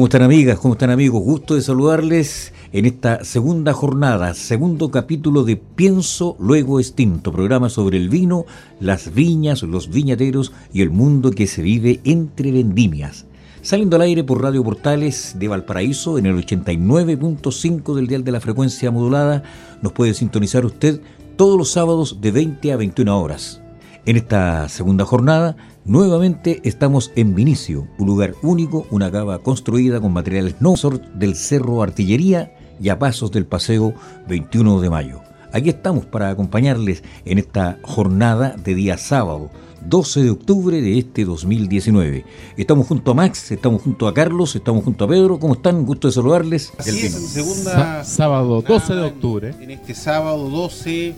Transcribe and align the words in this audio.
¿Cómo 0.00 0.06
están 0.06 0.22
amigas? 0.22 0.58
¿Cómo 0.58 0.72
están 0.72 0.88
amigos? 0.88 1.22
Gusto 1.22 1.56
de 1.56 1.60
saludarles 1.60 2.54
en 2.72 2.86
esta 2.86 3.22
segunda 3.22 3.74
jornada, 3.74 4.32
segundo 4.32 4.90
capítulo 4.90 5.44
de 5.44 5.56
Pienso 5.56 6.36
Luego 6.40 6.80
Extinto, 6.80 7.30
programa 7.30 7.68
sobre 7.68 7.98
el 7.98 8.08
vino, 8.08 8.46
las 8.80 9.12
viñas, 9.12 9.62
los 9.62 9.90
viñateros 9.90 10.54
y 10.72 10.80
el 10.80 10.88
mundo 10.88 11.32
que 11.32 11.46
se 11.46 11.60
vive 11.60 12.00
entre 12.04 12.50
vendimias. 12.50 13.26
Saliendo 13.60 13.96
al 13.96 14.02
aire 14.02 14.24
por 14.24 14.42
Radio 14.42 14.64
Portales 14.64 15.36
de 15.38 15.48
Valparaíso 15.48 16.16
en 16.16 16.24
el 16.24 16.46
89.5 16.46 17.94
del 17.94 18.06
dial 18.06 18.24
de 18.24 18.32
la 18.32 18.40
frecuencia 18.40 18.90
modulada, 18.90 19.42
nos 19.82 19.92
puede 19.92 20.14
sintonizar 20.14 20.64
usted 20.64 21.02
todos 21.36 21.58
los 21.58 21.72
sábados 21.72 22.22
de 22.22 22.30
20 22.30 22.72
a 22.72 22.78
21 22.78 23.20
horas. 23.20 23.60
En 24.06 24.16
esta 24.16 24.66
segunda 24.70 25.04
jornada, 25.04 25.56
nuevamente 25.84 26.60
estamos 26.64 27.12
en 27.16 27.34
Vinicio, 27.34 27.86
un 27.98 28.06
lugar 28.06 28.34
único, 28.42 28.86
una 28.90 29.10
cava 29.10 29.38
construida 29.38 30.00
con 30.00 30.12
materiales 30.12 30.56
no 30.60 30.74
del 31.14 31.34
Cerro 31.36 31.82
Artillería 31.82 32.54
y 32.80 32.88
a 32.88 32.98
pasos 32.98 33.30
del 33.30 33.46
Paseo 33.46 33.94
21 34.28 34.80
de 34.80 34.90
Mayo. 34.90 35.20
Aquí 35.52 35.68
estamos 35.68 36.06
para 36.06 36.30
acompañarles 36.30 37.02
en 37.24 37.38
esta 37.38 37.78
jornada 37.82 38.54
de 38.56 38.74
día 38.74 38.96
sábado, 38.98 39.50
12 39.86 40.22
de 40.22 40.30
octubre 40.30 40.80
de 40.80 40.98
este 40.98 41.24
2019. 41.24 42.24
Estamos 42.56 42.86
junto 42.86 43.10
a 43.10 43.14
Max, 43.14 43.50
estamos 43.50 43.82
junto 43.82 44.06
a 44.06 44.14
Carlos, 44.14 44.54
estamos 44.54 44.84
junto 44.84 45.04
a 45.04 45.08
Pedro. 45.08 45.40
¿Cómo 45.40 45.54
están? 45.54 45.84
Gusto 45.84 46.08
de 46.08 46.12
saludarles. 46.12 46.72
Así 46.78 47.06
es, 47.06 47.12
segunda 47.12 48.04
sábado 48.04 48.62
12 48.62 48.94
de 48.94 49.02
octubre. 49.02 49.54
En 49.60 49.70
este 49.72 49.94
sábado 49.94 50.48
12 50.48 51.14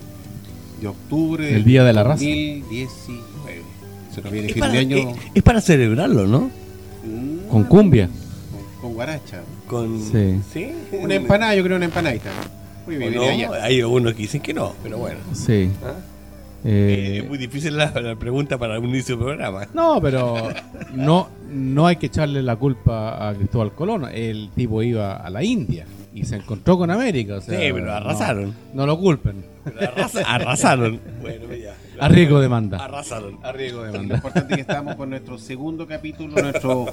de 0.81 0.89
octubre 0.89 1.55
el 1.55 1.65
día 1.65 1.85
de 1.85 1.93
la 1.93 2.05
raza 2.05 2.25
2019. 2.25 3.32
Se 4.15 4.21
nos 4.23 4.31
viene 4.33 4.49
Es 4.49 4.53
fin 4.55 4.61
para, 4.61 4.73
de 4.73 4.79
año 4.79 4.97
es- 4.97 5.17
es 5.35 5.43
para 5.43 5.61
celebrarlo, 5.61 6.27
¿no? 6.27 6.51
mm, 7.05 7.49
con 7.51 7.65
cumbia. 7.65 8.09
con, 8.09 8.81
con 8.81 8.95
guaracha. 8.95 9.41
Con, 9.67 10.01
Sí. 10.03 10.41
¿Sí? 10.53 10.71
Una 11.01 11.15
empanada, 11.15 11.55
yo 11.55 11.63
creo 11.65 11.77
una 11.77 11.87
empanadita. 11.87 12.31
Muy 12.87 12.97
bien, 12.97 13.15
no, 13.15 13.23
hay 13.63 13.81
algunos 13.81 14.13
que 14.15 14.23
dicen 14.23 14.41
que 14.43 14.53
no, 14.53 14.75
pero 14.83 14.99
bueno. 14.99 15.19
Sí. 15.33 15.71
¿Ah? 15.85 15.95
Eh, 16.65 17.17
Eh, 17.17 17.19
es 17.23 17.29
muy 17.29 17.39
difícil 17.39 17.77
la, 17.77 17.91
la 18.01 18.15
pregunta 18.17 18.57
para 18.59 18.79
un 18.79 18.89
inicio 18.89 19.17
de 19.17 19.25
programa. 19.25 19.67
no, 19.75 20.01
pero 20.01 20.49
no, 20.95 21.29
no 21.51 21.87
hay 21.87 21.97
que 21.97 22.07
echarle 22.07 22.43
la 22.43 22.55
culpa 22.57 23.29
a 23.29 23.35
Cristóbal 23.35 23.73
Colón. 23.73 24.07
El 24.13 24.51
tipo 24.55 24.83
iba 24.83 25.17
a 25.17 25.29
la 25.31 25.43
India 25.43 25.87
y 26.15 26.25
se 26.25 26.37
encontró 26.37 26.77
con 26.79 26.91
América. 26.91 27.37
o 27.37 27.41
sea, 27.41 27.59
Sí, 27.59 27.67
pero 27.73 27.93
arrasaron. 27.93 28.51
No, 28.75 28.83
no 28.83 28.87
lo 28.87 28.99
culpen. 28.99 29.45
Pero 29.65 29.81
arrasa- 29.81 30.23
arrasaron. 30.27 31.01
Bueno, 31.23 31.55
ya. 31.55 31.75
A 32.01 32.09
riesgo 32.09 32.41
de 32.41 32.49
manda. 32.49 32.79
Arrasaron. 32.85 33.39
A 33.45 33.53
riesgo 33.53 33.83
de 33.85 33.93
Lo 33.93 34.03
importante 34.15 34.55
es 34.55 34.57
que 34.57 34.61
estamos 34.63 34.97
con 34.97 35.11
nuestro 35.11 35.39
segundo 35.39 35.87
capítulo, 35.87 36.41
nuestro 36.43 36.87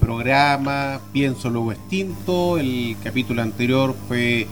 programa 0.00 1.00
Pienso 1.12 1.50
Luego 1.50 1.72
Extinto. 1.72 2.58
El 2.58 2.96
capítulo 3.02 3.42
anterior 3.42 3.94
fue 4.08 4.46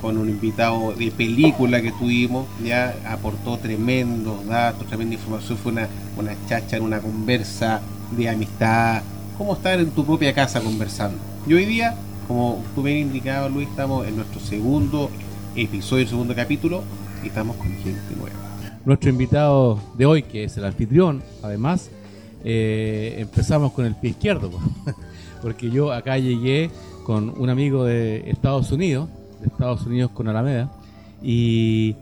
con 0.00 0.18
un 0.18 0.28
invitado 0.28 0.92
de 0.92 1.10
película 1.10 1.80
que 1.80 1.90
tuvimos, 1.92 2.46
ya 2.62 2.94
aportó 3.08 3.56
tremendos 3.56 4.44
datos, 4.46 4.86
tremenda 4.86 5.14
información, 5.14 5.56
fue 5.56 5.72
una, 5.72 5.88
una 6.18 6.34
chacha, 6.46 6.78
una 6.80 6.98
conversa 7.00 7.80
de 8.10 8.28
amistad, 8.28 9.02
como 9.38 9.54
estar 9.54 9.80
en 9.80 9.90
tu 9.92 10.04
propia 10.04 10.34
casa 10.34 10.60
conversando. 10.60 11.16
Y 11.46 11.54
hoy 11.54 11.64
día, 11.64 11.94
como 12.26 12.62
tú 12.74 12.82
bien 12.82 12.98
indicado 12.98 13.48
Luis, 13.48 13.68
estamos 13.68 14.06
en 14.06 14.16
nuestro 14.16 14.40
segundo 14.40 15.10
episodio, 15.56 16.06
segundo 16.06 16.34
capítulo, 16.34 16.82
y 17.22 17.28
estamos 17.28 17.56
con 17.56 17.68
gente 17.68 18.14
nueva. 18.16 18.36
Nuestro 18.84 19.10
invitado 19.10 19.80
de 19.96 20.06
hoy, 20.06 20.22
que 20.22 20.44
es 20.44 20.56
el 20.56 20.64
anfitrión, 20.64 21.22
además, 21.42 21.90
eh, 22.44 23.16
empezamos 23.18 23.72
con 23.72 23.86
el 23.86 23.94
pie 23.94 24.10
izquierdo, 24.10 24.50
po. 24.50 24.60
porque 25.42 25.70
yo 25.70 25.92
acá 25.92 26.18
llegué 26.18 26.70
con 27.04 27.32
un 27.36 27.50
amigo 27.50 27.84
de 27.84 28.30
Estados 28.30 28.72
Unidos, 28.72 29.08
de 29.40 29.46
Estados 29.46 29.86
Unidos 29.86 30.10
con 30.12 30.28
Alameda, 30.28 30.70
y 31.22 31.96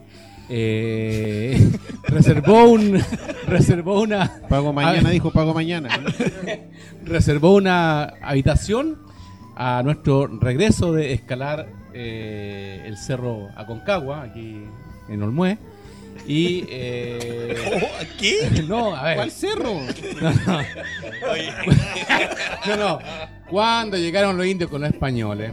eh, 0.49 1.71
reservó 2.05 2.65
un 2.65 3.01
reservó 3.47 4.01
una 4.01 4.41
Pago 4.49 4.73
mañana, 4.73 5.11
dijo 5.11 5.31
pago 5.31 5.55
mañana. 5.55 5.89
reservó 7.05 7.55
una 7.55 8.05
habitación 8.23 9.12
a 9.57 9.83
nuestro 9.83 10.27
regreso 10.27 10.93
de 10.93 11.13
escalar 11.13 11.69
eh, 11.95 12.83
el 12.87 12.97
cerro 12.97 13.49
Aconcagua 13.57 14.23
aquí 14.23 14.63
en 15.09 15.23
Olmué 15.23 15.59
y 16.27 16.65
eh, 16.69 17.57
¿Qué? 18.21 18.63
no 18.69 18.95
a 18.95 19.05
ver 19.05 19.17
¿Cuál 19.17 19.31
cerro? 19.31 19.75
no, 20.21 20.31
no. 20.31 20.63
No, 22.67 22.77
no. 22.77 22.99
Cuando 23.51 23.97
llegaron 23.97 24.37
los 24.37 24.47
indios 24.47 24.71
con 24.71 24.81
los 24.81 24.91
españoles. 24.91 25.53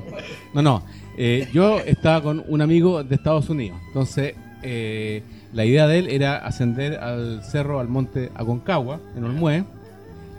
No, 0.54 0.62
no. 0.62 0.84
Eh, 1.18 1.50
yo 1.54 1.80
estaba 1.80 2.22
con 2.22 2.44
un 2.48 2.62
amigo 2.62 3.04
de 3.04 3.16
Estados 3.16 3.50
Unidos. 3.50 3.78
Entonces, 3.88 4.36
eh, 4.62 5.24
la 5.54 5.66
idea 5.66 5.88
de 5.88 6.00
él 6.00 6.08
era 6.10 6.38
ascender 6.38 6.96
al 6.96 7.44
cerro, 7.44 7.80
al 7.80 7.90
monte 7.90 8.32
Aconcagua, 8.36 9.02
en 9.18 9.26
Olmué. 9.26 9.66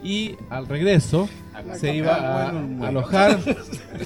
Y 0.03 0.37
al 0.49 0.67
regreso 0.67 1.29
se 1.79 1.95
iba 1.95 2.15
a, 2.15 2.49
alojar. 2.87 3.39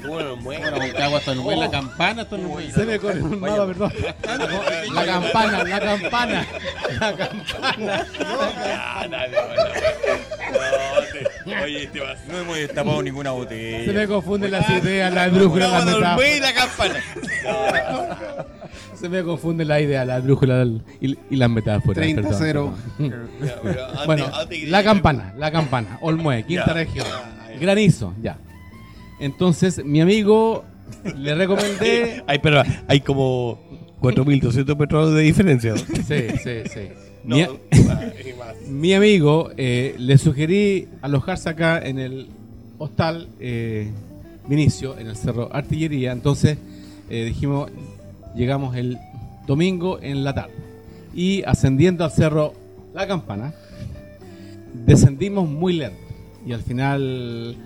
La 0.04 1.70
campana, 1.70 2.22
hasta 2.22 2.36
no 2.36 2.56
Se 2.74 2.84
me 2.84 2.98
corrió 2.98 3.24
un 3.24 3.40
perdón. 3.40 3.92
La 4.94 5.06
campana, 5.06 5.64
la 5.64 5.80
campana, 5.80 6.46
la 7.00 7.16
campana. 7.16 8.06
Oye, 11.62 11.84
este 11.84 12.00
va. 12.00 12.14
No 12.28 12.38
hemos 12.38 12.56
destapado 12.56 13.02
ninguna 13.02 13.30
botella. 13.30 13.84
Se 13.84 13.92
me 13.92 14.08
confunden 14.08 14.50
las 14.50 14.68
ideas, 14.70 15.12
la 15.12 15.28
brújula, 15.28 15.68
la 15.68 15.84
metáfora. 15.84 16.40
la 16.40 16.54
campana. 16.54 17.00
Se 19.04 19.10
me 19.10 19.22
confunden 19.22 19.68
la 19.68 19.82
idea, 19.82 20.02
la 20.06 20.18
brújula 20.20 20.66
y, 20.98 21.14
y 21.30 21.36
las 21.36 21.50
metáforas. 21.50 22.02
30-0. 22.06 22.38
perdón. 22.38 22.74
Ya, 23.44 23.60
pero 23.62 23.86
antes- 23.90 24.06
Bueno, 24.06 24.26
la 24.68 24.82
campana, 24.82 25.34
la 25.36 25.52
campana, 25.52 25.98
Olmué, 26.02 26.42
quinta 26.46 26.72
región. 26.72 27.04
Granizo, 27.60 28.14
ya. 28.22 28.38
Entonces, 29.20 29.84
mi 29.84 30.00
amigo 30.00 30.64
le 31.18 31.34
recomendé. 31.34 32.24
Hay, 32.26 32.38
pero 32.38 32.62
hay 32.88 33.00
como 33.00 33.58
4.200 34.00 34.74
metros 34.74 35.12
de 35.14 35.20
diferencia. 35.20 35.72
¿no? 35.72 35.76
Sí, 35.76 36.24
sí, 36.42 36.62
sí. 36.72 36.88
No, 37.24 37.36
Mi, 37.36 37.42
más. 37.82 38.00
mi 38.66 38.94
amigo 38.94 39.50
eh, 39.58 39.94
le 39.98 40.16
sugerí 40.16 40.88
alojarse 41.02 41.50
acá 41.50 41.78
en 41.78 41.98
el 41.98 42.28
hostal 42.78 43.28
eh, 43.38 43.90
Vinicio, 44.48 44.98
en 44.98 45.08
el 45.08 45.16
Cerro 45.16 45.50
Artillería. 45.54 46.12
Entonces, 46.12 46.56
eh, 47.10 47.24
dijimos, 47.26 47.70
llegamos 48.34 48.76
el 48.76 48.98
domingo 49.46 49.98
en 50.00 50.24
la 50.24 50.34
tarde. 50.34 50.54
Y 51.14 51.42
ascendiendo 51.44 52.04
al 52.04 52.10
cerro 52.10 52.54
La 52.94 53.06
Campana, 53.06 53.52
descendimos 54.86 55.48
muy 55.48 55.74
lento. 55.74 55.98
Y 56.46 56.52
al 56.52 56.62
final 56.62 57.56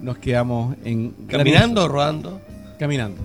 nos 0.00 0.18
quedamos 0.18 0.76
en 0.84 1.10
¿Caminando 1.26 1.84
o 1.84 1.88
rodando? 1.88 2.40
caminando. 2.78 3.20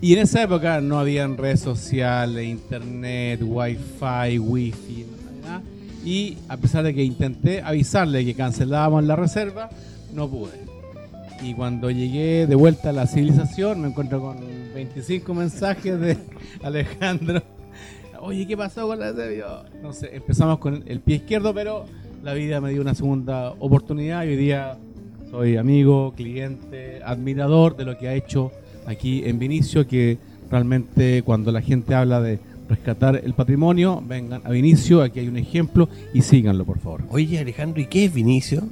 Y 0.00 0.12
en 0.14 0.20
esa 0.20 0.42
época 0.42 0.80
no 0.80 0.98
habían 0.98 1.36
redes 1.36 1.60
sociales, 1.60 2.46
internet, 2.46 3.40
wifi, 3.42 4.38
wifi, 4.38 5.06
nada. 5.42 5.60
Y 6.04 6.38
a 6.48 6.56
pesar 6.56 6.84
de 6.84 6.94
que 6.94 7.02
intenté 7.02 7.60
avisarle 7.60 8.24
que 8.24 8.34
cancelábamos 8.34 9.04
la 9.04 9.16
reserva, 9.16 9.68
no 10.14 10.28
pude. 10.28 10.67
Y 11.42 11.54
cuando 11.54 11.90
llegué 11.90 12.46
de 12.46 12.54
vuelta 12.56 12.90
a 12.90 12.92
la 12.92 13.06
civilización, 13.06 13.80
me 13.80 13.88
encuentro 13.88 14.20
con 14.20 14.38
25 14.74 15.34
mensajes 15.34 16.00
de 16.00 16.18
Alejandro. 16.62 17.42
Oye, 18.20 18.46
¿qué 18.46 18.56
pasó 18.56 18.88
con 18.88 18.98
la 18.98 19.12
reserva? 19.12 19.64
No 19.80 19.92
sé, 19.92 20.14
empezamos 20.16 20.58
con 20.58 20.82
el 20.86 21.00
pie 21.00 21.16
izquierdo, 21.16 21.54
pero 21.54 21.86
la 22.24 22.34
vida 22.34 22.60
me 22.60 22.70
dio 22.70 22.80
una 22.80 22.94
segunda 22.94 23.50
oportunidad 23.60 24.20
hoy 24.22 24.36
día 24.36 24.76
Soy 25.30 25.56
amigo, 25.56 26.12
cliente, 26.16 27.00
admirador 27.04 27.76
de 27.76 27.84
lo 27.84 27.96
que 27.98 28.08
ha 28.08 28.14
hecho 28.14 28.50
aquí 28.86 29.22
en 29.24 29.38
Vinicio, 29.38 29.86
que 29.86 30.18
realmente 30.50 31.22
cuando 31.22 31.52
la 31.52 31.60
gente 31.60 31.94
habla 31.94 32.20
de 32.20 32.40
rescatar 32.68 33.20
el 33.22 33.34
patrimonio, 33.34 34.02
vengan 34.06 34.40
a 34.44 34.50
Vinicio, 34.50 35.02
aquí 35.02 35.20
hay 35.20 35.28
un 35.28 35.36
ejemplo 35.36 35.88
y 36.14 36.22
síganlo, 36.22 36.64
por 36.64 36.78
favor. 36.78 37.02
Oye, 37.10 37.38
Alejandro, 37.38 37.80
¿y 37.80 37.86
qué 37.86 38.06
es 38.06 38.12
Vinicio? 38.14 38.64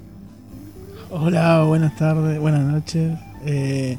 Hola, 1.19 1.63
buenas 1.63 1.97
tardes, 1.97 2.39
buenas 2.39 2.71
noches. 2.71 3.19
Eh, 3.47 3.97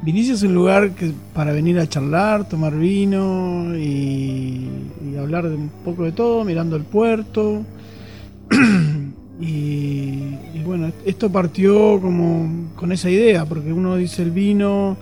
Vinicio 0.00 0.32
es 0.32 0.42
un 0.42 0.54
lugar 0.54 0.92
que 0.92 1.12
para 1.34 1.52
venir 1.52 1.78
a 1.78 1.86
charlar, 1.86 2.48
tomar 2.48 2.74
vino 2.74 3.76
y, 3.76 4.66
hablar 5.20 5.50
de 5.50 5.54
un 5.54 5.68
poco 5.84 6.04
de 6.04 6.12
todo, 6.12 6.42
mirando 6.42 6.76
el 6.76 6.84
puerto. 6.84 7.62
y, 9.38 9.44
y 9.44 10.62
bueno, 10.64 10.90
esto 11.04 11.30
partió 11.30 12.00
como 12.00 12.70
con 12.74 12.90
esa 12.92 13.10
idea, 13.10 13.44
porque 13.44 13.70
uno 13.70 13.96
dice 13.96 14.22
el 14.22 14.30
vino, 14.30 14.96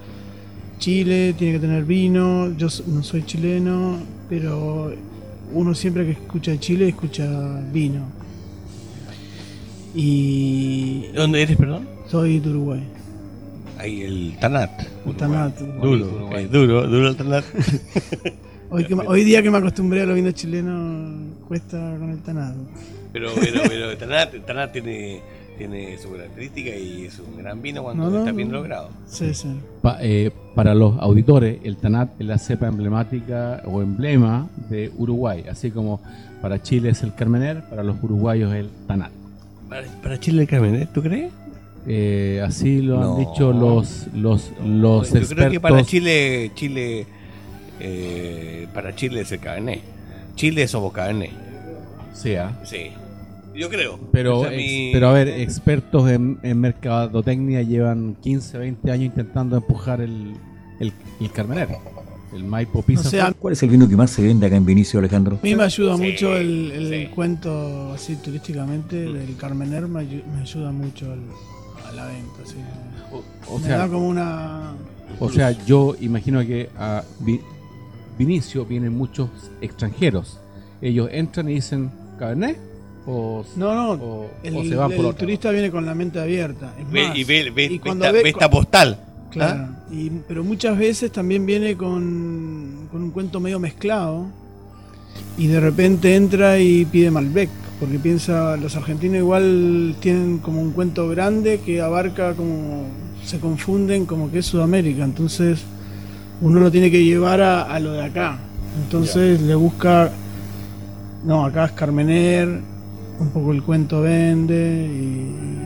Chile 0.81 1.37
tiene 1.39 1.53
que 1.53 1.61
tener 1.61 1.85
vino, 1.85 2.53
yo 2.57 2.67
no 2.89 3.05
soy 3.05 3.23
chileno, 3.23 3.99
pero 4.29 4.93
uno 5.53 5.73
siempre 5.73 6.05
que 6.05 6.13
escucha 6.13 6.59
Chile 6.59 6.89
escucha 6.89 7.61
vino. 7.73 8.22
Y 9.95 11.07
¿Dónde 11.15 11.43
eres, 11.43 11.57
perdón? 11.57 11.87
soy 12.09 12.41
de 12.41 12.51
Uruguay. 12.51 12.83
Ahí, 13.79 14.03
el 14.03 14.37
Tanat. 14.41 14.71
El 15.07 15.15
Tanat. 15.17 15.59
Duro, 15.59 16.31
es 16.37 16.51
duro, 16.51 16.87
duro 16.87 17.09
el 17.09 17.17
Tanat. 17.17 17.45
Hoy, 18.71 18.85
que 18.87 18.97
me- 18.97 19.07
hoy 19.07 19.23
día 19.25 19.43
que 19.43 19.51
me 19.51 19.59
acostumbré 19.59 20.01
a 20.01 20.07
los 20.07 20.15
vinos 20.17 20.33
chilenos, 20.33 21.15
cuesta 21.47 21.77
con 21.99 22.09
el 22.09 22.21
Tanat. 22.23 22.55
Pero, 23.13 23.29
pero, 23.39 23.61
pero 23.69 23.91
el 23.91 23.99
Tanat, 23.99 24.33
el 24.33 24.43
Tanat 24.45 24.73
tiene, 24.73 25.21
tiene 25.59 25.99
su 25.99 26.11
característica 26.11 26.75
y 26.75 27.05
es 27.05 27.19
un 27.19 27.37
gran 27.37 27.61
vino 27.61 27.83
cuando 27.83 28.05
No, 28.05 28.11
no, 28.11 28.19
está 28.21 28.33
bien 28.33 28.51
logrado. 28.51 28.89
Sí, 29.07 29.35
sí. 29.35 29.49
Pa- 29.83 29.99
eh, 30.01 30.31
para 30.55 30.75
los 30.75 30.99
auditores, 31.01 31.59
el 31.65 31.77
Tanat 31.77 32.19
es 32.19 32.27
la 32.27 32.39
cepa 32.39 32.67
emblemática 32.69 33.61
o 33.67 33.83
emblema 33.83 34.49
de 34.71 34.91
Uruguay, 34.97 35.45
así 35.51 35.71
como 35.71 36.01
para 36.41 36.63
Chile 36.63 36.89
es 36.91 37.03
el 37.03 37.15
Carmener, 37.15 37.63
para 37.69 37.83
los 37.83 37.97
uruguayos 38.03 38.55
el 38.55 38.71
Tanat. 38.87 39.11
Para, 39.73 39.87
para 40.03 40.21
Chile 40.21 40.43
el 40.43 40.49
Carmen, 40.49 40.75
¿eh? 40.75 40.89
¿tú 40.93 41.03
crees? 41.03 41.33
Eh, 41.87 42.41
así 42.45 42.81
lo 42.83 43.01
No. 43.01 43.13
han 43.13 43.19
dicho 43.19 43.53
los 43.53 44.07
los 44.15 44.51
los 44.65 45.11
Yo 45.11 45.17
expertos. 45.19 45.35
creo 45.35 45.51
que 45.51 45.61
para 45.61 45.83
Chile, 45.85 46.51
Chile, 46.55 47.07
eh, 47.81 48.67
para 48.75 48.95
Chile 48.95 49.23
es 49.23 49.33
el 49.33 49.41
Cabernet. 49.41 49.81
Chile 50.35 50.67
somos 50.69 50.93
Cabernet. 50.93 51.31
sea, 52.13 52.61
Sí. 52.65 52.91
Yo 53.55 53.69
creo. 53.69 53.99
pero 54.13 54.43
Esa 54.45 54.55
es 54.55 54.59
ex- 54.61 54.67
mi- 54.71 54.91
pero 54.93 55.09
a 55.09 55.13
ver, 55.13 55.29
expertos 55.29 56.11
en, 56.11 56.39
en 56.43 56.59
mercadotecnia 56.61 57.63
llevan 57.63 58.15
15, 58.23 58.57
20 58.59 58.91
años 58.91 59.07
intentando 59.07 59.57
empujar 59.57 60.01
el 60.01 60.35
el, 60.81 60.93
el 61.21 61.31
Carmener, 61.33 61.69
el 62.35 62.45
Maipo 62.45 62.83
Pizza. 62.83 63.09
O 63.09 63.11
sea, 63.11 63.27
a 63.29 63.33
¿Cuál 63.33 63.53
es 63.53 63.63
el 63.63 63.69
vino 63.71 63.89
que 63.89 63.97
más 63.97 64.11
se 64.11 64.23
vende 64.23 64.47
acá 64.47 64.57
en 64.57 64.65
Vinicio, 64.65 64.99
Alejandro? 64.99 65.39
mí 65.43 65.55
me 65.55 65.63
ayuda 65.65 65.97
Sí, 65.97 66.03
mucho 66.03 66.37
el, 66.37 66.71
el 66.73 67.07
sí. 67.07 67.15
cuento 67.15 67.93
así 67.93 68.17
turísticamente 68.17 68.97
del 68.97 69.37
Carmener, 69.37 69.87
me, 69.87 70.01
ayu- 70.01 70.25
me 70.35 70.41
ayuda 70.43 70.73
mucho 70.73 71.07
al- 71.13 71.89
a 71.89 71.93
la 71.93 72.07
venta. 72.07 72.43
así. 72.45 72.55
o 73.49 73.59
me 73.59 73.67
sea, 73.67 73.79
da 73.79 73.89
como 73.89 74.09
una... 74.09 74.73
O 75.21 75.29
sea, 75.31 75.51
yo 75.67 75.95
imagino 76.01 76.41
que 76.41 76.71
a 76.79 77.03
Vi- 77.21 77.41
Vinicio 78.19 78.65
vienen 78.65 78.97
muchos 78.97 79.29
extranjeros. 79.61 80.39
Ellos 80.81 81.09
entran 81.13 81.49
y 81.49 81.55
dicen 81.55 81.91
Cabernet 82.19 82.59
o, 83.07 83.45
No, 83.57 83.75
no, 83.75 83.91
o- 84.03 84.31
el, 84.43 84.57
o 84.57 84.63
se 84.65 84.75
van 84.77 84.91
por 84.91 85.01
el 85.01 85.07
otro. 85.07 85.19
turista 85.19 85.51
viene 85.51 85.71
con 85.71 85.85
la 85.85 85.95
mente 85.95 86.19
abierta. 86.21 86.73
Es 86.79 86.87
más, 87.09 87.17
y 87.17 87.25
ve, 87.25 87.51
ve- 87.51 87.65
y 87.67 87.79
cuando 87.79 88.11
ve 88.13 88.23
esta 88.25 88.49
postal. 88.51 88.99
Claro, 89.33 89.69
¿ah? 89.71 89.85
y, 89.91 90.11
pero 90.29 90.45
muchas 90.45 90.77
veces 90.77 91.11
también 91.11 91.47
viene 91.47 91.77
con, 91.77 92.87
con 92.91 93.03
un 93.03 93.11
cuento 93.11 93.41
medio 93.41 93.59
mezclado 93.59 94.27
y 95.39 95.47
de 95.47 95.59
repente 95.59 96.15
entra 96.15 96.59
y 96.59 96.85
pide 96.85 97.11
Malbec, 97.11 97.49
porque 97.81 97.99
piensa, 97.99 98.57
los 98.59 98.77
argentinos 98.77 99.17
igual 99.17 99.97
tienen 100.01 100.39
como 100.39 100.61
un 100.61 100.73
cuento 100.73 101.09
grande 101.09 101.61
que 101.65 101.81
abarca 101.81 102.35
como, 102.35 102.85
se 103.25 103.41
confunden 103.41 104.05
como 104.05 104.31
que 104.31 104.41
es 104.41 104.47
Sudamérica, 104.47 105.03
entonces 105.03 105.63
uno 106.43 106.61
lo 106.61 106.71
tiene 106.71 106.91
que 106.91 107.03
llevar 107.03 107.41
a, 107.41 107.63
a 107.63 107.81
lo 107.81 107.93
de 107.93 108.05
acá, 108.05 108.39
entonces 108.85 109.41
le 109.41 109.55
busca, 109.55 110.11
no, 111.25 111.47
acá 111.47 111.65
es 111.65 111.73
Carmener, 111.73 112.61
un 113.19 113.31
poco 113.31 113.53
el 113.53 113.63
cuento 113.63 114.03
vende 114.03 114.87
y, 114.93 115.62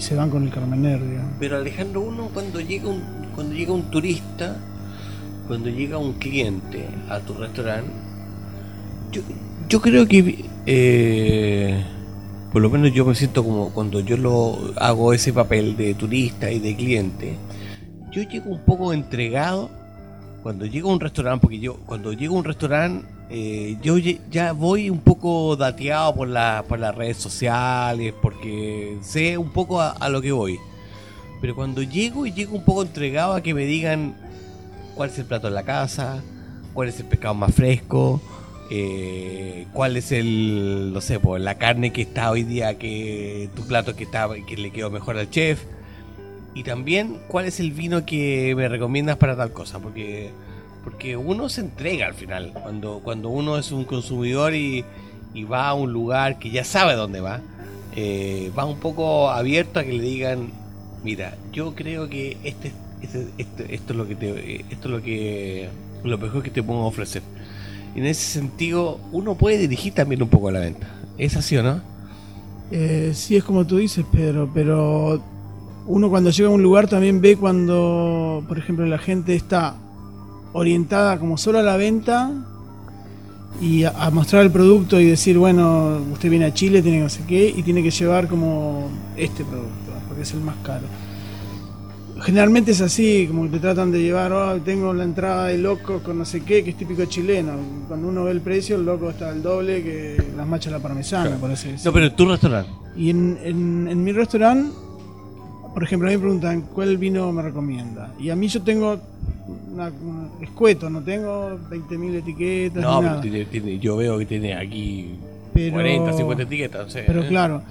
se 0.00 0.14
van 0.14 0.30
con 0.30 0.44
el 0.44 0.50
Carmener, 0.50 1.00
digamos. 1.06 1.32
Pero 1.38 1.56
Alejandro, 1.56 2.00
uno 2.02 2.28
cuando 2.32 2.60
llega 2.60 2.88
un, 2.88 3.02
cuando 3.34 3.54
llega 3.54 3.72
un 3.72 3.90
turista, 3.90 4.56
cuando 5.46 5.68
llega 5.68 5.98
un 5.98 6.14
cliente 6.14 6.86
a 7.08 7.20
tu 7.20 7.34
restaurante, 7.34 7.90
yo, 9.12 9.22
yo 9.68 9.80
creo 9.80 10.06
que 10.06 10.44
eh, 10.66 11.84
por 12.52 12.62
lo 12.62 12.70
menos 12.70 12.92
yo 12.92 13.04
me 13.04 13.14
siento 13.14 13.44
como 13.44 13.70
cuando 13.70 14.00
yo 14.00 14.16
lo 14.16 14.72
hago 14.76 15.12
ese 15.12 15.32
papel 15.32 15.76
de 15.76 15.94
turista 15.94 16.50
y 16.50 16.58
de 16.58 16.76
cliente, 16.76 17.36
yo 18.10 18.22
llego 18.22 18.50
un 18.50 18.64
poco 18.64 18.92
entregado 18.92 19.70
cuando 20.42 20.66
llego 20.66 20.90
a 20.90 20.94
un 20.94 21.00
restaurante, 21.00 21.42
porque 21.42 21.60
yo 21.60 21.76
cuando 21.86 22.12
llego 22.12 22.34
a 22.36 22.38
un 22.38 22.44
restaurante 22.44 23.06
eh, 23.32 23.76
yo 23.80 23.96
ya 23.96 24.52
voy 24.52 24.90
un 24.90 24.98
poco 24.98 25.54
dateado 25.54 26.14
por, 26.16 26.26
la, 26.26 26.64
por 26.66 26.80
las 26.80 26.92
redes 26.94 27.16
sociales, 27.16 28.12
porque 28.20 28.98
sé 29.02 29.38
un 29.38 29.50
poco 29.50 29.80
a, 29.80 30.08
lo 30.08 30.20
que 30.20 30.32
voy. 30.32 30.58
Pero 31.40 31.54
cuando 31.54 31.82
llego 31.82 32.26
y 32.26 32.32
llego 32.32 32.56
un 32.56 32.64
poco 32.64 32.82
entregado 32.82 33.34
a 33.34 33.40
que 33.40 33.54
me 33.54 33.64
digan 33.66 34.14
cuál 34.96 35.10
es 35.10 35.18
el 35.18 35.26
plato 35.26 35.46
de 35.46 35.54
la 35.54 35.62
casa, 35.62 36.22
cuál 36.74 36.88
es 36.88 36.98
el 36.98 37.06
pescado 37.06 37.34
más 37.34 37.54
fresco, 37.54 38.20
eh, 38.68 39.66
cuál 39.72 39.96
es 39.96 40.10
el, 40.10 40.92
no 40.92 41.00
sé, 41.00 41.20
pues, 41.20 41.40
la 41.40 41.56
carne 41.56 41.92
que 41.92 42.02
está 42.02 42.32
hoy 42.32 42.42
día, 42.42 42.78
que 42.78 43.48
tu 43.54 43.62
plato 43.62 43.94
que, 43.94 44.04
está, 44.04 44.28
que 44.44 44.56
le 44.56 44.72
quedó 44.72 44.90
mejor 44.90 45.16
al 45.16 45.30
chef. 45.30 45.62
Y 46.52 46.64
también 46.64 47.20
cuál 47.28 47.46
es 47.46 47.60
el 47.60 47.70
vino 47.70 48.04
que 48.04 48.54
me 48.56 48.68
recomiendas 48.68 49.18
para 49.18 49.36
tal 49.36 49.52
cosa, 49.52 49.78
porque 49.78 50.30
porque 50.84 51.16
uno 51.16 51.48
se 51.48 51.60
entrega 51.62 52.06
al 52.06 52.14
final. 52.14 52.52
Cuando, 52.52 53.00
cuando 53.02 53.28
uno 53.28 53.58
es 53.58 53.72
un 53.72 53.84
consumidor 53.84 54.54
y, 54.54 54.84
va 55.50 55.68
a 55.68 55.74
un 55.74 55.92
lugar 55.92 56.38
que 56.38 56.50
ya 56.50 56.64
sabe 56.64 56.94
dónde 56.94 57.20
va, 57.20 57.40
eh, 57.94 58.50
va 58.58 58.64
un 58.64 58.78
poco 58.78 59.30
abierto 59.30 59.78
a 59.80 59.84
que 59.84 59.92
le 59.92 60.02
digan, 60.02 60.50
mira, 61.04 61.36
yo 61.52 61.74
creo 61.74 62.08
que 62.08 62.36
este, 62.44 62.72
este- 63.02 63.28
este- 63.38 63.74
esto 63.74 63.92
es 63.92 63.96
lo 63.96 64.08
que 64.08 64.64
esto 64.70 64.88
es 64.88 64.94
lo 64.94 65.02
que 65.02 65.68
lo 66.04 66.18
mejor 66.18 66.42
que 66.42 66.50
te 66.50 66.62
puedo 66.62 66.80
ofrecer. 66.80 67.22
En 67.94 68.06
ese 68.06 68.22
sentido, 68.22 68.98
uno 69.12 69.34
puede 69.34 69.58
dirigir 69.58 69.94
también 69.94 70.22
un 70.22 70.28
poco 70.28 70.48
a 70.48 70.52
la 70.52 70.60
venta. 70.60 70.88
¿Es 71.18 71.36
así 71.36 71.56
o 71.56 71.62
no? 71.62 71.80
Eh, 72.70 73.12
sí, 73.14 73.36
es 73.36 73.44
como 73.44 73.66
tú 73.66 73.78
dices, 73.78 74.04
Pedro, 74.10 74.50
pero 74.54 75.22
uno 75.86 76.08
cuando 76.08 76.30
llega 76.30 76.48
a 76.48 76.52
un 76.52 76.62
lugar 76.62 76.88
también 76.88 77.20
ve 77.20 77.36
cuando, 77.36 78.44
por 78.46 78.58
ejemplo, 78.58 78.86
la 78.86 78.98
gente 78.98 79.34
está 79.34 79.76
orientada 80.52 81.18
como 81.18 81.36
solo 81.38 81.58
a 81.58 81.62
la 81.62 81.76
venta 81.76 82.30
y 83.60 83.84
a, 83.84 83.90
a 83.90 84.10
mostrar 84.10 84.42
el 84.42 84.50
producto 84.50 84.98
y 85.00 85.06
decir, 85.06 85.36
bueno, 85.38 85.98
usted 86.12 86.30
viene 86.30 86.46
a 86.46 86.54
Chile, 86.54 86.82
tiene 86.82 86.98
que 86.98 87.04
no 87.04 87.10
sé 87.10 87.22
qué, 87.26 87.52
y 87.56 87.62
tiene 87.62 87.82
que 87.82 87.90
llevar 87.90 88.26
como 88.28 88.88
este 89.16 89.44
producto, 89.44 89.92
porque 90.08 90.22
es 90.22 90.32
el 90.32 90.40
más 90.40 90.56
caro. 90.64 90.86
Generalmente 92.22 92.72
es 92.72 92.82
así, 92.82 93.26
como 93.28 93.44
que 93.44 93.48
te 93.50 93.60
tratan 93.60 93.90
de 93.92 94.02
llevar, 94.02 94.30
oh, 94.32 94.60
tengo 94.60 94.92
la 94.92 95.04
entrada 95.04 95.46
de 95.46 95.56
loco 95.56 96.00
con 96.02 96.18
no 96.18 96.26
sé 96.26 96.42
qué, 96.42 96.62
que 96.62 96.70
es 96.70 96.76
típico 96.76 97.04
chileno. 97.06 97.52
Cuando 97.88 98.08
uno 98.08 98.24
ve 98.24 98.32
el 98.32 98.42
precio, 98.42 98.76
el 98.76 98.84
loco 98.84 99.08
está 99.08 99.30
al 99.30 99.42
doble 99.42 99.82
que 99.82 100.22
las 100.36 100.46
machas 100.46 100.70
de 100.72 100.78
la 100.78 100.82
parmesana, 100.82 101.36
por 101.36 101.50
así 101.50 101.68
decirlo. 101.70 101.90
No, 101.90 101.94
pero 101.94 102.06
en 102.06 102.16
tu 102.16 102.26
restaurante. 102.28 102.70
Y 102.94 103.08
en, 103.10 103.38
en- 103.42 103.88
en 103.88 104.04
mi 104.04 104.12
restaurante, 104.12 104.70
por 105.72 105.82
ejemplo, 105.84 106.08
a 106.08 106.10
mí 106.10 106.16
me 106.16 106.22
preguntan 106.22 106.62
cuál 106.74 106.96
vino 106.98 107.30
me 107.32 107.42
recomienda. 107.42 108.12
Y 108.18 108.30
a 108.30 108.36
mí 108.36 108.48
yo 108.48 108.62
tengo 108.62 108.98
una, 109.72 109.90
escueto, 110.40 110.90
no 110.90 111.00
tengo 111.02 111.58
20.000 111.70 112.14
etiquetas 112.16 112.82
No, 112.82 113.00
ni 113.02 113.08
pero 113.08 113.20
tiene- 113.20 113.44
tiene- 113.46 113.78
yo 113.78 113.96
veo 113.96 114.18
que 114.18 114.26
tiene 114.26 114.54
aquí 114.54 115.14
Pero- 115.54 115.72
40, 115.74 116.12
50 116.12 116.42
etiquetas. 116.44 116.84
no 116.86 116.90
sé, 116.90 117.04
Pero 117.06 117.22
¿eh? 117.22 117.28
claro. 117.28 117.62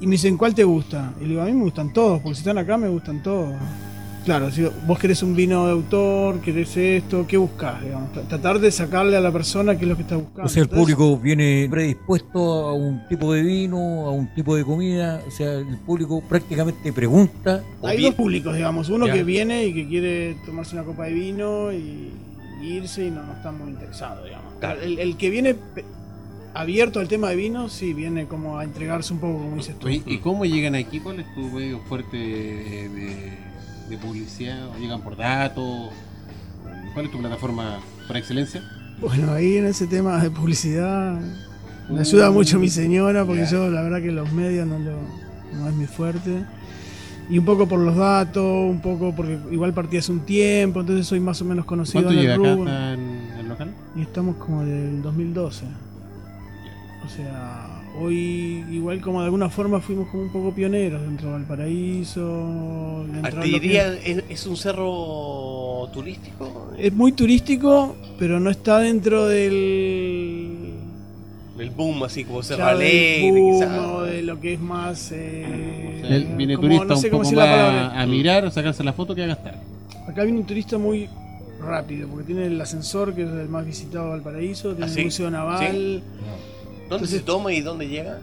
Y 0.00 0.06
me 0.06 0.12
dicen, 0.12 0.36
¿cuál 0.36 0.54
te 0.54 0.64
gusta? 0.64 1.12
Y 1.20 1.22
le 1.24 1.28
digo, 1.30 1.42
a 1.42 1.46
mí 1.46 1.52
me 1.52 1.62
gustan 1.64 1.92
todos, 1.92 2.20
porque 2.20 2.36
si 2.36 2.40
están 2.40 2.56
acá 2.58 2.76
me 2.78 2.88
gustan 2.88 3.22
todos. 3.22 3.54
Claro, 4.28 4.50
si 4.50 4.62
vos 4.86 4.98
querés 4.98 5.22
un 5.22 5.34
vino 5.34 5.64
de 5.64 5.72
autor, 5.72 6.42
querés 6.42 6.76
esto, 6.76 7.26
¿qué 7.26 7.38
buscás? 7.38 7.82
Digamos? 7.82 8.12
Tra- 8.12 8.28
Tratar 8.28 8.58
de 8.58 8.70
sacarle 8.70 9.16
a 9.16 9.20
la 9.22 9.32
persona 9.32 9.78
qué 9.78 9.86
es 9.86 9.88
lo 9.88 9.96
que 9.96 10.02
está 10.02 10.16
buscando. 10.16 10.42
O 10.44 10.48
sea, 10.50 10.64
el 10.64 10.68
público 10.68 11.16
viene 11.16 11.66
predispuesto 11.70 12.38
a 12.68 12.74
un 12.74 13.08
tipo 13.08 13.32
de 13.32 13.40
vino, 13.40 13.78
a 14.04 14.10
un 14.10 14.26
tipo 14.34 14.54
de 14.54 14.64
comida. 14.66 15.22
O 15.26 15.30
sea, 15.30 15.54
el 15.54 15.78
público 15.78 16.20
prácticamente 16.28 16.92
pregunta. 16.92 17.62
Hay 17.82 17.96
bien- 17.96 18.10
dos 18.10 18.16
públicos, 18.16 18.54
digamos. 18.54 18.90
Uno 18.90 19.06
Ya. 19.06 19.14
que 19.14 19.22
viene 19.24 19.64
y 19.64 19.72
que 19.72 19.88
quiere 19.88 20.36
tomarse 20.44 20.76
una 20.76 20.84
copa 20.84 21.06
de 21.06 21.14
vino 21.14 21.72
y, 21.72 22.10
y 22.62 22.66
irse 22.66 23.06
y 23.06 23.10
no, 23.10 23.22
no 23.22 23.32
está 23.32 23.50
muy 23.50 23.70
interesado, 23.70 24.24
digamos. 24.26 24.52
Claro. 24.60 24.82
El, 24.82 24.98
el 24.98 25.16
que 25.16 25.30
viene 25.30 25.56
abierto 26.52 27.00
al 27.00 27.08
tema 27.08 27.30
de 27.30 27.36
vino, 27.36 27.70
sí, 27.70 27.94
viene 27.94 28.26
como 28.26 28.58
a 28.58 28.64
entregarse 28.64 29.14
un 29.14 29.20
poco, 29.20 29.38
como 29.38 29.56
dices 29.56 29.78
tú. 29.78 29.88
¿Y 29.88 30.18
cómo 30.18 30.44
llegan 30.44 30.74
aquí? 30.74 31.00
¿Cuál 31.00 31.20
es 31.20 31.34
tu 31.34 31.40
medio 31.44 31.78
fuerte 31.88 32.16
de, 32.18 33.47
de- 33.88 33.98
publicidad? 33.98 34.68
¿O 34.68 34.78
¿Llegan 34.78 35.00
por 35.02 35.16
datos? 35.16 35.90
¿Cuál 36.94 37.06
es 37.06 37.12
tu 37.12 37.18
plataforma 37.18 37.78
por 38.06 38.16
excelencia? 38.16 38.62
Bueno, 39.00 39.32
ahí 39.32 39.56
en 39.56 39.66
ese 39.66 39.86
tema 39.86 40.20
de 40.22 40.30
publicidad 40.30 41.20
me 41.88 42.00
ayuda 42.00 42.30
mucho 42.30 42.58
mi 42.58 42.68
señora 42.68 43.24
porque 43.24 43.46
yo 43.50 43.68
la 43.70 43.82
verdad 43.82 44.00
que 44.02 44.10
los 44.12 44.32
medios 44.32 44.66
no, 44.66 44.78
lo, 44.78 44.96
no 45.56 45.68
es 45.68 45.74
mi 45.74 45.86
fuerte. 45.86 46.44
Y 47.30 47.38
un 47.38 47.44
poco 47.44 47.68
por 47.68 47.78
los 47.78 47.94
datos, 47.94 48.42
un 48.42 48.80
poco 48.80 49.14
porque 49.14 49.38
igual 49.52 49.74
partí 49.74 49.98
hace 49.98 50.10
un 50.10 50.20
tiempo, 50.20 50.80
entonces 50.80 51.06
soy 51.06 51.20
más 51.20 51.40
o 51.42 51.44
menos 51.44 51.66
conocido 51.66 52.04
¿Cuánto 52.04 52.18
en 52.18 52.20
llega 52.22 52.34
el 52.34 52.40
acá 52.40 52.54
rubro. 52.54 52.70
hasta 52.70 52.92
en 52.94 53.30
el 53.38 53.48
local? 53.48 53.74
Y 53.96 54.00
estamos 54.02 54.36
como 54.36 54.64
del 54.64 55.02
2012. 55.02 55.64
O 57.04 57.08
sea, 57.08 57.67
hoy 58.00 58.64
igual 58.70 59.00
como 59.00 59.20
de 59.20 59.26
alguna 59.26 59.48
forma 59.50 59.80
fuimos 59.80 60.08
como 60.08 60.22
un 60.24 60.32
poco 60.32 60.52
pioneros 60.54 61.02
dentro 61.02 61.26
de 61.28 61.32
Valparaíso. 61.34 63.04
dentro 63.12 63.42
que- 64.02 64.10
es, 64.12 64.24
es 64.28 64.46
un 64.46 64.56
cerro 64.56 65.88
turístico. 65.92 66.72
Es 66.78 66.92
muy 66.92 67.12
turístico, 67.12 67.96
pero 68.18 68.38
no 68.40 68.50
está 68.50 68.78
dentro 68.78 69.26
del... 69.26 70.74
El 71.58 71.70
boom, 71.70 72.04
así 72.04 72.24
como 72.24 72.40
Cerro 72.44 72.58
claro, 72.58 72.78
Alegre, 72.78 73.42
quizás. 73.52 74.06
de 74.06 74.22
lo 74.22 74.40
que 74.40 74.52
es 74.54 74.60
más... 74.60 75.10
eh, 75.12 76.02
sea, 76.06 76.36
viene 76.36 76.54
como- 76.54 76.68
turista 76.68 76.84
no 76.86 76.96
sé 76.96 77.06
un 77.08 77.10
cómo 77.10 77.22
poco 77.24 77.34
más 77.36 77.92
a 77.96 78.06
mirar, 78.06 78.44
a 78.44 78.50
sacarse 78.52 78.84
la 78.84 78.92
foto 78.92 79.12
que 79.14 79.24
a 79.24 79.26
gastar. 79.26 79.60
Acá 80.08 80.22
viene 80.22 80.38
un 80.38 80.46
turista 80.46 80.78
muy 80.78 81.08
rápido, 81.60 82.06
porque 82.06 82.26
tiene 82.26 82.46
el 82.46 82.60
ascensor, 82.60 83.12
que 83.12 83.22
es 83.24 83.28
el 83.28 83.48
más 83.48 83.66
visitado 83.66 84.04
de 84.04 84.10
Valparaíso, 84.12 84.70
tiene 84.74 84.86
¿Ah, 84.88 84.94
sí? 84.94 85.00
el 85.00 85.04
Museo 85.06 85.30
Naval, 85.32 86.02
¿Dónde 86.88 87.04
Entonces- 87.06 87.10
se 87.20 87.20
toma 87.24 87.52
y 87.52 87.60
dónde 87.60 87.88
llega? 87.88 88.18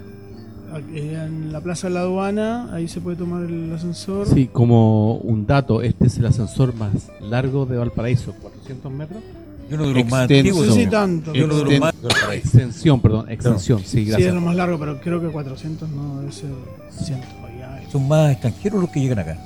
en 0.94 1.54
la 1.54 1.62
Plaza 1.62 1.88
de 1.88 1.94
la 1.94 2.02
Aduana, 2.02 2.74
ahí 2.74 2.90
se 2.90 3.00
puede 3.00 3.16
tomar 3.16 3.44
el 3.44 3.72
ascensor. 3.74 4.28
Sí, 4.28 4.48
como 4.52 5.16
un 5.18 5.46
dato, 5.48 5.82
este 5.82 6.08
es 6.08 6.18
el 6.18 6.26
ascensor 6.26 6.76
más 6.76 7.10
largo 7.22 7.66
de 7.66 7.78
Valparaíso, 7.78 8.34
400 8.42 8.92
metros. 8.92 9.24
Y 9.72 9.74
uno 9.76 9.88
de 9.88 9.94
los 9.94 10.06
más 10.10 10.22
antiguos. 10.24 10.68
No 10.68 10.74
sé 10.74 10.84
si 10.84 10.88
tanto. 10.90 11.34
Y 11.34 11.42
uno 11.42 11.56
de 11.56 11.64
los 11.64 11.74
Exten- 11.74 11.80
más. 11.80 11.94
Extensión, 12.34 13.00
perdón, 13.00 13.30
extensión, 13.32 13.80
sí, 13.80 13.86
Sí, 13.86 14.00
es 14.02 14.08
gracias. 14.10 14.34
lo 14.34 14.42
más 14.42 14.56
largo, 14.56 14.78
pero 14.78 15.00
creo 15.00 15.22
que 15.22 15.28
400 15.30 15.88
no 15.90 16.20
debe 16.20 16.32
ser 16.34 16.50
100 16.92 17.20
y 17.58 17.62
algo. 17.62 17.92
Son 17.92 18.08
más 18.08 18.32
extranjeros 18.34 18.82
los 18.82 18.90
que 18.90 19.00
llegan 19.00 19.20
acá. 19.20 19.40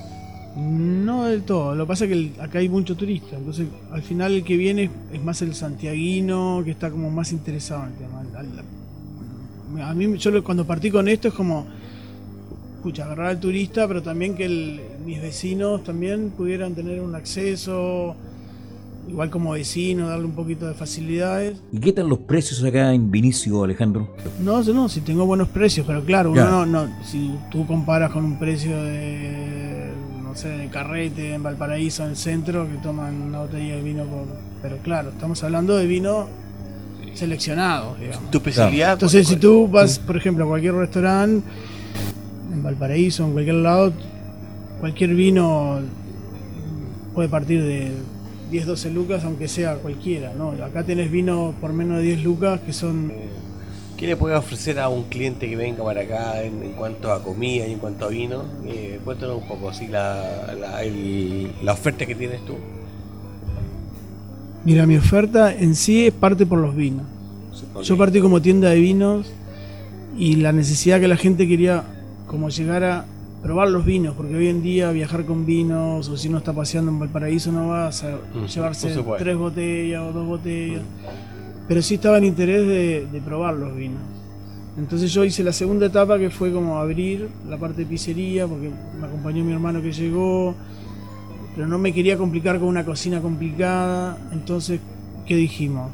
No 0.58 1.26
del 1.26 1.44
todo, 1.44 1.76
lo 1.76 1.86
que 1.86 1.88
pasa 1.90 2.06
es 2.06 2.10
que 2.10 2.14
el- 2.16 2.34
acá 2.42 2.58
hay 2.60 2.70
mucho 2.70 2.96
turista, 2.98 3.36
entonces 3.38 3.68
al 3.92 4.02
final 4.02 4.34
el 4.34 4.44
que 4.44 4.58
viene 4.58 4.90
es 5.14 5.24
más 5.24 5.42
el 5.44 5.54
santiaguino, 5.54 6.64
que 6.66 6.72
está 6.72 6.90
como 6.90 7.12
más 7.12 7.32
interesado 7.32 7.84
en 7.84 7.90
el 7.90 7.94
tema. 7.96 8.20
Al- 8.40 8.48
al- 8.58 8.64
A 9.84 9.94
mí, 9.94 10.18
yo 10.18 10.44
cuando 10.44 10.66
partí 10.66 10.90
con 10.90 11.08
esto 11.08 11.28
es 11.28 11.34
como, 11.34 11.66
escucha, 12.76 13.06
agarrar 13.06 13.28
al 13.28 13.40
turista, 13.40 13.88
pero 13.88 14.02
también 14.02 14.36
que 14.36 14.46
el- 14.46 14.82
mis 15.06 15.22
vecinos 15.22 15.84
también 15.84 16.32
pudieran 16.32 16.74
tener 16.76 17.02
un 17.02 17.14
acceso, 17.16 18.16
igual 19.08 19.30
como 19.30 19.52
vecino, 19.52 20.08
darle 20.08 20.26
un 20.26 20.32
poquito 20.34 20.68
de 20.68 20.74
facilidades. 20.74 21.62
¿Y 21.72 21.80
qué 21.80 21.92
tal 21.94 22.08
los 22.08 22.20
precios 22.20 22.64
acá 22.64 22.94
en 22.94 23.10
Vinicio, 23.12 23.64
Alejandro? 23.64 24.08
No, 24.40 24.64
no, 24.64 24.90
si 24.90 25.02
tengo 25.02 25.26
buenos 25.26 25.50
precios, 25.50 25.86
pero 25.86 26.04
claro, 26.04 26.32
uno 26.32 26.66
no, 26.66 26.86
no, 26.88 27.04
si 27.06 27.32
tú 27.52 27.66
comparas 27.68 28.12
con 28.12 28.24
un 28.26 28.38
precio 28.40 28.82
de, 28.84 29.90
no 30.24 30.36
sé, 30.36 30.50
de 30.50 30.68
carrete 30.68 31.34
en 31.34 31.44
Valparaíso, 31.44 32.04
en 32.04 32.12
el 32.12 32.16
centro, 32.18 32.68
que 32.68 32.78
toman 32.78 33.22
una 33.22 33.40
botella 33.40 33.76
de 33.76 33.82
vino 33.82 34.04
por... 34.06 34.26
Pero 34.62 34.78
claro, 34.78 35.10
estamos 35.10 35.44
hablando 35.44 35.76
de 35.78 35.86
vino 35.88 36.28
seleccionado, 37.14 37.96
digamos. 38.00 38.32
Tu 38.32 38.38
especialidad. 38.38 38.94
Entonces, 38.94 39.28
si 39.28 39.34
¿cuál- 39.36 39.40
tú 39.42 39.68
vas, 39.68 40.00
por 40.00 40.18
ejemplo, 40.18 40.46
a 40.46 40.48
cualquier 40.48 40.74
restaurante, 40.76 41.48
en 42.54 42.64
Valparaíso, 42.64 43.26
en 43.26 43.34
cualquier 43.34 43.56
lado, 43.58 43.94
cualquier 44.80 45.14
vino 45.16 45.80
puede 47.14 47.30
partir 47.30 47.64
de 47.64 47.92
10, 48.52 48.66
12 48.66 48.90
lucas, 48.92 49.24
aunque 49.26 49.48
sea 49.48 49.76
cualquiera, 49.76 50.32
¿no? 50.38 50.52
Acá 50.64 50.84
tenés 50.84 51.12
vino 51.12 51.54
por 51.60 51.74
menos 51.74 51.98
de 51.98 52.04
10 52.04 52.24
lucas 52.24 52.60
que 52.62 52.74
son... 52.74 53.12
¿Qué 53.98 54.08
le 54.08 54.16
puedes 54.16 54.40
ofrecer 54.40 54.80
a 54.80 54.88
un 54.88 55.04
cliente 55.04 55.50
que 55.50 55.58
venga 55.58 55.84
para 55.84 56.02
acá 56.02 56.42
en, 56.42 56.64
en 56.64 56.72
cuanto 56.72 57.12
a 57.12 57.22
comida 57.22 57.68
y 57.68 57.74
en 57.74 57.80
cuanto 57.80 58.06
a 58.06 58.08
vino? 58.08 58.46
Eh, 58.66 58.98
cuéntanos 59.04 59.42
un 59.42 59.48
poco 59.48 59.70
así 59.70 59.88
la, 59.88 60.56
la, 60.58 60.82
el- 60.84 61.52
la 61.62 61.74
oferta 61.74 62.06
que 62.06 62.16
tienes 62.16 62.40
tú. 62.46 62.56
Mira, 64.70 64.86
mi 64.86 64.98
oferta 64.98 65.52
en 65.52 65.74
sí 65.74 66.06
es 66.06 66.14
parte 66.14 66.46
por 66.46 66.60
los 66.60 66.76
vinos. 66.76 67.04
Yo 67.82 67.98
partí 67.98 68.20
como 68.22 68.40
tienda 68.40 68.70
de 68.70 68.80
vinos 68.80 69.26
y 70.16 70.36
la 70.36 70.52
necesidad 70.52 71.00
que 71.00 71.08
la 71.08 71.18
gente 71.18 71.48
quería 71.48 71.84
como 72.28 72.50
llegar 72.50 72.84
a 72.84 73.06
probar 73.42 73.70
los 73.70 73.84
vinos, 73.84 74.14
porque 74.16 74.36
hoy 74.36 74.48
en 74.48 74.62
día 74.62 74.92
viajar 74.92 75.26
con 75.26 75.48
vinos 75.48 76.08
o 76.08 76.18
si 76.18 76.28
uno 76.28 76.38
está 76.38 76.54
paseando 76.54 76.92
en 76.92 77.00
Valparaíso 77.00 77.52
no 77.52 77.70
vas 77.70 78.04
a 78.04 78.12
Mm, 78.12 78.46
llevarse 78.46 78.94
no 78.94 79.04
tres 79.18 79.38
botellas 79.38 80.04
o 80.04 80.14
dos 80.14 80.28
botellas, 80.28 80.82
pero 81.68 81.82
sí 81.82 81.96
estaba 81.96 82.20
en 82.20 82.26
interés 82.26 82.68
de, 82.68 83.08
de 83.12 83.22
probar 83.22 83.56
los 83.56 83.76
vinos. 83.76 84.02
Entonces 84.78 85.12
yo 85.12 85.24
hice 85.26 85.44
la 85.44 85.52
segunda 85.52 85.88
etapa 85.88 86.20
que 86.20 86.30
fue 86.30 86.52
como 86.54 86.78
abrir 86.78 87.28
la 87.50 87.58
parte 87.58 87.82
de 87.82 87.88
pizzería, 87.88 88.46
porque 88.46 88.70
me 89.00 89.08
acompañó 89.08 89.44
mi 89.44 89.52
hermano 89.52 89.82
que 89.82 89.92
llegó, 89.92 90.54
pero 91.60 91.68
no 91.68 91.78
me 91.78 91.92
quería 91.92 92.18
complicar 92.18 92.58
con 92.58 92.70
una 92.70 92.86
cocina 92.86 93.20
complicada, 93.22 94.18
entonces, 94.32 94.80
¿qué 95.26 95.36
dijimos? 95.36 95.92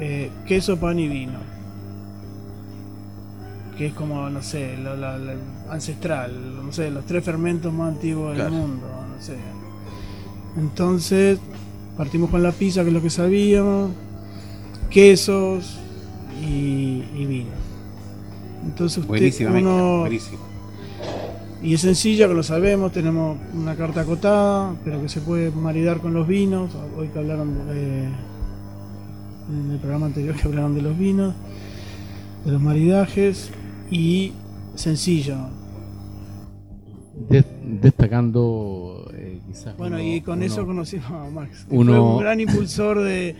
Eh, 0.00 0.30
queso, 0.46 0.78
pan 0.80 0.98
y 0.98 1.06
vino. 1.06 1.40
Que 3.76 3.88
es 3.88 3.92
como, 3.92 4.30
no 4.30 4.40
sé, 4.42 4.78
lo- 4.78 4.94
ancestral, 5.70 6.64
no 6.64 6.72
sé, 6.72 6.90
los 6.90 7.04
tres 7.04 7.22
fermentos 7.22 7.70
más 7.70 7.92
antiguos 7.96 8.34
Claro. 8.34 8.50
del 8.50 8.60
mundo, 8.62 8.86
no 9.14 9.22
sé. 9.22 9.36
Entonces, 10.56 11.38
partimos 11.98 12.30
con 12.30 12.42
la 12.42 12.52
pizza, 12.52 12.80
que 12.80 12.88
es 12.88 12.94
lo 12.94 13.02
que 13.02 13.10
sabíamos, 13.10 13.90
quesos 14.88 15.78
y, 16.42 17.04
y 17.14 17.26
vino. 17.28 17.50
Entonces 18.64 18.96
usted, 19.00 19.08
Buenísima, 19.08 19.50
mezcla, 19.50 19.70
uno, 19.70 19.98
buenísima. 20.00 20.38
Y 21.62 21.74
es 21.74 21.80
sencilla, 21.80 22.28
que 22.28 22.34
lo 22.34 22.42
sabemos, 22.42 22.92
tenemos 22.92 23.36
una 23.54 23.74
carta 23.74 24.02
acotada, 24.02 24.74
pero 24.84 25.00
que 25.02 25.08
se 25.08 25.20
puede 25.20 25.50
maridar 25.50 25.98
con 26.00 26.14
los 26.14 26.26
vinos. 26.26 26.70
Hoy 26.96 27.08
que 27.08 27.18
hablaron 27.18 27.66
de, 27.68 28.04
en 28.04 29.70
el 29.72 29.78
programa 29.78 30.06
anterior 30.06 30.34
que 30.36 30.46
hablaron 30.46 30.74
de 30.74 30.82
los 30.82 30.96
vinos, 30.98 31.34
de 32.44 32.52
los 32.52 32.60
maridajes, 32.62 33.50
y 33.90 34.32
sencillo. 34.74 35.36
De- 37.28 37.44
destacando 37.82 39.10
eh, 39.14 39.40
quizás. 39.48 39.76
Bueno, 39.76 39.96
uno- 39.96 40.04
y 40.04 40.20
con 40.20 40.36
uno- 40.38 40.46
eso 40.46 40.64
conocimos 40.66 41.10
a 41.10 41.28
Max. 41.30 41.66
uno- 41.70 41.92
Fue 41.92 42.00
un 42.14 42.18
gran 42.20 42.40
impulsor 42.40 43.00
de, 43.02 43.34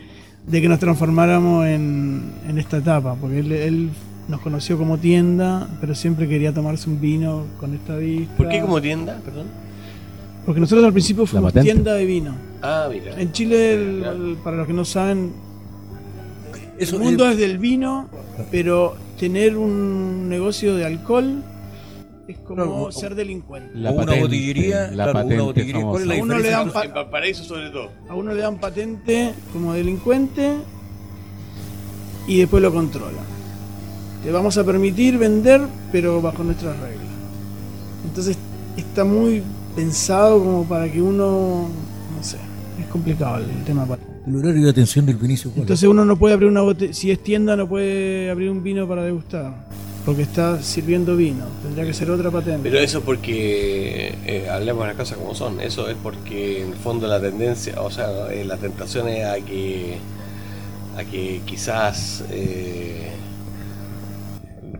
de 0.47 0.61
que 0.63 0.69
nos 0.69 0.81
transformáramos 0.81 1.67
en, 1.67 2.33
en 2.49 2.59
esta 2.59 2.79
etapa, 2.79 3.15
porque 3.15 3.39
él, 3.41 3.53
él 3.53 3.91
nos 4.29 4.41
conoció 4.41 4.77
como 4.79 4.99
tienda, 4.99 5.69
pero 5.81 5.95
siempre 5.95 6.29
quería 6.29 6.53
tomarse 6.53 6.89
un 6.89 7.01
vino 7.01 7.45
con 7.59 7.75
esta 7.75 7.97
vista. 7.97 8.37
¿Por 8.37 8.49
qué 8.49 8.61
como 8.61 8.81
tienda? 8.81 9.19
Perdón. 9.25 9.47
Porque 10.45 10.61
nosotros 10.61 10.85
al 10.87 10.93
principio 10.93 11.27
fuimos 11.27 11.53
tienda 11.53 11.95
de 11.95 12.05
vino. 12.05 12.35
Ah, 12.63 12.89
mira. 12.91 13.19
En 13.21 13.33
Chile, 13.33 13.75
el- 13.75 13.99
Claro. 14.01 14.17
el- 14.27 14.37
para 14.37 14.57
los 14.59 14.67
que 14.67 14.73
no 14.73 14.85
saben, 14.85 15.33
Eso, 16.79 16.97
el 16.97 17.03
mundo 17.03 17.29
es 17.29 17.37
del 17.39 17.59
vino, 17.59 18.09
pero 18.51 18.97
tener 19.19 19.57
un 19.57 20.29
negocio 20.29 20.77
de 20.77 20.85
alcohol 20.87 21.43
es 22.29 22.39
como 22.39 22.93
ser 22.93 23.15
delincuente. 23.15 23.71
La 23.75 23.91
una 23.91 24.01
patente, 24.03 24.21
botillería, 24.23 24.81
la 24.83 24.89
claro, 24.93 25.11
una 25.11 25.21
patente 25.23 25.43
botillería. 25.43 25.83
¿Cuál 25.83 26.03
es 26.03 26.09
la 26.09 26.15
A 26.15 26.23
uno 26.23 26.39
le 26.39 26.51
dan 26.51 26.69
En 26.69 26.95
Valparaíso 26.95 27.45
sobre 27.45 27.71
todo. 27.71 27.91
A 28.09 28.15
uno 28.15 28.33
le 28.35 28.41
dan 28.43 28.59
patente 28.59 29.33
como 29.53 29.73
delincuente 29.73 30.53
y 32.27 32.39
después 32.39 32.63
lo 32.63 32.73
controlan. 32.73 33.38
Te 34.29 34.33
vamos 34.33 34.59
a 34.59 34.63
permitir 34.65 35.17
vender, 35.17 35.63
pero 35.91 36.21
bajo 36.21 36.45
nuestras 36.45 36.79
reglas. 36.81 37.07
Entonces 38.05 38.37
está 38.77 39.03
muy 39.03 39.43
pensado 39.75 40.39
como 40.39 40.65
para 40.65 40.93
que 40.93 41.01
uno, 41.01 41.67
no 42.15 42.23
sé, 42.23 42.37
es 42.79 42.87
complicado 42.89 43.39
el 43.39 43.65
tema. 43.65 43.87
El 44.27 44.37
horario 44.37 44.65
de 44.65 44.69
atención 44.69 45.07
del 45.07 45.17
Vinicio. 45.17 45.51
Entonces 45.57 45.89
uno 45.89 46.05
no 46.05 46.19
puede 46.19 46.35
abrir 46.35 46.51
una 46.51 46.61
botella, 46.61 46.93
si 46.93 47.11
es 47.11 47.23
tienda 47.23 47.57
no 47.57 47.67
puede 47.67 48.29
abrir 48.31 48.51
un 48.51 48.63
vino 48.63 48.87
para 48.87 49.03
degustar, 49.03 49.65
porque 50.05 50.21
está 50.21 50.63
sirviendo 50.63 51.17
vino, 51.17 51.47
tendría 51.63 51.87
que 51.87 51.95
ser 51.95 52.11
otra 52.11 52.31
patente. 52.31 52.69
Pero 52.69 52.81
eso 52.81 53.01
porque, 53.01 54.15
eh, 54.27 54.47
hablemos 54.51 54.87
las 54.87 54.95
cosas 54.95 55.17
como 55.17 55.35
son, 55.35 55.59
eso 55.63 55.89
es 55.89 55.97
porque 56.03 56.65
en 56.65 56.73
el 56.73 56.79
fondo 56.79 57.07
la 57.07 57.19
tendencia, 57.19 57.81
o 57.81 57.91
sea, 57.91 58.31
eh, 58.31 58.45
la 58.45 58.59
tentación 58.59 59.09
es 59.09 59.25
a 59.25 59.37
que, 59.37 59.97
a 60.99 61.05
que 61.05 61.41
quizás 61.47 62.25
eh, 62.31 63.09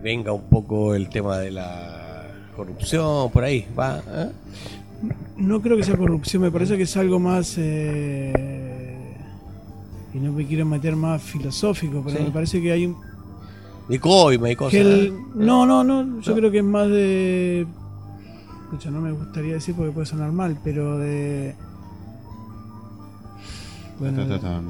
venga 0.01 0.31
un 0.33 0.43
poco 0.43 0.95
el 0.95 1.09
tema 1.09 1.37
de 1.39 1.51
la 1.51 2.27
corrupción 2.55 3.29
por 3.31 3.43
ahí, 3.43 3.65
va. 3.77 4.01
¿eh? 4.07 4.31
No 5.37 5.61
creo 5.61 5.77
que 5.77 5.83
sea 5.83 5.95
corrupción, 5.97 6.41
me 6.43 6.51
parece 6.51 6.75
que 6.77 6.83
es 6.83 6.97
algo 6.97 7.19
más. 7.19 7.55
eh, 7.57 9.15
y 10.13 10.17
no 10.19 10.31
me 10.33 10.45
quiero 10.45 10.65
meter 10.65 10.95
más 10.95 11.21
filosófico, 11.21 12.01
pero 12.03 12.17
Sí. 12.17 12.23
me 12.23 12.31
parece 12.31 12.61
que 12.61 12.71
hay 12.71 12.85
un. 12.87 12.97
De 13.87 13.99
coima 13.99 14.49
y 14.49 14.55
cosas. 14.55 14.71
Que 14.71 14.81
el- 14.81 15.07
¿eh? 15.07 15.13
no, 15.35 15.65
no, 15.65 15.83
no, 15.83 16.19
yo 16.21 16.31
¿No? 16.31 16.37
creo 16.37 16.51
que 16.51 16.57
es 16.59 16.63
más 16.63 16.87
de. 16.89 17.65
Escucha, 18.63 18.91
no 18.91 19.01
me 19.01 19.11
gustaría 19.11 19.53
decir 19.53 19.73
porque 19.75 19.91
puede 19.91 20.05
sonar 20.05 20.31
mal, 20.31 20.57
pero 20.63 20.97
de. 20.97 21.55
Bueno, 23.99 24.25
Ta, 24.39 24.61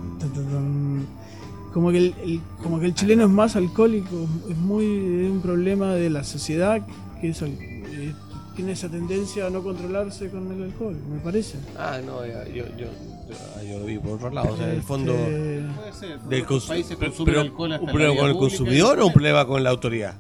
como 1.74 1.92
que 1.92 1.98
el, 1.98 2.16
el- 2.24 2.42
como 2.64 2.80
que 2.80 2.86
el 2.88 2.94
chileno 2.96 3.24
es 3.26 3.30
más 3.30 3.56
alcohólico, 3.56 4.28
es 4.50 4.58
muy 4.58 4.86
es 4.86 5.32
un 5.32 5.42
problema 5.42 5.94
de 5.94 6.10
la 6.10 6.24
sociedad 6.24 6.82
que 7.22 7.30
es 7.30 7.42
eh, 7.42 8.14
tiene 8.56 8.74
esa 8.74 8.90
tendencia 8.90 9.48
a 9.48 9.50
no 9.50 9.62
controlarse 9.64 10.30
con 10.30 10.52
el 10.52 10.64
alcohol, 10.64 10.98
me 11.10 11.20
parece. 11.20 11.58
Ah, 11.78 12.00
no, 12.06 12.26
ya, 12.26 12.46
yo, 12.48 12.66
yo, 12.78 12.88
yo, 12.88 13.64
yo 13.66 13.80
lo 13.80 13.86
vi 13.86 13.98
por 14.00 14.14
otro 14.14 14.30
lado. 14.32 14.54
O 14.54 14.58
sea, 14.58 14.68
en 14.70 14.76
el 14.76 14.82
fondo. 14.84 15.14
Este, 15.14 15.64
Puede 15.76 15.94
ser. 15.94 16.20
Del 16.22 16.46
países 16.68 16.98
pero- 17.26 17.42
alcohol 17.42 17.72
hasta 17.72 17.86
¿Un 17.86 17.92
problema 17.92 18.16
con 18.20 18.30
el 18.30 18.36
consumidor 18.38 19.00
o 19.00 19.08
un 19.08 19.14
problema 19.14 19.46
con 19.46 19.64
la 19.64 19.70
autoridad? 19.70 20.16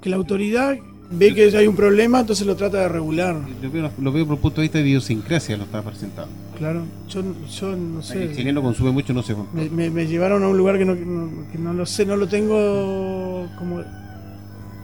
que 0.00 0.10
la 0.10 0.16
autoridad 0.16 0.76
ve 1.16 1.34
que 1.34 1.56
hay 1.56 1.66
un 1.66 1.76
problema, 1.76 2.20
entonces 2.20 2.46
lo 2.46 2.54
trata 2.56 2.78
de 2.78 2.88
regular. 2.88 3.36
Lo 3.62 3.70
veo, 3.70 3.90
lo 4.00 4.12
veo 4.12 4.26
por 4.26 4.34
el 4.36 4.40
punto 4.40 4.60
de 4.60 4.62
vista 4.66 4.78
de 4.78 4.84
idiosincrasia, 4.88 5.56
lo 5.56 5.64
estaba 5.64 5.84
presentando. 5.90 6.30
Claro, 6.58 6.82
yo, 7.08 7.22
yo 7.50 7.76
no 7.76 8.02
sé. 8.02 8.24
El 8.24 8.36
chileno 8.36 8.62
consume 8.62 8.90
mucho, 8.92 9.12
no 9.12 9.22
controla. 9.22 9.48
Me, 9.52 9.68
me- 9.70 9.90
me 9.90 10.06
llevaron 10.06 10.42
a 10.44 10.48
un 10.48 10.56
lugar 10.56 10.78
que 10.78 10.84
no, 10.84 10.94
que 10.94 11.04
no, 11.04 11.28
que 11.50 11.58
no 11.58 11.72
lo 11.72 11.84
sé, 11.86 12.06
no 12.06 12.16
lo 12.16 12.28
tengo 12.28 13.46
como, 13.58 13.82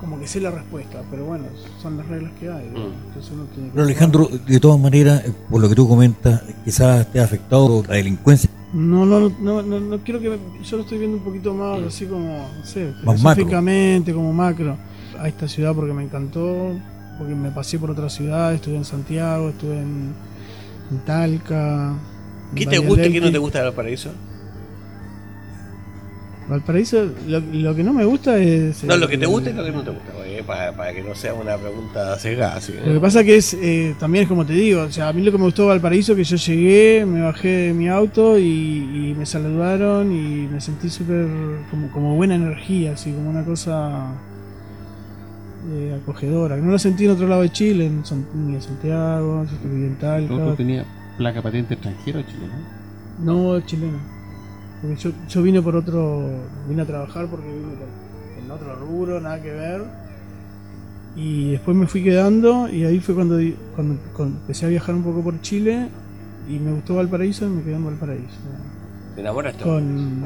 como 0.01 0.19
que 0.19 0.27
sé 0.27 0.41
la 0.41 0.51
respuesta, 0.51 1.03
pero 1.11 1.25
bueno, 1.27 1.45
son 1.81 1.97
las 1.99 2.07
reglas 2.09 2.33
que 2.41 2.49
hay. 2.49 2.65
Mm. 2.71 3.07
Entonces 3.09 3.33
uno 3.33 3.45
tiene 3.55 3.69
que 3.69 3.75
Pero 3.75 3.85
Alejandro, 3.85 4.29
de 4.47 4.61
todas 4.61 4.81
maneras, 4.81 5.23
eh, 5.27 5.33
por 5.51 5.61
lo 5.61 5.69
que 5.69 5.75
tú 5.75 5.87
comentas, 5.89 6.43
quizás 6.65 7.11
te 7.13 7.21
ha 7.21 7.25
afectado 7.25 7.83
la 7.87 7.95
delincuencia. 7.95 8.51
No, 8.73 9.05
no, 9.05 9.29
no, 9.41 9.63
no, 9.63 9.81
no 9.81 9.99
quiero 9.99 10.21
que. 10.21 10.31
me- 10.31 10.39
yo 10.65 10.77
lo 10.77 10.83
estoy 10.85 10.99
viendo 10.99 11.17
un 11.19 11.23
poquito 11.25 11.53
más 11.55 11.81
así 11.83 12.07
como, 12.07 12.47
no 12.59 12.65
sé, 12.65 12.87
Más 13.05 13.21
macro. 13.23 13.45
filosóficamente, 13.45 14.13
como 14.15 14.33
macro. 14.33 14.77
A 15.21 15.29
esta 15.29 15.47
ciudad 15.47 15.75
porque 15.75 15.93
me 15.93 16.03
encantó, 16.03 16.75
porque 17.19 17.35
me 17.35 17.51
pasé 17.51 17.79
por 17.79 17.91
otra 17.91 18.09
ciudad, 18.09 18.55
estuve 18.55 18.77
en 18.77 18.87
Santiago, 18.87 19.51
estuve 19.51 19.79
en, 19.79 20.15
en 20.91 20.99
Talca. 21.05 21.95
en 22.51 22.55
¿Qué 22.55 22.65
te 22.65 22.79
gusta 22.79 23.07
y 23.07 23.13
qué 23.13 23.21
no 23.21 23.31
te 23.31 23.37
gusta 23.37 23.59
de 23.59 23.65
Valparaíso? 23.65 24.11
Valparaíso, 26.49 27.07
lo, 27.29 27.41
lo 27.41 27.75
que 27.75 27.85
no 27.85 27.93
me 27.93 28.05
gusta 28.05 28.39
es. 28.39 28.83
No, 28.83 28.97
lo 28.97 29.07
que 29.07 29.19
te 29.19 29.27
gusta 29.27 29.51
y 29.51 29.53
lo 29.53 29.63
que 29.63 29.71
no 29.71 29.83
te 29.85 29.91
gusta. 29.91 30.13
para, 30.47 30.73
para 30.73 30.95
que 30.95 31.03
no 31.03 31.15
sea 31.15 31.35
una 31.35 31.59
pregunta 31.59 32.17
cegada. 32.17 32.57
así, 32.57 32.73
¿eh? 32.73 32.83
Lo 32.87 32.95
que 32.95 33.01
pasa 33.01 33.23
que 33.23 33.37
es, 33.37 33.55
eh, 33.55 33.95
también 34.01 34.23
es 34.23 34.29
como 34.29 34.47
te 34.47 34.55
digo, 34.55 34.83
o 34.83 34.91
sea, 34.91 35.09
a 35.09 35.13
mí 35.13 35.23
lo 35.23 35.31
que 35.31 35.39
me 35.39 35.45
gustó 35.45 35.63
de 35.63 35.69
Valparaíso 35.69 36.17
que 36.17 36.25
yo 36.25 36.37
llegué, 36.37 37.05
me 37.07 37.21
bajé 37.21 37.49
de 37.49 37.75
mi 37.75 37.89
auto 37.89 38.39
y, 38.39 38.43
y 38.43 39.15
me 39.17 39.27
saludaron 39.27 40.11
y 40.11 40.49
me 40.49 40.61
sentí 40.63 40.89
súper 40.89 41.27
como, 41.71 41.91
como 41.93 42.17
buena 42.17 42.35
energía, 42.37 42.95
así 42.95 43.13
como 43.13 43.29
una 43.29 43.45
cosa 43.45 44.15
eh, 45.73 45.99
acogedora. 46.03 46.57
que 46.57 46.63
No 46.63 46.71
lo 46.71 46.79
sentí 46.79 47.05
en 47.05 47.11
otro 47.13 47.29
lado 47.29 47.43
de 47.43 47.51
Chile, 47.51 47.87
en 47.87 48.05
San- 48.05 48.27
ni 48.35 48.55
en 48.55 48.63
Santiago, 48.63 49.45
en 49.65 49.97
¿El 50.09 50.25
otro 50.25 50.39
Talca. 50.39 50.57
tenía 50.57 50.85
placa 51.19 51.43
patente 51.43 51.75
extranjero 51.75 52.23
chileno? 52.23 52.53
No, 53.23 53.61
chileno. 53.61 53.99
Porque 54.81 54.97
yo, 54.97 55.11
yo 55.29 55.43
vine 55.43 55.61
por 55.61 55.77
otro, 55.77 56.23
vine 56.69 56.83
a 56.83 56.87
trabajar 56.87 57.27
porque 57.27 57.47
vine 57.49 57.75
por- 57.77 58.43
en 58.45 58.51
otro 58.51 58.75
rubro, 58.77 59.21
nada 59.21 59.43
que 59.43 59.51
ver. 59.53 59.83
Y 61.17 61.51
después 61.53 61.77
me 61.77 61.87
fui 61.87 62.03
quedando 62.05 62.69
y 62.69 62.85
ahí 62.85 63.01
fue 63.01 63.15
cuando, 63.15 63.37
di- 63.37 63.57
cuando, 63.75 63.97
cuando 64.17 64.39
empecé 64.41 64.67
a 64.67 64.69
viajar 64.69 64.95
un 64.95 65.03
poco 65.03 65.23
por 65.23 65.41
Chile 65.43 65.89
y 66.49 66.59
me 66.59 66.73
gustó 66.73 66.95
Valparaíso 66.97 67.47
y 67.47 67.49
me 67.51 67.63
quedé 67.63 67.75
en 67.75 67.85
Valparaíso. 67.85 68.39
¿Te 69.15 69.21
enamoraste? 69.21 69.65
Con, 69.65 70.23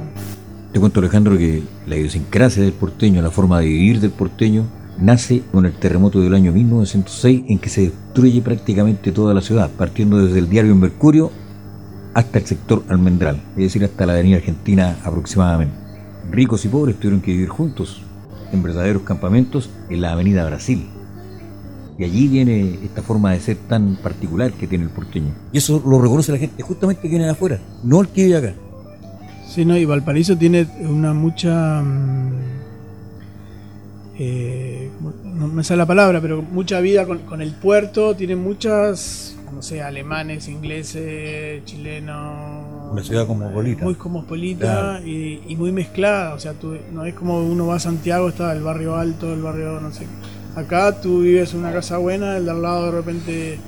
Te 0.73 0.79
cuento, 0.79 1.01
Alejandro, 1.01 1.39
que 1.39 1.63
la 1.87 1.97
idiosincrasia 1.97 2.63
del 2.63 2.73
porteño, 2.73 3.23
la 3.23 3.31
forma 3.31 3.61
de 3.61 3.67
vivir 3.67 3.99
del 4.01 4.11
porteño, 4.11 4.65
nace 4.99 5.43
con 5.53 5.67
el 5.67 5.73
terremoto 5.73 6.21
del 6.21 6.35
año 6.35 6.53
1906 6.53 7.45
en 7.49 7.59
que 7.59 7.69
se 7.69 7.83
destruye 7.83 8.41
prácticamente 8.43 9.13
toda 9.13 9.35
la 9.35 9.41
ciudad, 9.41 9.71
partiendo 9.71 10.19
desde 10.19 10.39
el 10.39 10.49
diario 10.49 10.75
Mercurio 10.75 11.31
hasta 12.15 12.39
el 12.39 12.47
sector 12.47 12.85
Almendral, 12.89 13.43
es 13.51 13.65
decir, 13.65 13.85
hasta 13.85 14.07
la 14.07 14.13
avenida 14.13 14.37
Argentina 14.37 14.97
aproximadamente. 15.05 15.75
Ricos 16.31 16.65
y 16.65 16.69
pobres 16.69 16.97
tuvieron 16.97 17.21
que 17.21 17.33
vivir 17.33 17.49
juntos 17.49 18.03
en 18.53 18.63
verdaderos 18.63 19.03
campamentos 19.03 19.69
en 19.91 20.01
la 20.01 20.13
avenida 20.13 20.47
Brasil. 20.47 20.87
Y 21.99 22.05
allí 22.05 22.29
viene 22.29 22.79
esta 22.85 23.03
forma 23.03 23.33
de 23.33 23.41
ser 23.41 23.57
tan 23.69 23.97
particular 23.97 24.53
que 24.53 24.67
tiene 24.67 24.85
el 24.85 24.91
porteño. 24.91 25.33
Y 25.53 25.59
eso 25.59 25.83
lo 25.85 26.01
reconoce 26.01 26.33
la 26.33 26.39
gente 26.39 26.63
justamente 26.63 27.03
que 27.03 27.09
viene 27.09 27.25
de 27.25 27.31
afuera, 27.31 27.61
no 27.83 28.01
el 28.01 28.09
que 28.09 28.25
vive 28.25 28.37
acá. 28.37 28.55
sí, 29.49 29.65
no, 29.65 29.77
y 29.77 29.85
Valparaíso 29.85 30.37
tiene 30.37 30.67
una 30.81 31.13
mucha... 31.13 31.83
mm, 31.83 32.33
eh, 34.17 34.84
no 35.35 35.49
me 35.49 35.65
sale 35.65 35.79
la 35.79 35.87
palabra, 35.87 36.21
pero 36.21 36.41
mucha 36.43 36.81
vida 36.81 37.07
con, 37.07 37.19
con 37.21 37.43
el 37.43 37.53
puerto, 37.53 38.15
tiene 38.15 38.37
muchas, 38.37 39.37
no 39.53 39.63
sé, 39.63 39.83
alemanes, 39.83 40.49
ingleses, 40.49 41.65
chilenos. 41.65 42.93
Una 42.93 43.03
ciudad 43.03 43.27
cosmopolita. 43.27 43.85
Muy 43.85 43.95
cosmopolita 43.95 44.61
Claro. 45.01 45.07
y, 45.07 45.43
y 45.49 45.57
muy 45.57 45.73
mezclada. 45.73 46.35
O 46.35 46.39
sea, 46.39 46.53
tú, 46.55 46.77
no 46.93 47.05
es 47.05 47.15
como 47.15 47.39
uno 47.43 47.67
va 47.67 47.77
a 47.77 47.81
Santiago, 47.81 48.29
está 48.29 48.53
el 48.53 48.63
barrio 48.63 48.95
alto, 48.97 49.33
el 49.33 49.43
barrio, 49.43 49.81
no 49.81 49.93
sé. 49.93 50.07
Acá 50.55 51.01
tú 51.01 51.21
vives 51.23 51.53
en 51.53 51.61
una 51.61 51.73
casa 51.73 51.99
buena, 51.99 52.37
el 52.37 52.45
de 52.45 52.51
al 52.53 52.63
lado 52.63 52.87
de 52.87 52.91
repente 52.93 53.59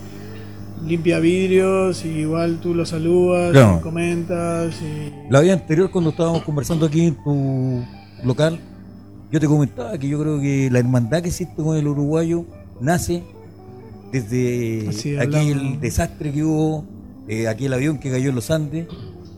limpia 0.87 1.19
vidrios 1.19 2.05
y 2.05 2.09
igual 2.11 2.59
tú 2.63 2.75
lo 2.75 2.87
saludas, 2.87 3.51
Claro. 3.53 3.79
y 3.81 3.83
comentas 3.83 4.75
y... 4.83 5.13
La 5.33 5.41
vez 5.41 5.53
anterior, 5.53 5.91
cuando 5.91 6.11
estábamos 6.11 6.43
conversando 6.45 6.87
aquí 6.87 7.07
en 7.07 7.15
tu 7.25 7.83
local, 8.23 8.61
yo 9.33 9.41
te 9.41 9.47
comentaba 9.47 9.97
que 9.99 10.09
yo 10.09 10.21
creo 10.21 10.41
que 10.41 10.69
la 10.71 10.79
hermandad 10.79 11.23
que 11.23 11.29
existe 11.29 11.55
con 11.63 11.77
el 11.77 11.87
uruguayo 11.89 12.45
nace 12.81 13.23
desde 14.13 14.89
aquel 15.21 15.81
desastre 15.81 16.33
que 16.33 16.45
hubo, 16.45 16.85
eh, 17.29 17.49
aquel 17.49 17.73
avión 17.73 17.99
que 17.99 18.11
cayó 18.11 18.29
en 18.31 18.35
los 18.37 18.51
Andes 18.51 18.87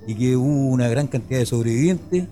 y 0.06 0.14
que 0.14 0.36
hubo 0.36 0.68
una 0.68 0.88
gran 0.88 1.06
cantidad 1.06 1.38
de 1.40 1.46
sobrevivientes. 1.46 2.24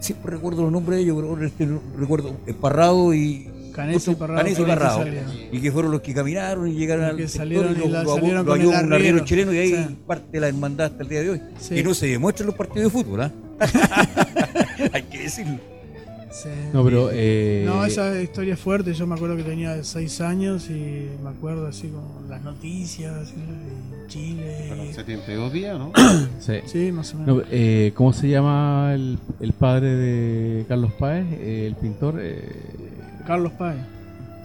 Siempre 0.00 0.32
recuerdo 0.32 0.62
los 0.62 0.72
nombres 0.72 0.96
de 0.98 1.02
ellos, 1.04 1.16
pero 1.16 1.28
ahora 1.28 1.46
este 1.46 1.68
recuerdo 1.96 2.34
Esparrado 2.46 3.14
y 3.14 3.48
Canesi 3.72 4.10
y 4.10 4.14
Parrado. 4.16 4.48
Y 4.48 4.54
que 4.54 4.62
Parrado. 4.64 4.98
salieron. 4.98 5.30
y 5.52 5.60
que 5.60 5.70
fueron 5.72 5.92
los 5.92 6.00
que 6.00 6.12
caminaron 6.14 6.68
y 6.68 6.72
llegaron 6.74 7.04
al 7.04 7.16
sector 7.18 7.28
salieron 7.38 7.72
y 7.72 7.74
y 7.76 7.78
lo, 7.78 7.88
la- 7.88 8.02
lo- 8.04 8.14
salieron 8.16 8.44
lo 8.46 8.52
con 8.52 8.60
el 8.60 8.66
un 8.66 8.92
arriero 8.92 9.20
chileno 9.20 9.52
y 9.52 9.58
ahí 9.58 9.68
Sí. 9.70 9.96
parte 10.06 10.28
de 10.32 10.40
la 10.40 10.48
hermandad 10.48 10.86
hasta 10.86 11.02
el 11.04 11.08
día 11.08 11.20
de 11.22 11.30
hoy. 11.30 11.40
Sí. 11.60 11.74
Que 11.76 11.84
no 11.84 11.94
se 11.94 12.06
demuestra 12.06 12.42
en 12.42 12.46
los 12.48 12.56
partidos 12.56 12.92
de 12.92 12.98
fútbol, 13.02 13.20
¿ah? 13.22 13.32
Hay 14.92 15.02
que 15.04 15.18
decirlo. 15.22 15.58
Sí. 16.32 16.48
No, 16.72 16.82
pero. 16.82 17.10
Eh, 17.12 17.62
No, 17.66 17.84
esa 17.84 18.20
historia 18.20 18.54
es 18.54 18.60
fuerte. 18.60 18.94
Yo 18.94 19.06
me 19.06 19.14
acuerdo 19.14 19.36
que 19.36 19.42
tenía 19.42 19.84
seis 19.84 20.20
años 20.22 20.68
y 20.70 21.08
me 21.22 21.28
acuerdo 21.30 21.66
así 21.66 21.88
como 21.88 22.22
las 22.28 22.42
noticias 22.42 23.30
y 23.36 23.40
Fueron 23.40 24.06
Chile. 24.08 24.92
72 24.94 25.52
días, 25.52 25.78
¿no? 25.78 25.92
sí. 26.40 26.54
Sí, 26.66 26.90
más 26.92 27.12
o 27.14 27.18
menos. 27.18 27.36
No, 27.36 27.42
eh, 27.50 27.92
¿Cómo 27.94 28.12
se 28.12 28.28
llama 28.28 28.92
el, 28.94 29.18
el 29.40 29.52
padre 29.52 29.94
de 29.94 30.64
Carlos 30.68 30.92
Páez? 30.98 31.26
Eh, 31.32 31.66
el 31.66 31.74
pintor. 31.76 32.16
eh, 32.18 32.48
Carlos 33.26 33.52
Páez. 33.52 33.78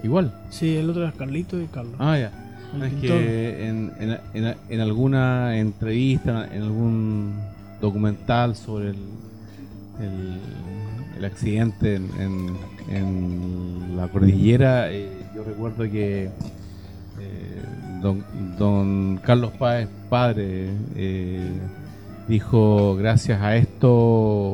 igual. 0.03 0.33
Sí, 0.49 0.75
el 0.75 0.89
otro 0.89 1.03
era 1.03 1.11
Carlito 1.13 1.59
y 1.61 1.67
Carlos. 1.67 1.95
Ah, 1.99 2.17
ya. 2.17 2.31
el 2.75 2.83
es 2.83 2.89
pintor. 2.93 3.17
que 3.19 3.67
en, 3.67 3.91
en- 3.99 4.19
en- 4.45 4.55
en 4.69 4.79
alguna 4.81 5.57
entrevista, 5.57 6.47
en 6.53 6.63
algún 6.63 7.33
documental 7.81 8.55
sobre 8.55 8.89
el, 8.89 8.95
el, 10.01 10.39
el 11.17 11.25
accidente 11.25 11.95
en, 11.95 12.09
en- 12.19 12.57
en 12.95 13.97
la 13.97 14.07
cordillera, 14.07 14.91
eh, 14.91 15.09
yo 15.35 15.43
recuerdo 15.43 15.83
que 15.83 16.25
eh, 17.19 17.61
don, 18.01 18.23
don 18.57 19.19
Carlos 19.23 19.51
Páez, 19.57 19.87
padre, 20.09 20.69
eh, 20.95 21.49
dijo, 22.27 22.95
gracias 22.95 23.41
a 23.41 23.55
esto, 23.55 23.89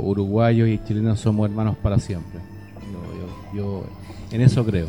uruguayos 0.04 0.68
y 0.70 0.80
chilenos 0.86 1.20
somos 1.20 1.48
hermanos 1.50 1.76
para 1.84 2.00
siempre. 2.00 2.40
Yo, 3.54 3.58
yo- 3.58 3.82
yo 3.82 3.86
en 4.32 4.42
eso 4.42 4.66
creo. 4.66 4.88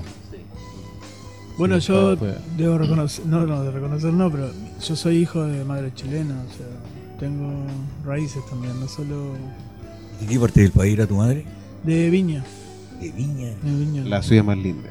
Bueno, 1.58 1.80
Sí, 1.80 1.88
yo 1.88 2.16
fue- 2.16 2.36
debo 2.56 2.78
reconocer, 2.78 3.26
no, 3.26 3.46
no, 3.46 3.62
de 3.62 3.70
reconocer 3.70 4.12
no, 4.12 4.30
pero 4.30 4.50
yo 4.80 4.96
soy 4.96 5.18
hijo 5.18 5.44
de 5.44 5.64
madre 5.64 5.92
chilena, 5.94 6.34
o 6.34 6.56
sea, 6.56 6.66
tengo 7.20 7.52
raíces 8.04 8.42
también, 8.50 8.78
no 8.80 8.88
solo 8.88 9.32
¿De 10.20 10.26
qué 10.26 10.38
parte 10.38 10.60
del 10.62 10.70
país 10.72 10.94
era 10.94 11.06
tu 11.06 11.16
madre? 11.16 11.44
De 11.84 12.10
Viña, 12.10 12.44
De 13.00 13.10
Viña. 13.10 13.48
de 13.62 13.70
Viña. 13.78 14.04
La 14.04 14.22
ciudad 14.22 14.44
más 14.44 14.56
linda. 14.58 14.88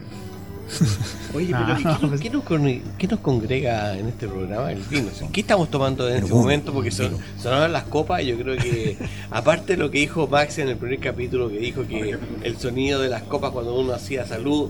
Oye, 1.36 1.47
pero 1.47 1.60
Ah, 1.67 1.77
¿y 1.79 2.17
¿qué, 2.17 2.19
qué 2.19 2.29
nos, 2.29 2.43
con- 2.43 2.82
qué 2.97 3.08
nos 3.08 3.19
congrega 3.19 3.97
en 3.97 4.08
este 4.08 4.27
programa? 4.27 4.71
El 4.71 4.82
vino. 4.84 5.10
O 5.13 5.15
sea, 5.15 5.27
¿Qué 5.29 5.41
estamos 5.41 5.69
tomando 5.69 6.08
en 6.10 6.17
este 6.23 6.34
momento? 6.34 6.73
Porque 6.73 6.89
son, 6.89 7.17
sonaron 7.41 7.71
las 7.71 7.84
copas 7.84 8.21
y 8.23 8.27
yo 8.27 8.38
creo 8.38 8.58
que, 8.58 8.97
aparte 9.29 9.73
de 9.73 9.77
lo 9.77 9.91
que 9.91 9.99
dijo 9.99 10.27
Max 10.27 10.58
en 10.60 10.69
el 10.69 10.77
primer 10.77 10.99
capítulo, 10.99 11.49
que 11.49 11.58
dijo 11.60 11.86
que 11.88 12.17
el 12.43 12.58
sonido 12.58 13.01
de 13.01 13.10
las 13.10 13.23
copas 13.23 13.51
cuando 13.51 13.75
uno 13.75 13.93
hacía 13.93 14.25
salud, 14.25 14.69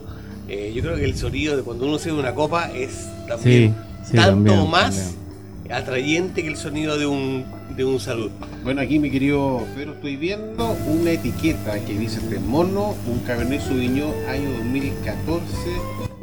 eh, 0.50 0.74
yo 0.76 0.82
creo 0.82 0.96
que 0.96 1.06
el 1.06 1.16
sonido 1.18 1.56
de 1.56 1.64
cuando 1.64 1.86
uno 1.86 1.98
sirve 2.00 2.20
una 2.20 2.34
copa 2.34 2.70
es 2.72 3.08
también 3.28 3.76
Sí, 4.04 4.10
sí, 4.12 4.16
tanto 4.18 4.32
también, 4.52 4.70
más 4.72 4.96
también. 4.96 5.23
Atrayente 5.70 6.42
que 6.44 6.50
el 6.50 6.58
sonido 6.58 6.98
de 6.98 7.06
un, 7.06 7.46
de 7.76 7.86
un 7.86 8.00
salud. 8.00 8.32
Bueno, 8.64 8.82
aquí 8.82 9.00
mi 9.00 9.10
querido 9.10 9.62
Pedro, 9.76 9.94
estoy 9.94 10.16
viendo 10.16 10.76
una 10.88 11.12
etiqueta 11.12 11.80
que 11.80 11.94
dice 11.98 12.20
este 12.20 12.40
mono, 12.40 12.96
un 13.08 13.20
Cabernet 13.20 13.62
Sauvignon 13.62 14.12
año 14.28 14.52
2014, 14.58 15.48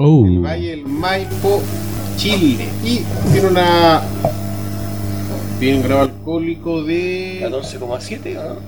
Oh. 0.02 0.24
el 0.26 0.38
Valle 0.40 0.70
del 0.70 0.86
Maipo, 0.86 1.60
Chile. 2.16 2.68
Y 2.82 3.00
tiene 3.32 3.48
una... 3.48 4.02
Tiene 5.58 5.76
un 5.76 5.82
grado 5.82 6.00
alcohólico 6.02 6.82
de... 6.82 7.40
14,7, 7.42 8.38
¿o 8.38 8.54
¿no? 8.54 8.60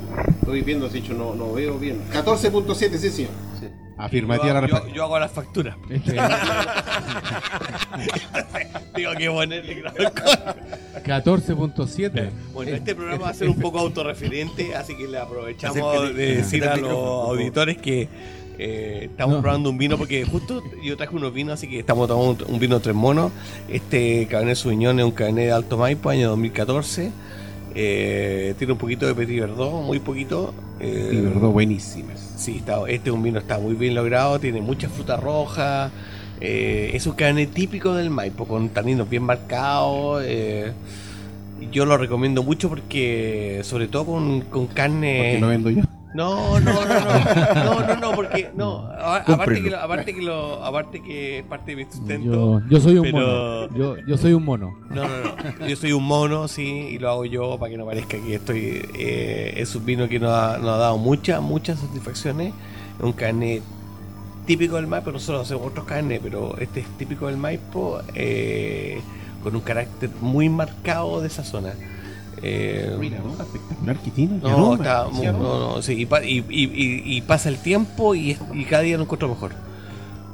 Estoy 0.43 0.61
viendo, 0.61 0.91
de 0.91 0.99
hecho 0.99 1.15
no, 1.15 1.35
no 1.35 1.55
veo 1.55 1.79
bien. 1.79 2.03
14.7, 2.13 2.99
sí, 2.99 3.09
señor. 3.09 3.31
Afirmativa 4.05 4.53
la 4.55 4.61
yo, 4.61 4.61
respuesta. 4.63 4.89
yo, 4.89 4.95
yo 4.95 5.05
hago 5.05 5.19
las 5.19 5.31
facturas. 5.33 5.77
Este, 5.91 6.17
Digo 8.97 9.13
que 9.19 9.31
ponerle 9.31 9.75
grado 9.75 9.97
alcohólico. 9.99 10.55
14.7. 11.05 12.31
Bueno, 12.53 12.73
este 12.73 12.95
programa 12.95 13.25
va 13.25 13.31
a 13.31 13.35
ser 13.35 13.49
un 13.49 13.59
poco 13.61 13.79
autorreferente, 13.79 14.75
así 14.75 14.97
que 14.97 15.07
le 15.09 15.19
aprovechamos 15.19 16.15
de 16.15 16.37
decir 16.37 16.65
a 16.65 16.77
los 16.77 16.91
auditores 16.91 17.77
que 17.79 18.09
eh, 18.59 19.09
estamos 19.11 19.37
No. 19.37 19.43
probando 19.43 19.71
un 19.71 19.79
vino 19.79 19.97
porque 19.99 20.25
justo 20.25 20.63
yo 20.83 20.97
traje 20.97 21.17
unos 21.17 21.33
vinos, 21.33 21.55
así 21.55 21.69
que 21.69 21.79
estamos 21.81 22.07
tomando 22.09 22.45
un, 22.47 22.55
un 22.55 22.61
vino 22.61 22.81
tres 22.81 22.95
monos. 22.95 23.33
Este 23.69 24.27
Cabernet 24.31 24.57
Sauvignon 24.57 24.99
es 25.01 25.05
un 25.05 25.13
Cabernet 25.13 25.47
de 25.47 25.53
Alto 25.53 25.77
Maipo, 25.79 26.11
año 26.11 26.29
2014. 26.31 27.11
Eh, 27.75 28.55
tiene 28.59 28.73
un 28.75 28.79
poquito 28.79 29.07
de 29.07 29.15
Petit 29.15 29.41
Verdot, 29.41 29.83
muy 29.83 29.99
poquito. 29.99 30.53
Eh, 30.81 31.21
verdad, 31.23 31.49
buenísimas. 31.49 32.35
Sí, 32.37 32.57
está, 32.59 32.89
este 32.89 33.11
un 33.11 33.23
vino 33.23 33.39
está 33.39 33.59
muy 33.59 33.75
bien 33.75 33.95
logrado, 33.95 34.39
tiene 34.39 34.61
mucha 34.61 34.89
fruta 34.89 35.17
roja. 35.17 35.91
eh, 36.41 36.91
es 36.95 37.07
un 37.07 37.15
cabernet 37.15 37.53
típico 37.53 37.95
del 37.95 38.11
Maipo, 38.11 38.47
con 38.47 38.69
taninos 38.71 39.09
bien 39.09 39.23
marcados. 39.23 40.23
eh, 40.27 40.73
yo 41.71 41.87
lo 41.87 41.97
recomiendo 41.97 42.43
mucho 42.43 42.69
porque, 42.69 43.61
sobre 43.63 43.87
todo 43.87 44.07
con, 44.07 44.41
con 44.43 44.67
carne. 44.67 45.39
Porque 45.41 45.47
vendo 45.47 45.71
yo. 45.71 45.83
No, 46.15 46.61
no, 46.61 46.73
no, 46.73 46.85
no, 46.85 47.55
no, 47.65 47.87
no, 47.87 47.97
no, 47.97 48.13
porque 48.13 48.51
no. 48.55 48.89
Aparte 48.99 49.63
que, 49.63 49.71
lo- 49.71 49.79
aparte 49.81 50.15
que 50.15 50.23
lo, 50.23 50.65
aparte 50.65 51.03
que 51.03 51.39
es 51.39 51.45
parte 51.45 51.75
de 51.75 51.85
mi 51.85 51.91
sustento. 51.91 52.61
Yo, 52.61 52.69
yo 52.69 52.81
soy 52.81 52.97
un 52.99 53.03
pero- 53.05 53.19
mono. 53.69 53.69
Yo, 53.77 53.97
yo 54.07 54.19
soy 54.19 54.33
un 54.35 54.45
mono. 54.45 54.75
No, 54.91 55.03
no, 55.09 55.09
no. 55.61 55.67
Yo 55.67 55.77
soy 55.77 55.93
un 55.93 56.05
mono, 56.05 56.49
sí, 56.49 56.65
y 56.91 56.99
lo 56.99 57.09
hago 57.11 57.25
yo 57.25 57.59
para 57.59 57.71
que 57.71 57.79
no 57.79 57.87
parezca 57.87 58.19
que 58.19 58.35
estoy. 58.35 58.87
eh, 58.95 59.55
es 59.57 59.75
un 59.75 59.85
vino 59.87 60.09
que 60.09 60.19
nos 60.21 60.31
ha, 60.33 60.59
nos 60.59 60.69
ha 60.71 60.77
dado 60.77 60.99
muchas, 60.99 61.41
muchas 61.41 61.79
satisfacciones. 61.81 62.53
Es 62.99 63.03
un 63.05 63.13
carnet 63.13 63.63
típico 64.47 64.77
del 64.77 64.87
Maipo. 64.89 65.13
Nosotros 65.13 65.43
hacemos 65.47 65.67
otros 65.69 65.87
carnes, 65.87 66.21
pero 66.23 66.57
este 66.59 66.81
es 66.81 66.87
típico 66.99 67.27
del 67.29 67.39
Maipo, 67.39 68.01
eh, 68.15 69.01
con 69.43 69.55
un 69.57 69.63
carácter 69.63 70.11
muy 70.21 70.49
marcado 70.51 71.21
de 71.23 71.29
esa 71.29 71.43
zona. 71.43 71.73
Eh, 72.43 72.91
¿no? 73.23 73.43
espectacular 73.43 73.97
que 73.99 74.11
tiene. 74.11 74.39
no, 74.39 74.49
aroma, 74.49 74.75
está, 74.77 75.07
no, 75.33 75.33
no, 75.77 75.83
sí, 75.83 75.93
y, 75.93 76.07
pa- 76.07 76.25
y- 76.25 76.45
y- 76.49 76.65
y- 76.65 77.17
y 77.17 77.21
pasa 77.23 77.49
el 77.49 77.59
tiempo 77.59 78.15
y, 78.15 78.37
cada 78.69 78.83
día 78.83 78.97
lo 78.97 79.05
encuentro 79.05 79.29
mejor. 79.29 79.53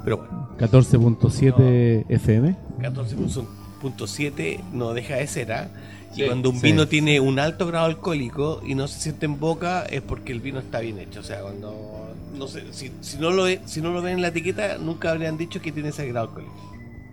Pero 0.05 0.17
bueno. 0.19 0.49
14.7 0.59 2.07
FM. 2.09 2.57
14.7 2.81 4.61
no 4.73 4.95
deja 4.95 5.17
de 5.17 5.27
ser, 5.27 5.53
¿ah? 5.53 5.69
Y 6.13 6.21
Sí, 6.21 6.27
cuando 6.27 6.49
un 6.51 6.57
sí. 6.57 6.63
vino 6.63 6.89
tiene 6.89 7.21
un 7.21 7.39
alto 7.39 7.67
grado 7.67 7.85
alcohólico 7.87 8.63
y 8.67 8.75
no 8.75 8.89
se 8.89 8.99
siente 9.01 9.27
en 9.27 9.39
boca 9.39 9.83
es 9.85 10.01
porque 10.01 10.33
el 10.33 10.41
vino 10.41 10.59
está 10.59 10.81
bien 10.81 10.99
hecho. 10.99 11.21
O 11.21 11.23
sea, 11.23 11.43
cuando 11.43 12.15
no 12.37 12.49
sé, 12.49 12.65
si, 12.73 12.91
si 13.03 13.19
no 13.19 13.31
lo 13.31 13.45
si 13.67 13.81
no 13.83 13.91
lo 13.93 14.01
ven 14.01 14.15
en 14.15 14.23
la 14.23 14.29
etiqueta, 14.29 14.79
nunca 14.79 15.11
habrían 15.11 15.37
dicho 15.37 15.61
que 15.61 15.71
tiene 15.73 15.91
ese 15.91 16.07
grado 16.09 16.29
alcohólico. 16.29 16.55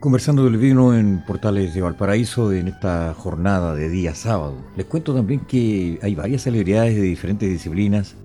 Conversando 0.05 0.43
del 0.43 0.57
vino 0.57 0.95
en 0.95 1.23
Portales 1.25 1.73
de 1.73 1.81
Valparaíso 1.81 2.53
en 2.53 2.67
esta 2.67 3.15
jornada 3.15 3.73
de 3.73 3.89
día 3.89 4.13
sábado. 4.13 4.53
Les 4.77 4.85
cuento 4.85 5.15
también 5.15 5.39
que 5.39 5.97
hay 5.99 6.13
varias 6.13 6.43
celebridades 6.43 6.95
de 6.95 7.01
diferentes 7.01 7.49
disciplinas, 7.49 8.15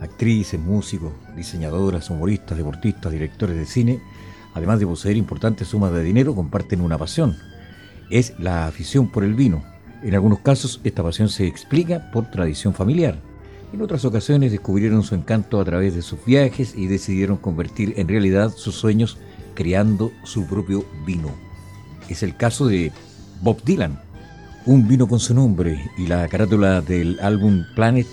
actrices, 0.00 0.58
músicos, 0.58 1.12
diseñadoras, 1.36 2.08
humoristas, 2.08 2.56
deportistas, 2.56 3.12
directores 3.12 3.58
de 3.58 3.66
cine, 3.66 4.00
además 4.54 4.80
de 4.80 4.86
poseer 4.86 5.18
importantes 5.18 5.68
sumas 5.68 5.92
de 5.92 6.02
dinero, 6.02 6.34
comparten 6.34 6.80
una 6.80 6.96
pasión. 6.96 7.36
Es 8.08 8.32
la 8.38 8.66
afición 8.66 9.08
por 9.08 9.22
el 9.22 9.34
vino. 9.34 9.62
En 10.02 10.14
algunos 10.14 10.38
casos 10.38 10.80
esta 10.82 11.02
pasión 11.02 11.28
se 11.28 11.46
explica 11.46 12.10
por 12.10 12.30
tradición 12.30 12.72
familiar. 12.72 13.20
En 13.74 13.82
otras 13.82 14.06
ocasiones 14.06 14.50
descubrieron 14.50 15.02
su 15.02 15.14
encanto 15.14 15.60
a 15.60 15.64
través 15.66 15.94
de 15.94 16.00
sus 16.00 16.24
viajes 16.24 16.74
y 16.74 16.86
decidieron 16.86 17.36
convertir 17.36 17.92
en 17.98 18.08
realidad 18.08 18.50
sus 18.56 18.76
sueños 18.76 19.18
creando 19.58 20.12
su 20.22 20.46
propio 20.46 20.84
vino. 21.04 21.30
Es 22.08 22.22
el 22.22 22.36
caso 22.36 22.68
de 22.68 22.92
Bob 23.42 23.60
Dylan, 23.64 24.00
un 24.66 24.86
vino 24.86 25.08
con 25.08 25.18
su 25.18 25.34
nombre 25.34 25.90
y 25.98 26.06
la 26.06 26.28
carátula 26.28 26.80
del 26.80 27.18
álbum 27.18 27.64
Planet. 27.74 28.06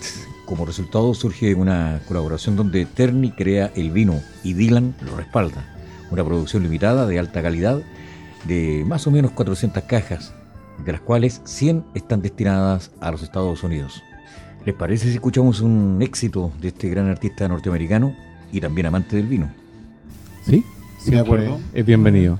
Como 0.48 0.66
resultado 0.66 1.14
surge 1.14 1.54
una 1.54 2.02
colaboración 2.08 2.56
donde 2.56 2.88
Terni 2.88 3.30
crea 3.30 3.72
el 3.76 3.92
vino 3.92 4.24
y 4.44 4.54
Dylan 4.54 4.96
lo 5.06 5.16
respalda. 5.18 5.64
Una 6.10 6.24
producción 6.24 6.64
limitada 6.64 7.06
de 7.06 7.20
alta 7.20 7.44
calidad 7.44 7.80
de 8.46 8.84
más 8.88 9.06
o 9.06 9.12
menos 9.12 9.30
400 9.30 9.84
cajas, 9.84 10.34
de 10.84 10.94
las 10.94 11.02
cuales 11.02 11.42
100 11.46 11.86
están 11.94 12.24
destinadas 12.24 12.90
a 13.02 13.12
los 13.12 13.22
Estados 13.22 13.64
Unidos. 13.64 14.02
¿Les 14.66 14.74
parece 14.74 15.10
si 15.10 15.14
escuchamos 15.14 15.62
un 15.62 16.00
éxito 16.02 16.52
de 16.60 16.70
este 16.70 16.90
gran 16.90 17.08
artista 17.08 17.48
norteamericano 17.48 18.16
y 18.52 18.62
también 18.62 18.88
amante 18.88 19.16
del 19.16 19.28
vino? 19.28 19.48
¿Sí? 20.44 20.66
Siempre. 21.06 21.52
Es 21.72 21.86
bienvenido. 21.86 22.40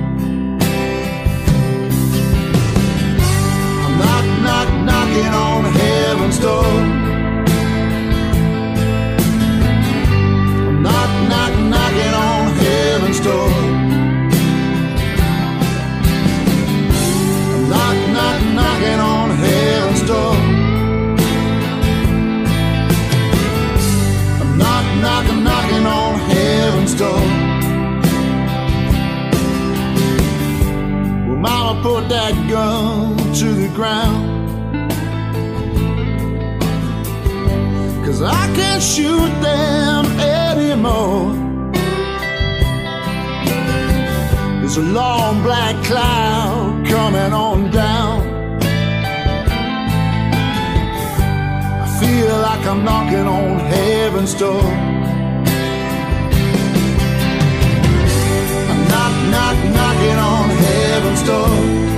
Knocking 5.11 5.33
on 5.33 5.63
heaven's 5.65 6.39
door. 6.39 6.63
Knock, 10.81 11.11
knock, 11.29 11.53
knocking 11.69 12.13
on 12.13 12.53
heaven's 12.53 13.19
door. 13.19 13.49
Knock, 17.67 17.97
knock, 18.15 18.41
knocking 18.55 18.99
on 18.99 19.29
heaven's 19.31 20.01
door. 20.07 20.35
Knock, 24.57 24.85
knock, 25.01 25.25
knocking 25.43 25.85
on 25.85 26.19
heaven's 26.19 26.95
door. 26.95 27.25
Mama 31.37 31.81
put 31.81 32.07
that 32.07 32.33
gun 32.49 33.17
to 33.33 33.53
the 33.53 33.67
ground. 33.75 34.30
Cause 38.11 38.23
I 38.23 38.53
can't 38.57 38.83
shoot 38.83 39.31
them 39.39 40.05
anymore. 40.19 41.31
There's 44.59 44.75
a 44.75 44.81
long 44.81 45.41
black 45.43 45.81
cloud 45.85 46.85
coming 46.85 47.31
on 47.31 47.71
down. 47.71 48.19
I 51.83 51.87
feel 52.01 52.35
like 52.41 52.67
I'm 52.67 52.83
knocking 52.83 53.27
on 53.39 53.59
heaven's 53.59 54.33
door. 54.33 54.61
I'm 58.71 58.81
knock, 58.91 59.15
knock, 59.33 59.57
knocking 59.77 60.19
on 60.19 60.49
heaven's 60.49 61.23
door. 61.23 61.90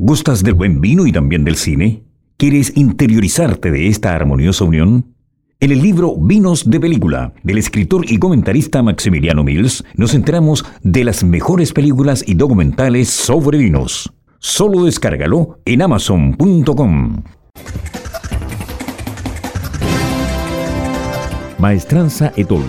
¿Gustas 0.00 0.42
del 0.42 0.54
buen 0.54 0.80
vino 0.80 1.06
y 1.06 1.12
también 1.12 1.44
del 1.44 1.56
cine? 1.56 2.02
¿Quieres 2.38 2.74
interiorizarte 2.76 3.70
de 3.70 3.88
esta 3.88 4.14
armoniosa 4.14 4.64
unión? 4.64 5.14
En 5.60 5.70
el 5.70 5.82
libro 5.82 6.16
Vinos 6.16 6.70
de 6.70 6.80
Película 6.80 7.34
del 7.42 7.58
escritor 7.58 8.10
y 8.10 8.18
comentarista 8.18 8.82
Maximiliano 8.82 9.44
Mills 9.44 9.84
nos 9.96 10.14
enteramos 10.14 10.64
de 10.82 11.04
las 11.04 11.24
mejores 11.24 11.74
películas 11.74 12.24
y 12.26 12.34
documentales 12.34 13.10
sobre 13.10 13.58
vinos. 13.58 14.10
Solo 14.40 14.84
descárgalo 14.84 15.58
en 15.64 15.82
amazon.com. 15.82 17.24
Maestranza 21.58 22.32
Etol. 22.36 22.62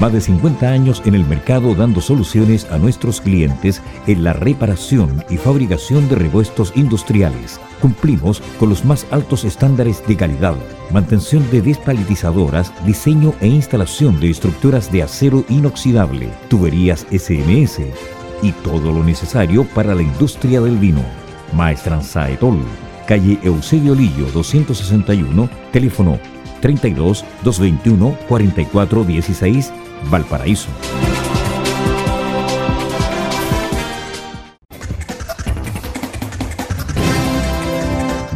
Más 0.00 0.12
de 0.12 0.20
50 0.20 0.68
años 0.68 1.00
en 1.04 1.14
el 1.14 1.24
mercado 1.24 1.76
dando 1.76 2.00
soluciones 2.00 2.64
a 2.72 2.78
nuestros 2.78 3.20
clientes 3.20 3.80
en 4.08 4.24
la 4.24 4.32
reparación 4.32 5.22
y 5.30 5.36
fabricación 5.36 6.08
de 6.08 6.16
repuestos 6.16 6.72
industriales. 6.74 7.60
Cumplimos 7.80 8.40
con 8.58 8.70
los 8.70 8.84
más 8.84 9.06
altos 9.12 9.44
estándares 9.44 10.04
de 10.08 10.16
calidad, 10.16 10.56
mantención 10.90 11.48
de 11.52 11.62
despalitizadoras, 11.62 12.72
diseño 12.84 13.32
e 13.40 13.46
instalación 13.46 14.18
de 14.18 14.30
estructuras 14.30 14.90
de 14.90 15.04
acero 15.04 15.44
inoxidable, 15.48 16.30
tuberías 16.48 17.06
SMS 17.12 17.80
y 18.42 18.52
todo 18.52 18.92
lo 18.92 19.02
necesario 19.02 19.64
para 19.64 19.94
la 19.94 20.02
industria 20.02 20.60
del 20.60 20.76
vino. 20.76 21.02
Maestranza 21.54 22.28
Etol, 22.28 22.58
calle 23.06 23.38
Eusebio 23.42 23.94
Lillo 23.94 24.26
261, 24.32 25.48
teléfono 25.72 26.18
32 26.60 27.24
221 27.42 28.18
44 28.28 29.04
16, 29.04 29.72
Valparaíso. 30.10 30.68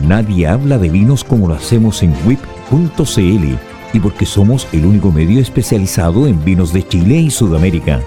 Nadie 0.02 0.46
habla 0.46 0.78
de 0.78 0.88
vinos 0.88 1.24
como 1.24 1.48
lo 1.48 1.54
hacemos 1.54 2.04
en 2.04 2.14
WIP.cl 2.24 3.58
y 3.92 4.00
porque 4.00 4.24
somos 4.24 4.68
el 4.72 4.86
único 4.86 5.10
medio 5.10 5.40
especializado 5.40 6.28
en 6.28 6.44
vinos 6.44 6.72
de 6.72 6.86
Chile 6.86 7.16
y 7.16 7.30
Sudamérica. 7.30 8.00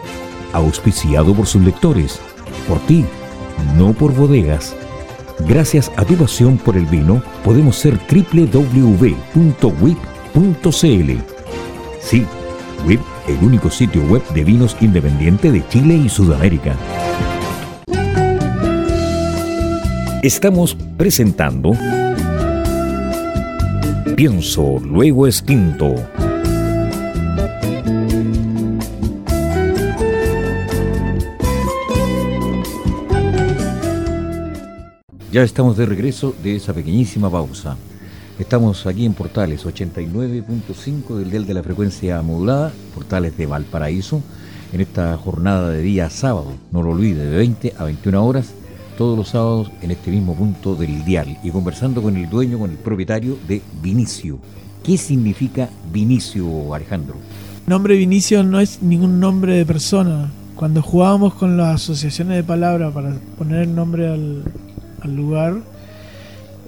Auspiciado 0.53 1.33
por 1.33 1.47
sus 1.47 1.61
lectores, 1.63 2.19
por 2.67 2.79
ti, 2.79 3.05
no 3.77 3.93
por 3.93 4.13
bodegas. 4.13 4.75
Gracias 5.47 5.91
a 5.95 6.03
tu 6.05 6.15
pasión 6.15 6.57
por 6.57 6.75
el 6.75 6.85
vino, 6.85 7.21
podemos 7.43 7.75
ser 7.75 7.99
www.wip.cl. 8.11 8.71
Sí, 12.01 12.25
WIP, 12.85 13.01
el 13.27 13.43
único 13.43 13.69
sitio 13.69 14.03
web 14.03 14.23
de 14.33 14.43
vinos 14.43 14.75
independiente 14.81 15.51
de 15.51 15.67
Chile 15.67 15.95
y 15.95 16.09
Sudamérica. 16.09 16.75
Estamos 20.21 20.75
presentando 20.97 21.71
Pienso, 24.19 24.81
luego 24.83 25.27
extinto. 25.27 25.95
Ya 35.31 35.43
estamos 35.43 35.77
de 35.77 35.85
regreso 35.85 36.33
de 36.41 36.55
esa 36.55 36.73
pequeñísima 36.73 37.29
pausa. 37.29 37.77
Estamos 38.39 38.87
aquí 38.87 39.05
en 39.05 39.13
Portales 39.13 39.63
89.5 39.63 41.17
del 41.17 41.29
dial 41.29 41.45
de 41.45 41.53
la 41.53 41.61
frecuencia 41.61 42.19
modulada, 42.23 42.73
Portales 42.95 43.37
de 43.37 43.45
Valparaíso, 43.45 44.23
en 44.73 44.81
esta 44.81 45.15
jornada 45.17 45.69
de 45.69 45.83
día 45.83 46.09
sábado, 46.09 46.53
no 46.71 46.81
lo 46.81 46.89
olvide, 46.89 47.27
de 47.27 47.37
20 47.37 47.75
a 47.77 47.83
21 47.83 48.25
horas, 48.25 48.55
todos 48.97 49.15
los 49.15 49.29
sábados 49.29 49.71
en 49.83 49.91
este 49.91 50.09
mismo 50.09 50.33
punto 50.33 50.73
del 50.73 51.05
dial 51.05 51.37
y 51.43 51.51
conversando 51.51 52.01
con 52.01 52.17
el 52.17 52.27
dueño, 52.27 52.57
con 52.57 52.71
el 52.71 52.77
propietario 52.77 53.37
de 53.47 53.61
Vinicio. 53.83 54.39
¿Qué 54.83 54.97
significa 54.97 55.69
Vinicio, 55.93 56.73
Alejandro? 56.73 57.13
Nombre 57.67 57.95
Vinicio 57.95 58.43
no 58.43 58.59
es 58.59 58.81
ningún 58.81 59.19
nombre 59.19 59.57
de 59.57 59.65
persona. 59.67 60.31
Cuando 60.55 60.81
jugábamos 60.81 61.35
con 61.35 61.55
las 61.55 61.75
asociaciones 61.75 62.37
de 62.37 62.43
palabras 62.43 62.91
para 62.93 63.13
poner 63.37 63.61
el 63.61 63.75
nombre 63.75 64.09
al, 64.09 64.43
al 65.03 65.15
lugar, 65.15 65.55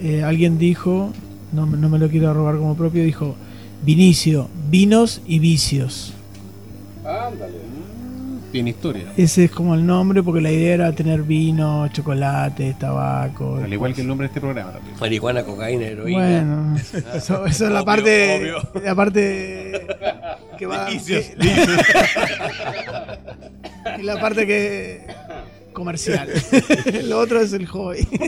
eh, 0.01 0.23
alguien 0.23 0.57
dijo, 0.57 1.11
no, 1.51 1.65
me- 1.67 1.77
no 1.77 1.89
me 1.89 1.99
lo 1.99 2.09
quiero 2.09 2.33
robar 2.33 2.57
como 2.57 2.75
propio, 2.75 3.03
dijo 3.03 3.35
Vinicio, 3.83 4.47
vinos 4.69 5.21
y 5.25 5.39
vicios. 5.39 6.13
Tiene 8.51 8.71
historia. 8.71 9.05
Ese 9.15 9.45
es 9.45 9.51
como 9.51 9.75
el 9.75 9.85
nombre 9.85 10.21
porque 10.23 10.41
la 10.41 10.51
idea 10.51 10.73
era 10.73 10.91
tener 10.91 11.23
vino, 11.23 11.87
chocolate, 11.87 12.75
tabaco. 12.77 13.55
Al 13.63 13.71
igual 13.71 13.93
que 13.93 14.01
el 14.01 14.07
nombre 14.07 14.25
de 14.25 14.27
este 14.27 14.41
programa 14.41 14.73
también. 14.73 14.93
Marihuana, 14.99 15.43
cocaína, 15.43 15.85
heroína. 15.85 16.19
Bueno, 16.19 16.75
eso, 17.15 17.45
eso 17.45 17.65
es 17.65 17.71
la 17.71 17.81
Obvio, 17.81 17.85
parte, 17.85 18.39
obvio. 18.41 18.57
la 18.83 18.95
parte 18.95 19.87
que 20.59 20.65
va, 20.65 20.89
Vicios, 20.89 21.27
que- 21.27 21.37
y 23.99 24.03
la 24.03 24.19
parte 24.19 24.45
que 24.45 25.07
comercial. 25.81 26.29
Lo 27.05 27.17
otro 27.19 27.41
es 27.41 27.51
el 27.53 27.65
hobby. 27.65 28.07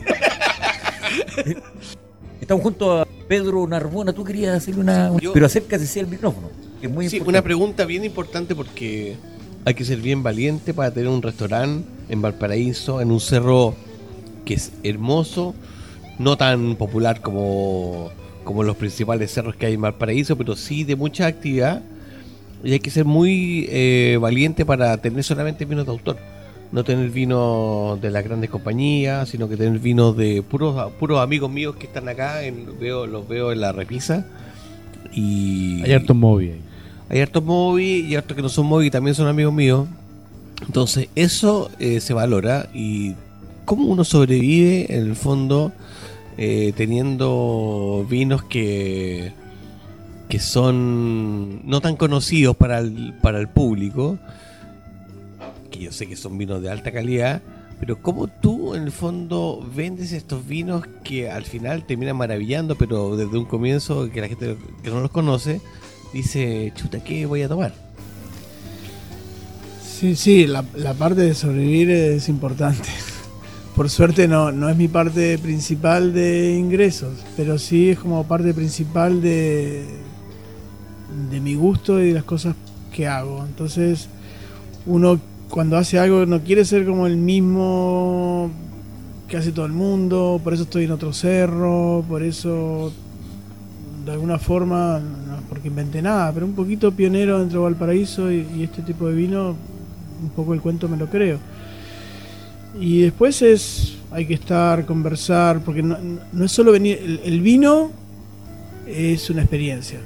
Estamos 2.41 2.63
junto 2.63 3.01
a 3.01 3.07
Pedro 3.27 3.65
Narbona. 3.67 4.11
Tú 4.13 4.23
querías 4.23 4.55
hacer 4.57 4.77
una. 4.79 5.11
yo- 5.19 5.33
Pero 5.33 5.45
acércate 5.45 5.85
sí 5.85 5.99
al 5.99 6.07
micrófono, 6.07 6.49
que 6.81 6.87
es 6.87 6.91
muy 6.93 7.07
Sí, 7.09 7.17
importante. 7.17 7.37
una 7.37 7.43
pregunta 7.43 7.85
bien 7.85 8.03
importante 8.03 8.55
porque 8.55 9.15
hay 9.65 9.73
que 9.75 9.85
ser 9.85 9.99
bien 9.99 10.23
valiente 10.23 10.73
para 10.73 10.91
tener 10.91 11.09
un 11.09 11.21
restaurante 11.21 11.87
en 12.09 12.21
Valparaíso, 12.21 12.99
en 13.01 13.11
un 13.11 13.19
cerro 13.19 13.75
que 14.45 14.55
es 14.55 14.71
hermoso, 14.83 15.53
no 16.19 16.35
tan 16.35 16.75
popular 16.75 17.21
como, 17.21 18.09
como 18.43 18.63
los 18.63 18.75
principales 18.75 19.31
cerros 19.31 19.55
que 19.55 19.67
hay 19.67 19.73
en 19.75 19.81
Valparaíso, 19.81 20.35
pero 20.37 20.55
sí 20.55 20.83
de 20.83 20.95
mucha 20.95 21.27
actividad. 21.27 21.81
Y 22.65 22.71
hay 22.73 22.79
que 22.79 22.89
ser 22.89 23.03
muy 23.05 23.67
eh, 23.69 24.17
valiente 24.21 24.65
para 24.65 24.95
tener 24.97 25.21
solamente 25.23 25.65
vinos 25.65 25.85
de 25.85 25.91
autor. 25.91 26.17
No 26.73 26.83
tener 26.83 27.09
vino 27.11 27.97
de 28.01 28.09
las 28.11 28.23
grandes 28.25 28.49
compañías, 28.49 29.29
sino 29.29 29.47
que 29.47 29.55
tener 29.55 29.79
vinos 29.79 30.17
de 30.17 30.41
puros, 30.41 30.91
puros 30.99 31.21
amigos 31.21 31.49
míos 31.49 31.75
que 31.77 31.85
están 31.85 32.09
acá, 32.09 32.43
en- 32.43 32.67
veo, 32.79 33.05
los 33.07 33.27
veo 33.27 33.51
en 33.53 33.61
la 33.61 33.71
repisa. 33.71 34.25
Y 35.13 35.81
Hay 35.83 35.93
harto 35.93 36.13
móvil 36.15 36.51
ahí. 36.53 36.61
hay 37.09 37.21
hartos 37.21 37.43
móvil 37.43 38.07
y 38.09 38.15
hartos 38.15 38.35
que 38.35 38.41
no 38.41 38.49
son 38.49 38.65
móvil 38.65 38.87
y 38.87 38.91
también 38.91 39.13
son 39.15 39.27
amigos 39.27 39.53
míos. 39.53 39.87
Entonces, 40.65 41.09
eso 41.15 41.69
eh, 41.79 41.99
se 41.99 42.13
valora. 42.13 42.69
Y 42.73 43.13
cómo 43.65 43.85
uno 43.87 44.03
sobrevive, 44.03 44.87
en 44.95 45.03
el 45.03 45.15
fondo, 45.15 45.71
eh, 46.37 46.73
teniendo 46.75 48.05
vinos 48.09 48.43
que, 48.43 49.31
que 50.27 50.39
son 50.39 51.61
no 51.69 51.81
tan 51.81 51.95
conocidos 51.97 52.55
para 52.57 52.79
el, 52.79 53.13
para 53.21 53.39
el 53.39 53.47
público, 53.49 54.17
yo 55.83 55.91
sé 55.91 56.07
que 56.07 56.15
son 56.15 56.37
vinos 56.37 56.61
de 56.61 56.69
alta 56.69 56.91
calidad. 56.91 57.41
Pero 57.79 58.01
cómo 58.01 58.27
tú 58.27 58.75
en 58.75 58.83
el 58.83 58.91
fondo 58.91 59.67
vendes 59.75 60.13
estos 60.13 60.47
vinos 60.47 60.83
que 61.03 61.29
al 61.29 61.43
final 61.43 61.85
terminan 61.85 62.15
maravillando, 62.15 62.75
pero 62.75 63.17
desde 63.17 63.37
un 63.37 63.45
comienzo 63.45 64.09
que 64.09 64.21
la 64.21 64.29
gente 64.29 64.55
que 64.81 64.89
no 64.89 65.01
los 65.01 65.11
conoce 65.11 65.59
dice, 66.13 66.71
chuta, 66.75 67.03
¿qué 67.03 67.25
voy 67.25 67.41
a 67.41 67.49
tomar? 67.49 67.73
Sí, 69.85 70.15
sí, 70.15 70.47
la, 70.47 70.63
la 70.75 70.93
parte 70.93 71.21
de 71.21 71.33
sobrevivir 71.33 71.89
es 71.89 72.29
importante. 72.29 72.87
Por 73.75 73.89
suerte 73.89 74.27
no, 74.27 74.51
no 74.51 74.69
es 74.69 74.77
mi 74.77 74.87
parte 74.87 75.37
principal 75.39 76.13
de 76.13 76.55
ingresos, 76.55 77.13
pero 77.35 77.57
sí 77.57 77.89
es 77.89 77.99
como 77.99 78.23
parte 78.25 78.53
principal 78.53 79.21
de, 79.21 79.83
de 81.31 81.39
mi 81.39 81.55
gusto 81.55 81.99
y 81.99 82.09
de 82.09 82.13
las 82.13 82.23
cosas 82.23 82.55
que 82.93 83.07
hago. 83.07 83.43
Entonces, 83.43 84.09
uno 84.85 85.19
cuando 85.53 85.77
hace 85.77 85.99
algo 85.99 86.25
no 86.25 86.41
quiere 86.41 86.65
ser 86.65 86.83
como 86.83 87.05
el 87.05 87.15
mismo 87.15 88.49
que 89.27 89.37
hace 89.37 89.51
todo 89.51 89.67
el 89.67 89.71
mundo, 89.71 90.41
por 90.43 90.55
eso 90.55 90.63
estoy 90.63 90.85
en 90.85 90.91
otro 90.91 91.13
cerro, 91.13 92.03
por 92.09 92.23
eso 92.23 92.91
de 94.03 94.11
alguna 94.13 94.39
forma, 94.39 94.99
no 94.99 95.35
es 95.35 95.41
porque 95.47 95.67
inventé 95.67 96.01
nada, 96.01 96.31
pero 96.31 96.47
un 96.47 96.55
poquito 96.55 96.91
pionero 96.91 97.37
dentro 97.37 97.59
de 97.59 97.65
Valparaíso 97.65 98.31
y, 98.31 98.63
este 98.63 98.81
tipo 98.81 99.07
de 99.07 99.13
vino, 99.13 99.55
un 100.23 100.29
poco 100.35 100.55
el 100.55 100.59
cuento 100.59 100.89
me 100.89 100.97
lo 100.97 101.05
creo. 101.05 101.37
Y 102.79 103.01
después 103.01 103.43
es, 103.43 103.97
hay 104.09 104.25
que 104.25 104.33
estar, 104.33 104.87
conversar, 104.87 105.59
porque 105.59 105.83
no, 105.83 105.95
es 106.43 106.51
solo 106.51 106.71
venir, 106.71 107.21
el 107.23 107.41
vino 107.41 107.91
es 108.87 109.29
una 109.29 109.41
experiencia. 109.41 109.99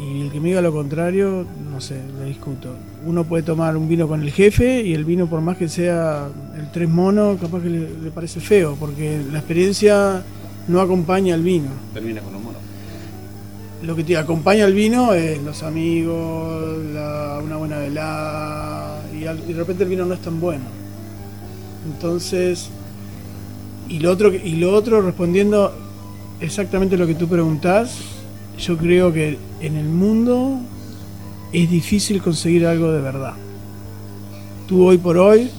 Y 0.00 0.22
el 0.22 0.30
que 0.30 0.40
me 0.40 0.48
diga 0.48 0.62
lo 0.62 0.72
contrario, 0.72 1.44
no 1.70 1.80
sé, 1.80 2.00
le 2.18 2.26
discuto. 2.26 2.70
Uno 3.04 3.24
puede 3.24 3.42
tomar 3.42 3.76
un 3.76 3.86
vino 3.88 4.08
con 4.08 4.22
el 4.22 4.30
jefe 4.30 4.82
y 4.82 4.94
el 4.94 5.04
vino, 5.04 5.26
por 5.26 5.40
más 5.42 5.58
que 5.58 5.68
sea 5.68 6.28
el 6.58 6.70
tres 6.72 6.88
mono, 6.88 7.36
capaz 7.40 7.60
que 7.60 7.68
le, 7.68 7.80
le 8.02 8.10
parece 8.10 8.40
feo, 8.40 8.76
porque 8.80 9.20
la 9.30 9.38
experiencia 9.38 10.22
no 10.68 10.80
acompaña 10.80 11.34
al 11.34 11.42
vino. 11.42 11.68
Termina 11.92 12.22
con 12.22 12.32
los 12.32 12.42
monos. 12.42 12.60
Lo 13.82 13.94
que 13.94 14.04
te 14.04 14.16
acompaña 14.16 14.64
al 14.64 14.72
vino 14.72 15.12
es 15.12 15.42
los 15.42 15.62
amigos, 15.62 16.78
la- 16.94 17.40
una 17.44 17.56
buena 17.56 17.78
velada, 17.78 19.02
y, 19.18 19.26
al- 19.26 19.42
y 19.48 19.52
de 19.52 19.58
repente 19.58 19.82
el 19.84 19.90
vino 19.90 20.06
no 20.06 20.14
es 20.14 20.20
tan 20.20 20.40
bueno. 20.40 20.64
Entonces, 21.92 22.70
y 23.88 23.98
lo 23.98 24.10
otro, 24.12 24.32
y 24.34 24.52
lo 24.56 24.72
otro 24.74 25.00
respondiendo 25.02 25.74
exactamente 26.40 26.96
lo 26.96 27.06
que 27.06 27.14
tú 27.14 27.26
preguntás, 27.28 27.98
yo 28.60 28.76
creo 28.76 29.12
que 29.12 29.38
en 29.60 29.76
el 29.76 29.86
mundo 29.86 30.60
es 31.52 31.70
difícil 31.70 32.20
conseguir 32.22 32.66
algo 32.66 32.92
de 32.92 33.00
verdad. 33.00 33.32
Tú 34.68 34.86
hoy 34.86 34.98
por 34.98 35.16
hoy 35.16 35.50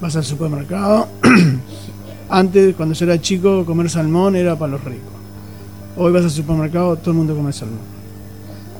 vas 0.00 0.16
al 0.16 0.24
supermercado. 0.24 1.06
Antes, 2.28 2.74
cuando 2.74 2.94
yo 2.94 3.04
era 3.06 3.20
chico, 3.20 3.64
comer 3.64 3.88
salmón 3.88 4.36
era 4.36 4.56
para 4.56 4.72
los 4.72 4.84
ricos. 4.84 5.12
Hoy 5.96 6.12
vas 6.12 6.24
al 6.24 6.30
supermercado, 6.30 6.96
todo 6.96 7.12
el 7.12 7.16
mundo 7.18 7.36
come 7.36 7.52
salmón. 7.52 7.78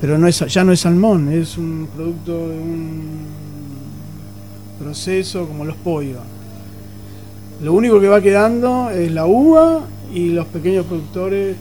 Pero 0.00 0.18
no 0.18 0.26
es, 0.26 0.38
ya 0.38 0.64
no 0.64 0.72
es 0.72 0.80
salmón, 0.80 1.32
es 1.32 1.56
un 1.56 1.88
producto 1.94 2.48
de 2.48 2.58
un 2.58 3.10
proceso 4.78 5.46
como 5.46 5.64
los 5.64 5.76
pollos. 5.76 6.20
Lo 7.62 7.72
único 7.72 8.00
que 8.00 8.08
va 8.08 8.20
quedando 8.20 8.90
es 8.90 9.12
la 9.12 9.26
uva 9.26 9.82
y 10.12 10.30
los 10.30 10.46
pequeños 10.46 10.86
productores 10.86 11.56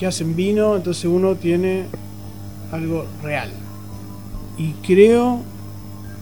que 0.00 0.06
hacen 0.06 0.34
vino, 0.34 0.76
entonces 0.76 1.04
uno 1.04 1.34
tiene 1.34 1.84
algo 2.72 3.04
real. 3.22 3.50
Y 4.56 4.72
creo, 4.82 5.40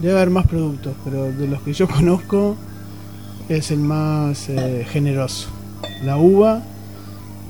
debe 0.02 0.14
haber 0.14 0.30
más 0.30 0.48
productos, 0.48 0.94
pero 1.04 1.30
de 1.30 1.46
los 1.46 1.62
que 1.62 1.72
yo 1.72 1.86
conozco 1.96 2.56
es 3.48 3.70
el 3.70 3.78
más 3.78 4.48
eh, 4.48 4.84
generoso. 4.90 5.50
La 6.02 6.16
uva, 6.16 6.64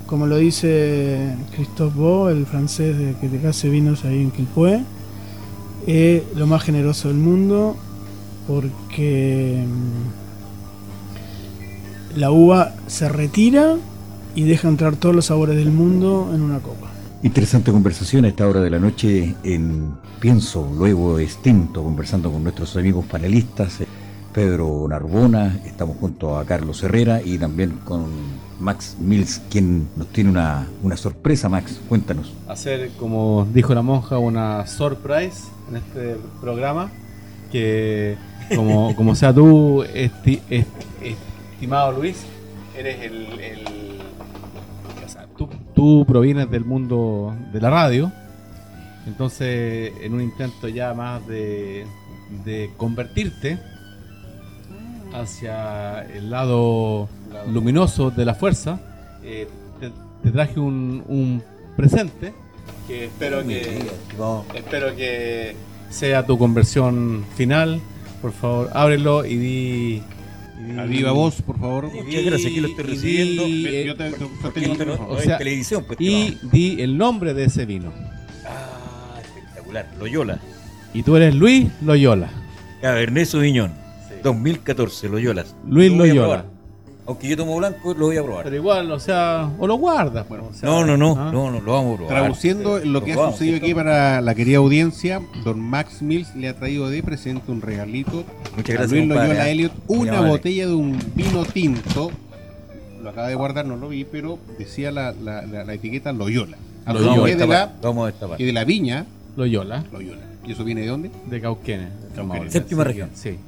como 0.07 0.27
lo 0.27 0.37
dice 0.37 1.35
Christophe 1.57 1.99
Beau, 1.99 2.29
el 2.29 2.45
francés 2.45 2.99
de, 2.99 3.15
que 3.15 3.29
te 3.29 3.49
hace 3.49 3.71
vinos 3.71 4.05
ahí 4.05 4.21
en 4.21 4.31
Quilpué, 4.31 4.83
es 5.87 6.25
lo 6.37 6.47
más 6.47 6.63
generoso 6.63 7.09
del 7.09 7.17
mundo 7.17 7.75
porque 8.47 9.65
mm, 12.15 12.19
la 12.19 12.31
uva 12.31 12.75
se 12.87 13.09
retira 13.09 13.77
y 14.39 14.45
deja 14.45 14.69
entrar 14.69 14.95
todos 14.95 15.15
los 15.17 15.27
sabores 15.27 15.57
del 15.57 15.73
mundo 15.73 16.31
en 16.33 16.43
una 16.43 16.61
copa. 16.61 16.87
Interesante 17.25 17.73
conversación 17.73 18.25
a 18.25 18.29
esta 18.29 18.47
hora 18.47 18.61
de 18.61 18.71
la 18.71 18.79
noche 18.79 19.35
en 19.43 19.91
Pienso, 20.21 20.73
luego 20.79 21.19
extinto, 21.19 21.83
conversando 21.83 22.31
con 22.31 22.45
nuestros 22.45 22.77
amigos 22.77 23.05
panelistas, 23.07 23.81
eh, 23.81 23.87
Pedro 24.33 24.87
Narbona, 24.89 25.61
estamos 25.67 25.97
junto 25.97 26.39
a 26.39 26.45
Carlos 26.45 26.81
Herrera 26.85 27.21
y 27.21 27.37
también 27.39 27.81
con 27.85 28.05
Max 28.61 28.97
Mills, 29.01 29.43
quien 29.51 29.89
nos 29.97 30.07
tiene 30.09 30.31
una, 30.31 30.69
una 30.85 30.97
sorpresa, 30.97 31.49
Max, 31.49 31.81
cuéntanos. 31.89 32.33
Hacer, 32.47 32.91
como 32.99 33.45
dijo 33.53 33.75
la 33.75 33.83
monja, 33.83 34.19
una 34.19 34.65
surprise 34.69 35.49
en 35.69 35.77
este 35.79 36.17
programa, 36.41 36.91
que 37.51 38.17
como, 38.55 38.95
como 38.95 39.17
sea 39.17 39.35
tú, 39.35 39.83
esti- 39.83 40.41
est- 40.49 40.69
estimado 41.55 41.91
Luis, 41.93 42.19
eres 42.77 43.01
el... 43.03 43.78
tú, 45.79 46.05
provienes 46.09 46.51
del 46.51 46.65
mundo 46.65 47.37
de 47.53 47.61
la 47.61 47.71
radio, 47.71 48.11
entonces 49.07 49.93
en 50.03 50.13
un 50.13 50.23
intento 50.23 50.67
ya 50.67 50.93
más 50.93 51.25
de, 51.29 51.87
de 52.45 52.73
convertirte 52.77 53.61
hacia 55.13 56.01
el 56.03 56.31
lado 56.31 57.09
luminoso 57.49 58.11
de 58.11 58.25
la 58.25 58.35
fuerza, 58.35 58.81
eh, 59.23 59.47
te, 59.79 59.93
te 60.25 60.33
traje 60.33 60.59
un, 60.59 61.05
un 61.07 61.45
presente 61.77 62.35
que 62.89 63.05
espero 63.05 63.47
que 63.47 63.79
espero 64.57 64.97
que 64.97 65.55
sea 65.91 66.27
tu 66.27 66.39
conversión 66.39 67.25
final. 67.37 67.81
Por 68.21 68.33
favor, 68.33 68.71
ábrelo 68.75 69.25
y 69.25 69.37
di. 69.37 70.03
A 70.77 70.85
viva 70.85 71.13
voz, 71.13 71.41
por 71.43 71.59
favor. 71.59 71.93
Muchas 71.93 72.25
gracias, 72.25 72.51
aquí 72.51 72.61
lo 72.61 72.69
estoy 72.69 72.85
recibiendo. 72.85 73.47
Yo 73.47 73.97
te, 73.97 74.09
es 74.09 75.39
televisión, 75.39 75.85
pues. 75.87 76.01
y 76.01 76.39
di 76.51 76.81
el 76.83 76.99
nombre 76.99 77.33
de 77.35 77.45
ese 77.45 77.65
vino. 77.65 77.93
Ah, 78.45 79.21
espectacular. 79.23 79.87
Loyola. 79.99 80.39
Y 80.95 81.03
tú 81.03 81.17
eres 81.17 81.35
Luis 81.35 81.69
Loyola. 81.81 82.31
Cabernet 82.81 83.27
Sauvignon. 83.27 83.73
2014, 84.23 85.09
Loyola. 85.09 85.45
Luis 85.67 85.93
Loyola. 85.93 86.45
Aunque 87.09 87.27
yo 87.27 87.37
tomo 87.39 87.57
blanco, 87.57 87.95
lo 87.95 88.07
voy 88.07 88.19
a 88.19 88.23
probar. 88.23 88.45
Pero 88.45 88.57
igual, 88.57 88.93
o 88.93 89.01
sea, 89.01 89.51
o 89.59 89.67
lo 89.67 89.77
guardas. 89.77 90.29
Bueno, 90.29 90.49
o 90.51 90.55
sea, 90.55 90.69
No, 90.69 90.85
no, 90.85 90.97
no, 90.97 91.17
¿ah? 91.19 91.31
no, 91.33 91.51
no, 91.51 91.59
lo 91.61 91.73
vamos 91.73 91.95
a 91.95 91.97
probar. 91.97 92.15
Traduciendo 92.19 92.79
lo 92.81 93.03
que 93.03 93.15
Lo 93.15 93.25
ha 93.25 93.33
sucedido 93.33 93.57
aquí 93.57 93.73
para 93.75 94.21
la 94.21 94.35
querida 94.35 94.59
audiencia, 94.59 95.23
don 95.43 95.59
Max 95.59 96.03
Mills 96.03 96.37
le 96.37 96.49
ha 96.49 96.55
traído 96.55 96.89
de 96.91 97.03
presente 97.03 97.51
un 97.51 97.63
regalito 97.63 98.25
Muchas 98.57 98.75
gracias, 98.77 98.91
Luis 98.91 99.03
compadre. 99.09 99.29
Loyola 99.29 99.49
Elliot, 99.49 99.73
una 99.89 100.21
botella 100.21 100.67
de 100.67 100.75
un 100.75 100.99
vino 101.15 101.45
tinto. 101.47 102.11
Lo 103.03 103.11
acaba 103.11 103.29
de 103.29 103.35
guardar, 103.37 103.65
no 103.65 103.77
lo 103.77 103.89
vi, 103.89 104.05
pero 104.05 104.39
decía 104.59 104.91
la, 104.91 105.13
la- 105.13 105.43
la- 105.47 105.65
la 105.65 105.73
etiqueta 105.75 106.13
Loyola. 106.13 106.59
A 106.85 106.93
Lo 106.93 107.01
vamos 107.01 107.25
de 107.25 107.37
la, 107.37 107.37
destapar. 107.39 107.75
Lo 107.83 107.89
vamos 107.89 108.03
a 108.03 108.07
destapar. 108.11 108.41
y 108.41 108.45
de 108.45 108.53
la 108.53 108.65
viña 108.65 109.07
Loyola, 109.37 109.85
Loyola. 109.93 110.21
¿Y 110.47 110.53
eso 110.53 110.65
viene 110.65 110.81
de 110.83 110.87
dónde? 110.89 111.11
de 111.27 111.41
Cauquenes. 111.41 111.89
Séptima 112.51 112.85
región. 112.85 113.11
Sí. 113.15 113.39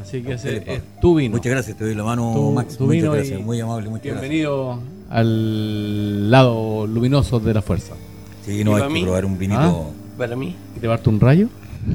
Así 0.00 0.22
que 0.22 0.32
ese 0.34 0.48
Felipe. 0.48 0.74
es 0.76 0.82
tu 1.00 1.14
vino. 1.16 1.36
Muchas 1.36 1.52
gracias, 1.52 1.76
te 1.76 1.84
doy 1.84 1.94
la 1.94 2.04
mano, 2.04 2.32
Tu- 2.34 2.52
Max. 2.52 2.76
tu 2.76 2.84
muchas 2.84 3.00
vino 3.02 3.12
gracias, 3.12 3.40
muy 3.40 3.60
amable, 3.60 3.88
muchas 3.88 4.04
gracias. 4.06 4.20
Bienvenido 4.22 4.80
al 5.10 6.30
lado 6.30 6.86
luminoso 6.86 7.38
de 7.40 7.54
la 7.54 7.62
fuerza. 7.62 7.94
Sí, 8.44 8.64
no, 8.64 8.72
¿Y 8.78 8.80
hay 8.82 8.88
que 8.88 8.94
mí? 8.94 9.02
probar 9.02 9.24
un 9.24 9.38
vinito. 9.38 9.60
Ah. 9.60 10.16
Para 10.18 10.34
mí. 10.36 10.56
¿Y 10.76 10.80
te 10.80 10.86
darte 10.86 11.08
un 11.08 11.20
rayo? 11.20 11.48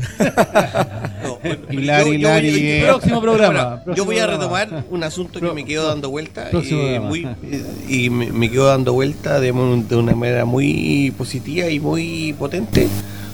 No, 1.24 1.40
Hilari, 1.72 2.06
yo- 2.06 2.14
Hilari, 2.14 2.52
voy 2.52 2.60
a- 2.62 2.78
eh. 2.78 2.84
Próximo 2.88 3.22
programa. 3.22 3.84
Yo 3.96 4.06
voy 4.06 4.20
a 4.20 4.28
programa. 4.28 4.60
retomar 4.60 4.86
un 4.92 5.04
asunto 5.04 5.40
que 5.40 5.52
me 5.52 5.66
quedó 5.66 5.88
dando 5.88 6.10
vuelta 6.10 6.50
próximo 6.52 6.80
y, 6.80 6.84
programa. 6.84 7.08
muy, 7.08 7.28
eh, 7.44 7.64
y 7.90 8.10
me, 8.10 8.32
me 8.32 8.50
quedó 8.52 8.66
dando 8.68 8.94
vuelta 8.94 9.40
de, 9.40 9.52
de 9.52 9.96
una 9.96 10.14
manera 10.16 10.46
muy 10.46 11.14
positiva 11.18 11.70
y 11.70 11.80
muy 11.80 12.34
potente 12.38 12.88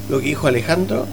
lo 0.09 0.19
que 0.19 0.27
dijo 0.27 0.47
Alejandro. 0.47 1.05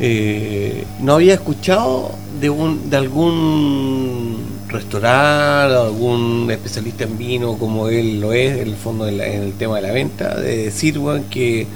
Eh, 0.00 0.84
no 1.00 1.14
había 1.14 1.34
escuchado 1.34 2.12
de 2.40 2.50
un 2.50 2.88
de 2.88 2.96
algún 2.96 4.36
restaurante, 4.68 5.74
algún 5.74 6.48
especialista 6.50 7.04
en 7.04 7.18
vino 7.18 7.54
como 7.58 7.88
él 7.88 8.20
lo 8.20 8.32
es, 8.32 8.58
en 8.60 8.68
el 8.68 8.76
fondo 8.76 9.04
de 9.06 9.12
la- 9.12 9.26
en 9.26 9.42
el 9.42 9.52
tema 9.54 9.76
de 9.76 9.82
la 9.82 9.92
venta, 9.92 10.38
de 10.38 10.64
decir 10.64 11.00
que, 11.30 11.66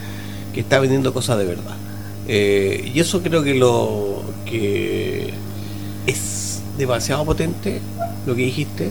que 0.52 0.60
está 0.60 0.78
vendiendo 0.78 1.12
cosas 1.12 1.38
de 1.38 1.44
verdad. 1.46 1.74
Eh, 2.28 2.90
y 2.94 3.00
eso 3.00 3.22
creo 3.22 3.42
que 3.42 3.54
lo 3.54 4.22
que 4.44 5.32
es 6.06 6.60
demasiado 6.78 7.24
potente 7.24 7.80
lo 8.26 8.34
que 8.36 8.42
dijiste 8.42 8.90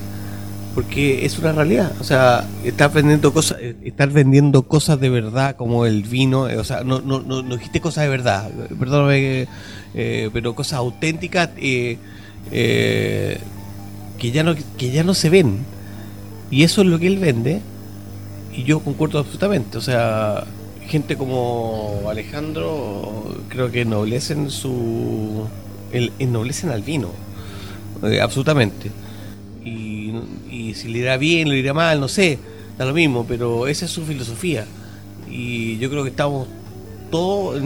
porque 0.73 1.25
es 1.25 1.37
una 1.39 1.51
realidad. 1.51 1.91
O 1.99 2.03
sea 2.03 2.47
estás 2.63 2.93
vendiendo 2.93 3.33
cosas 3.33 3.57
eh, 3.61 3.75
estás 3.83 4.11
vendiendo 4.13 4.63
cosas 4.63 4.99
de 4.99 5.09
verdad 5.09 5.55
como 5.55 5.85
el 5.85 6.03
vino 6.03 6.49
eh, 6.49 6.57
o 6.57 6.63
sea 6.63 6.83
no, 6.83 7.01
no, 7.01 7.19
no, 7.19 7.41
no 7.41 7.55
dijiste 7.55 7.81
cosas 7.81 8.03
de 8.03 8.09
verdad 8.09 8.49
eh, 8.49 8.73
perdóname 8.77 9.47
eh, 9.93 10.29
pero 10.33 10.55
cosas 10.55 10.73
auténticas 10.73 11.49
que 11.49 11.97
ya 14.19 14.43
no 14.43 14.55
que 14.77 14.91
ya 14.91 15.03
no 15.03 15.13
se 15.13 15.29
ven. 15.29 15.59
Y 16.49 16.63
eso 16.63 16.81
es 16.81 16.87
lo 16.87 16.99
que 16.99 17.07
él 17.07 17.17
vende 17.17 17.61
y 18.53 18.63
yo 18.63 18.81
concuerdo 18.81 19.19
absolutamente. 19.19 19.77
O 19.77 19.81
sea 19.81 20.45
gente 20.87 21.15
como 21.15 22.01
Alejandro 22.09 23.37
creo 23.49 23.71
que 23.71 23.81
ennoblecen 23.81 24.49
su 24.49 25.47
ennoblecen 26.19 26.69
al 26.69 26.81
vino 26.81 27.09
absolutamente 28.21 28.91
si 30.73 30.87
le 30.89 30.99
irá 30.99 31.17
bien 31.17 31.49
le 31.49 31.57
irá 31.57 31.73
mal 31.73 31.99
no 31.99 32.07
sé 32.07 32.39
da 32.77 32.85
lo 32.85 32.93
mismo 32.93 33.25
pero 33.27 33.67
esa 33.67 33.85
es 33.85 33.91
su 33.91 34.03
filosofía. 34.05 34.65
Y 35.29 35.77
yo 35.77 35.89
creo 35.89 36.03
que 36.03 36.09
estamos 36.09 36.47
todos 37.09 37.61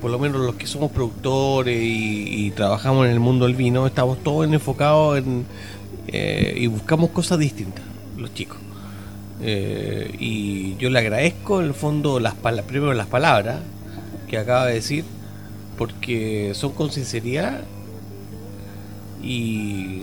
por 0.00 0.10
lo 0.10 0.18
menos 0.18 0.40
los 0.42 0.56
que 0.56 0.66
somos 0.66 0.90
productores 0.90 1.78
y, 1.80 2.50
trabajamos 2.50 3.06
en 3.06 3.12
el 3.12 3.20
mundo 3.20 3.46
del 3.46 3.54
vino 3.54 3.86
estamos 3.86 4.22
todos 4.22 4.46
enfocados 4.46 5.18
en 5.18 5.44
eh, 6.08 6.54
y 6.56 6.66
buscamos 6.66 7.10
cosas 7.10 7.38
distintas 7.38 7.84
los 8.16 8.32
chicos. 8.34 8.58
Eh, 9.42 10.14
y 10.18 10.76
yo 10.76 10.88
le 10.88 10.98
agradezco 10.98 11.60
en 11.60 11.66
el 11.66 11.74
fondo 11.74 12.20
las 12.20 12.34
primero 12.34 12.94
las 12.94 13.06
palabras 13.06 13.60
que 14.28 14.38
acaba 14.38 14.66
de 14.66 14.74
decir 14.74 15.04
porque 15.76 16.52
son 16.54 16.72
con 16.72 16.90
sinceridad 16.90 17.60
y 19.22 20.00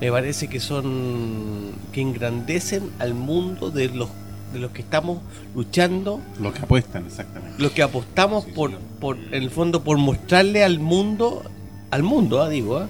me 0.00 0.10
parece 0.10 0.48
que 0.48 0.60
son 0.60 1.72
que 1.92 2.00
engrandecen 2.00 2.90
al 2.98 3.14
mundo 3.14 3.70
de 3.70 3.88
los 3.90 4.08
de 4.52 4.58
los 4.58 4.72
que 4.72 4.82
estamos 4.82 5.18
luchando. 5.54 6.20
Lo 6.40 6.52
que 6.52 6.62
apuestan, 6.62 7.06
exactamente. 7.06 7.62
los 7.62 7.70
que 7.72 7.82
apostamos 7.82 8.44
Sí, 8.44 8.50
por, 8.52 8.72
por 8.98 9.16
en 9.16 9.34
el 9.44 9.50
fondo 9.50 9.82
por 9.84 9.96
mostrarle 9.98 10.64
al 10.64 10.80
mundo 10.80 11.42
al 11.90 12.02
mundo 12.02 12.42
ah, 12.42 12.48
digo 12.48 12.78
ah, 12.78 12.88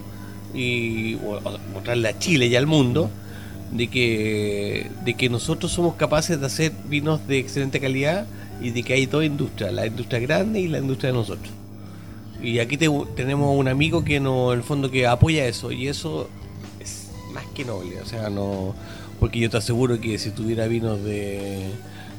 y 0.54 1.14
o- 1.16 1.38
o 1.44 1.58
mostrarle 1.74 2.08
a 2.08 2.18
Chile 2.18 2.46
y 2.46 2.56
al 2.56 2.66
mundo 2.66 3.11
de 3.72 3.88
que 3.88 4.90
de 5.04 5.14
que 5.14 5.28
nosotros 5.28 5.70
somos 5.72 5.94
capaces 5.96 6.40
de 6.40 6.46
hacer 6.46 6.72
vinos 6.88 7.26
de 7.28 7.38
excelente 7.38 7.78
calidad 7.80 8.26
y 8.62 8.70
de 8.70 8.82
que 8.82 8.94
hay 8.94 9.06
dos 9.06 9.24
industrias 9.24 9.72
la 9.72 9.86
industria 9.86 10.18
grande 10.20 10.61
y 10.61 10.68
la 10.68 10.78
industria 10.78 11.12
de 11.12 11.18
nosotros. 11.18 11.50
Y 12.42 12.58
aquí 12.58 12.76
te- 12.78 12.88
tenemos 13.16 13.54
un 13.58 13.68
amigo 13.68 14.02
que 14.02 14.18
no 14.18 14.52
en 14.52 14.61
el 14.61 14.64
fondo 14.64 14.90
que 14.90 15.06
apoya 15.06 15.46
eso 15.46 15.72
y 15.72 15.88
eso 15.88 16.22
es 16.39 16.39
más 17.31 17.45
que 17.55 17.64
noble. 17.64 18.01
O 18.01 18.07
sea, 18.07 18.31
no. 18.31 18.74
Porque 19.18 19.39
yo 19.39 19.51
te 19.51 19.57
aseguro 19.59 20.01
que 20.01 20.18
si 20.18 20.31
tuviera 20.31 20.66
vinos 20.66 21.03
de, 21.05 21.70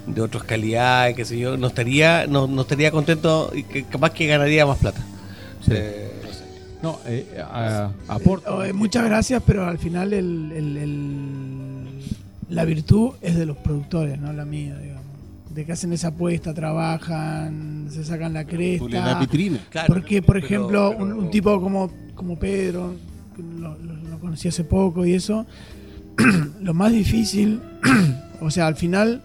de 0.07 0.21
otras 0.21 0.43
calidades, 0.43 1.15
qué 1.15 1.25
sé 1.25 1.39
yo, 1.39 1.57
no 1.57 1.67
estaría, 1.67 2.27
no, 2.27 2.47
no 2.47 2.61
estaría 2.61 2.91
contento 2.91 3.51
y 3.55 3.63
que 3.63 3.83
capaz 3.85 4.11
que 4.11 4.27
ganaría 4.27 4.65
más 4.65 4.77
plata. 4.77 5.01
Sí. 5.65 5.71
Eh, 5.73 6.11
no 6.23 6.31
sé. 6.33 6.43
No, 6.83 6.99
eh, 7.07 7.41
a-. 7.51 7.89
Eh, 8.65 8.73
muchas 8.73 9.05
gracias, 9.05 9.41
pero 9.45 9.65
al 9.65 9.77
final 9.79 10.13
el, 10.13 10.51
el- 10.51 10.77
el- 10.77 11.87
la 12.49 12.65
virtud 12.65 13.11
es 13.21 13.35
de 13.35 13.45
los 13.45 13.57
productores, 13.57 14.19
no 14.19 14.31
la 14.33 14.45
mía, 14.45 14.77
digamos. 14.77 15.01
De 15.55 15.65
que 15.65 15.71
hacen 15.73 15.91
esa 15.93 16.09
apuesta, 16.09 16.53
trabajan, 16.53 17.87
se 17.91 18.03
sacan 18.05 18.33
la 18.33 18.45
cresta. 18.45 19.19
vitrina. 19.19 19.59
Claro, 19.69 19.87
Porque, 19.93 20.21
por 20.21 20.35
pero- 20.35 20.45
ejemplo, 20.45 20.91
pero- 20.91 21.03
un, 21.03 21.13
un 21.13 21.31
tipo 21.31 21.59
como, 21.61 21.91
como 22.15 22.37
Pedro, 22.37 22.93
que 23.35 23.41
lo, 23.41 23.77
lo- 23.77 23.95
lo 23.95 24.00
conocí 24.21 24.47
hace 24.47 24.63
poco 24.63 25.05
y 25.05 25.13
eso, 25.13 25.45
lo 26.61 26.73
más 26.73 26.91
difícil, 26.91 27.61
o 28.41 28.49
sea, 28.49 28.67
al 28.67 28.75
final 28.75 29.21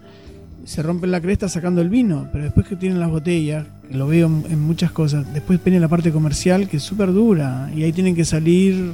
se 0.64 0.82
rompen 0.82 1.12
la 1.12 1.20
cresta 1.20 1.48
sacando 1.48 1.80
el 1.80 1.88
vino, 1.88 2.28
pero 2.32 2.44
después 2.44 2.66
que 2.66 2.74
tienen 2.74 2.98
las 2.98 3.10
botellas, 3.10 3.66
que 3.88 3.96
lo 3.96 4.08
veo 4.08 4.26
en, 4.26 4.60
muchas 4.60 4.90
cosas, 4.90 5.32
después 5.32 5.62
viene 5.62 5.78
la 5.78 5.88
parte 5.88 6.10
comercial 6.10 6.68
que 6.68 6.78
es 6.78 6.82
súper 6.82 7.12
dura 7.12 7.70
y 7.74 7.84
ahí 7.84 7.92
tienen 7.92 8.16
que 8.16 8.24
salir 8.24 8.92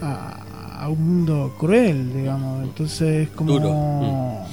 a, 0.00 0.44
a 0.84 0.88
un 0.88 1.02
mundo 1.02 1.54
cruel, 1.58 2.12
digamos. 2.14 2.62
Entonces, 2.62 3.28
como. 3.30 3.52
Duro. 3.52 4.46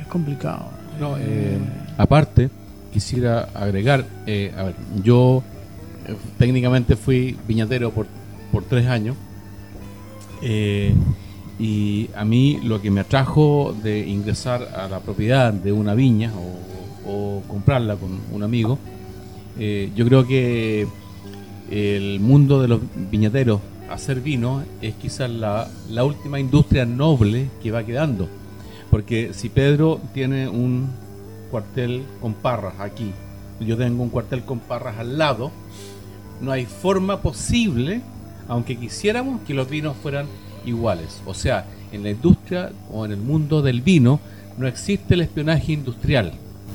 Es 0.00 0.06
complicado. 0.06 0.70
No, 1.00 1.16
Eh, 1.16 1.20
eh, 1.22 1.58
aparte, 1.98 2.50
quisiera 2.92 3.48
agregar, 3.54 4.04
eh, 4.26 4.52
a 4.56 4.64
ver, 4.64 4.74
yo 5.02 5.42
eh, 6.06 6.14
técnicamente 6.38 6.96
fui 6.96 7.36
viñatero 7.48 7.90
por, 7.90 8.06
por 8.52 8.64
tres 8.64 8.86
años 8.86 9.16
eh, 10.42 10.94
y 11.58 12.10
a 12.16 12.24
mí 12.24 12.58
lo 12.62 12.82
que 12.82 12.90
me 12.90 13.00
atrajo 13.00 13.74
de 13.82 14.00
ingresar 14.06 14.74
a 14.76 14.88
la 14.88 15.00
propiedad 15.00 15.52
de 15.52 15.72
una 15.72 15.94
viña 15.94 16.32
o, 16.36 17.42
comprarla 17.48 17.96
con 17.96 18.20
un 18.32 18.42
amigo, 18.42 18.78
eh, 19.58 19.90
yo 19.94 20.06
creo 20.06 20.26
que 20.26 20.86
el 21.70 22.20
mundo 22.20 22.62
de 22.62 22.68
los 22.68 22.80
viñateros, 23.10 23.60
hacer 23.90 24.20
vino, 24.20 24.62
es 24.80 24.94
quizás 24.94 25.28
la, 25.28 25.68
la 25.90 26.04
última 26.04 26.40
industria 26.40 26.86
noble 26.86 27.48
que 27.62 27.70
va 27.70 27.84
quedando. 27.84 28.28
Porque 28.90 29.32
si 29.34 29.48
Pedro 29.48 30.00
tiene 30.14 30.48
un 30.48 30.88
cuartel 31.50 32.02
con 32.20 32.34
parras 32.34 32.74
aquí, 32.78 33.12
yo 33.60 33.76
tengo 33.76 34.02
un 34.02 34.10
cuartel 34.10 34.42
con 34.42 34.60
parras 34.60 34.98
al 34.98 35.18
lado, 35.18 35.50
no 36.40 36.52
hay 36.52 36.66
forma 36.66 37.20
posible, 37.20 38.00
aunque 38.52 38.76
quisiéramos, 38.76 39.40
que 39.46 39.54
los 39.54 39.70
vinos 39.70 39.96
fueran 40.02 40.26
iguales. 40.66 41.22
O 41.24 41.32
sea, 41.32 41.64
en 41.90 42.02
la 42.02 42.10
industria 42.10 42.70
o 42.92 43.06
en 43.06 43.12
el 43.12 43.20
mundo 43.20 43.62
del 43.62 43.80
vino 43.80 44.20
no 44.58 44.66
existe 44.66 45.14
el 45.14 45.22
espionaje 45.22 45.72
industrial. 45.72 46.34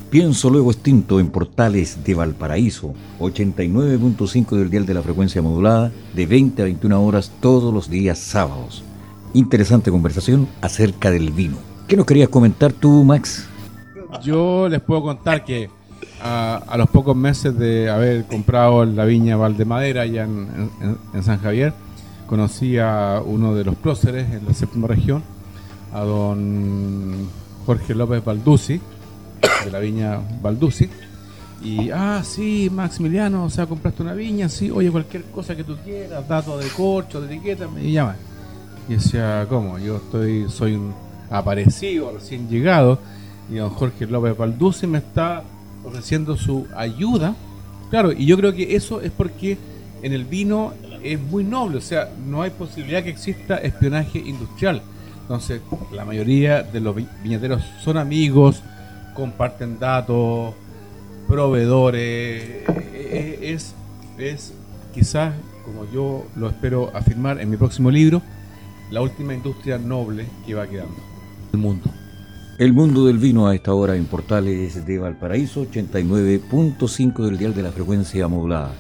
Pienso 0.10 0.50
luego 0.50 0.72
extinto 0.72 1.20
en 1.20 1.30
Portales 1.30 2.04
de 2.04 2.16
Valparaíso, 2.16 2.96
89.5 3.20 4.58
del 4.58 4.72
dial 4.72 4.88
de 4.88 4.94
la 4.96 5.04
frecuencia 5.04 5.44
modulada, 5.44 5.92
de 6.16 6.26
20 6.26 6.64
a 6.64 6.66
21 6.66 7.04
horas 7.04 7.32
todos 7.42 7.72
los 7.72 7.92
días 7.92 8.18
sábados. 8.18 8.84
Interesante 9.36 9.92
conversación 9.92 10.48
acerca 10.62 11.12
del 11.12 11.32
vino. 11.32 11.58
¿Qué 11.88 11.96
nos 11.96 12.08
querías 12.08 12.30
comentar 12.30 12.74
tú, 12.74 13.04
Max? 13.04 13.48
Yo 14.24 14.68
les 14.68 14.82
puedo 14.82 15.04
contar 15.04 15.46
que 15.46 15.70
a, 16.22 16.76
los 16.78 16.90
pocos 16.90 17.16
meses 17.16 17.58
de 17.58 17.90
haber 17.90 18.26
comprado 18.26 18.86
la 18.86 19.06
viña 19.06 19.38
Valdemadera 19.38 20.02
allá 20.04 20.24
en, 20.24 20.70
en- 20.82 20.98
en 21.14 21.24
San 21.24 21.40
Javier, 21.40 21.74
conocí 22.26 22.78
a 22.78 23.22
uno 23.26 23.54
de 23.56 23.64
los 23.64 23.76
próceres 23.76 24.30
en 24.32 24.46
la 24.46 24.54
séptima 24.54 24.88
región, 24.88 25.24
a 25.94 26.02
don 26.02 27.28
Jorge 27.66 27.96
López 27.96 28.24
Balduzzi, 28.24 28.80
de 29.66 29.72
la 29.72 29.80
viña 29.80 30.20
Balduzzi. 30.42 30.90
Y, 31.64 31.90
ah, 31.90 32.22
sí, 32.24 32.70
Maximiliano, 32.72 33.46
o 33.46 33.50
sea, 33.50 33.66
compraste 33.66 34.04
una 34.04 34.14
viña, 34.14 34.48
sí, 34.48 34.70
oye, 34.70 34.92
cualquier 34.92 35.24
cosa 35.26 35.56
que 35.56 35.64
tú 35.64 35.76
quieras, 35.84 36.28
datos 36.28 36.64
de 36.64 36.70
corcho, 36.70 37.20
de 37.22 37.34
etiqueta, 37.36 37.68
me 37.68 37.90
llama. 37.92 38.16
Y 38.88 38.94
decía, 38.94 39.46
¿cómo? 39.50 39.80
Yo 39.80 39.98
estoy, 39.98 40.46
soy 40.50 40.76
un 40.76 40.94
aparecido, 41.32 42.12
recién 42.14 42.48
llegado, 42.48 43.00
y 43.50 43.56
don 43.56 43.70
Jorge 43.72 44.06
López 44.06 44.38
Balduzzi 44.38 44.86
me 44.88 45.00
está 45.00 45.44
ofreciendo 45.88 46.36
su 46.38 46.68
ayuda. 46.76 47.36
Claro, 47.90 48.12
y 48.12 48.26
yo 48.26 48.38
creo 48.38 48.54
que 48.54 48.76
eso 48.76 49.02
es 49.02 49.12
porque 49.12 49.58
en 50.02 50.14
el 50.14 50.26
vino 50.26 50.74
es 51.04 51.20
muy 51.20 51.44
noble, 51.44 51.78
o 51.78 51.82
sea, 51.82 52.10
no 52.28 52.42
hay 52.42 52.50
posibilidad 52.52 53.04
que 53.04 53.10
exista 53.10 53.56
espionaje 53.58 54.20
industrial. 54.20 54.82
Entonces, 55.22 55.62
la 55.94 56.06
mayoría 56.06 56.64
de 56.64 56.80
los 56.80 56.96
vi- 56.96 57.08
viñateros 57.24 57.62
son 57.84 57.98
amigos, 57.98 58.62
comparten 59.14 59.80
datos, 59.80 60.54
proveedores. 61.28 62.02
eh, 62.04 62.66
eh, 62.94 63.40
Es, 63.54 63.74
es 64.18 64.54
quizás, 64.94 65.34
como 65.66 65.86
yo 65.92 66.26
lo 66.36 66.48
espero 66.50 66.92
afirmar 66.94 67.40
en 67.42 67.50
mi 67.50 67.58
próximo 67.58 67.92
libro, 67.92 68.22
la 68.92 69.02
última 69.02 69.34
industria 69.34 69.78
noble 69.78 70.26
que 70.46 70.54
va 70.56 70.66
quedando 70.68 70.96
el 71.54 71.60
mundo. 71.60 71.90
El 72.58 72.74
mundo 72.74 73.06
del 73.06 73.20
vino 73.20 73.46
a 73.46 73.54
esta 73.54 73.72
hora 73.76 73.96
en 73.96 74.06
Portales 74.06 74.84
de 74.84 74.98
Valparaíso, 74.98 75.68
89.5 75.72 77.24
del 77.24 77.38
dial 77.38 77.54
de 77.54 77.62
la 77.62 77.72
frecuencia 77.72 78.28
modulada. 78.28 78.74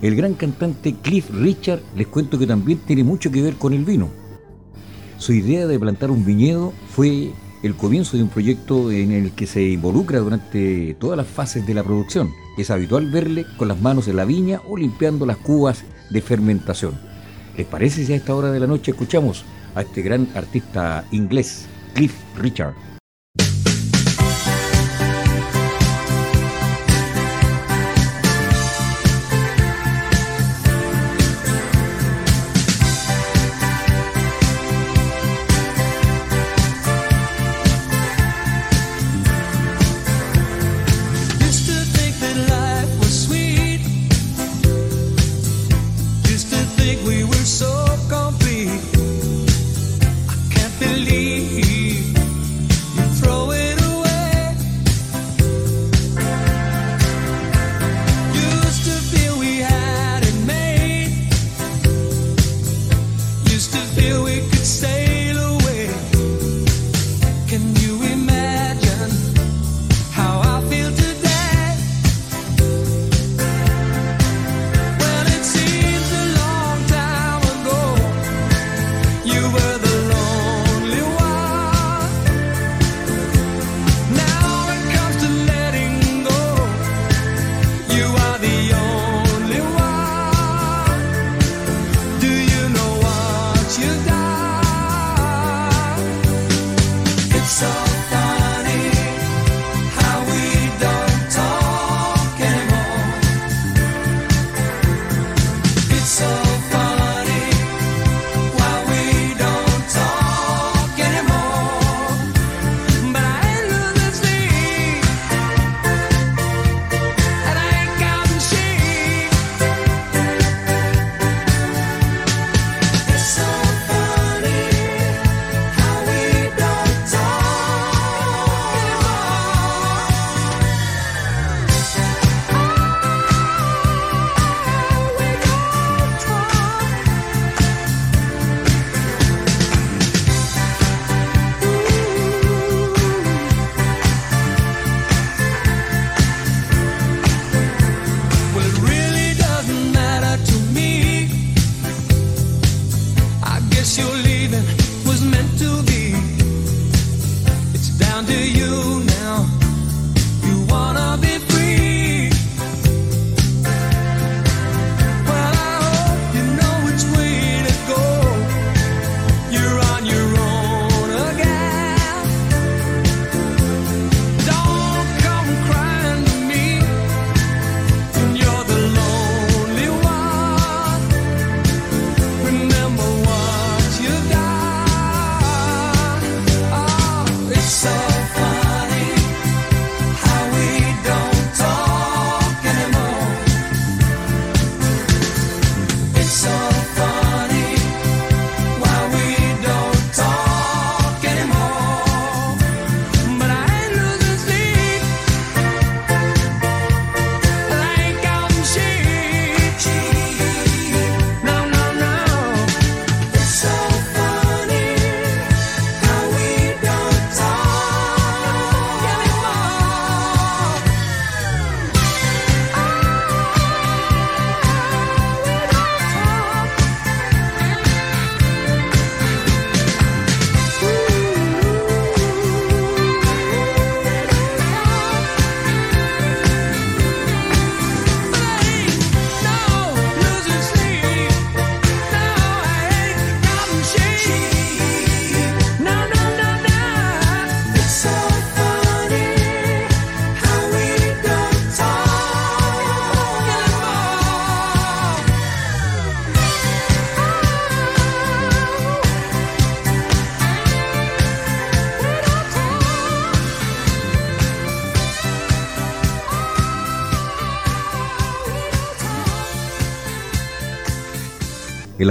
El 0.00 0.16
gran 0.16 0.32
cantante 0.32 0.94
Cliff 1.02 1.28
Richard, 1.30 1.82
les 1.94 2.06
cuento 2.06 2.38
que 2.38 2.46
también 2.46 2.78
tiene 2.86 3.04
mucho 3.04 3.30
que 3.30 3.42
ver 3.42 3.56
con 3.56 3.74
el 3.74 3.84
vino. 3.84 4.08
Su 5.18 5.34
idea 5.34 5.66
de 5.66 5.78
plantar 5.78 6.10
un 6.10 6.24
viñedo 6.24 6.72
fue 6.88 7.30
el 7.62 7.74
comienzo 7.74 8.16
de 8.16 8.22
un 8.22 8.30
proyecto 8.30 8.90
en 8.90 9.12
el 9.12 9.32
que 9.32 9.46
se 9.46 9.62
involucra 9.62 10.20
durante 10.20 10.94
todas 10.98 11.18
las 11.18 11.26
fases 11.26 11.66
de 11.66 11.74
la 11.74 11.84
producción. 11.84 12.30
Es 12.56 12.70
habitual 12.70 13.10
verle 13.10 13.44
con 13.58 13.68
las 13.68 13.78
manos 13.78 14.08
en 14.08 14.16
la 14.16 14.24
viña 14.24 14.62
o 14.66 14.78
limpiando 14.78 15.26
las 15.26 15.36
cubas 15.36 15.84
de 16.08 16.22
fermentación. 16.22 16.98
¿Les 17.58 17.66
parece 17.66 18.06
si 18.06 18.14
a 18.14 18.16
esta 18.16 18.34
hora 18.34 18.50
de 18.50 18.60
la 18.60 18.66
noche 18.66 18.92
escuchamos 18.92 19.44
a 19.74 19.82
este 19.82 20.00
gran 20.00 20.28
artista 20.34 21.04
inglés, 21.10 21.66
Cliff 21.92 22.14
Richard? 22.38 22.72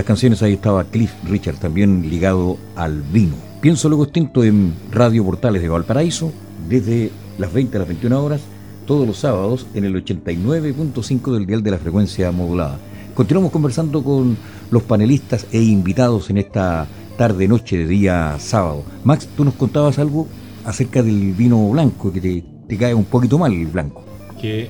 Canciones 0.07 0.41
ahí 0.41 0.53
estaba 0.53 0.85
Cliff 0.85 1.11
Richard, 1.25 1.57
también 1.57 2.09
ligado 2.09 2.57
al 2.77 3.01
vino. 3.01 3.35
Pienso 3.59 3.89
luego 3.89 4.05
extinto 4.05 4.41
en 4.41 4.73
Radio 4.89 5.25
Portales 5.25 5.61
de 5.61 5.67
Valparaíso, 5.67 6.31
desde 6.69 7.11
las 7.37 7.51
20 7.51 7.75
a 7.75 7.79
las 7.79 7.89
21 7.89 8.23
horas, 8.23 8.41
todos 8.85 9.05
los 9.05 9.17
sábados 9.17 9.67
en 9.73 9.83
el 9.83 10.01
89.5 10.01 11.33
del 11.33 11.45
dial 11.45 11.61
de 11.61 11.71
la 11.71 11.77
frecuencia 11.77 12.31
modulada. 12.31 12.79
Continuamos 13.15 13.51
conversando 13.51 14.01
con 14.01 14.37
los 14.71 14.83
panelistas 14.83 15.45
e 15.51 15.61
invitados 15.61 16.29
en 16.29 16.37
esta 16.37 16.87
tarde, 17.17 17.49
noche 17.49 17.77
de 17.77 17.87
día 17.87 18.37
sábado. 18.39 18.83
Max, 19.03 19.27
tú 19.35 19.43
nos 19.43 19.55
contabas 19.55 19.99
algo 19.99 20.29
acerca 20.63 21.03
del 21.03 21.33
vino 21.33 21.67
blanco, 21.69 22.13
que 22.13 22.21
te, 22.21 22.45
te 22.65 22.77
cae 22.77 22.93
un 22.93 23.05
poquito 23.05 23.37
mal 23.37 23.51
el 23.51 23.67
blanco. 23.67 24.05
Que 24.39 24.69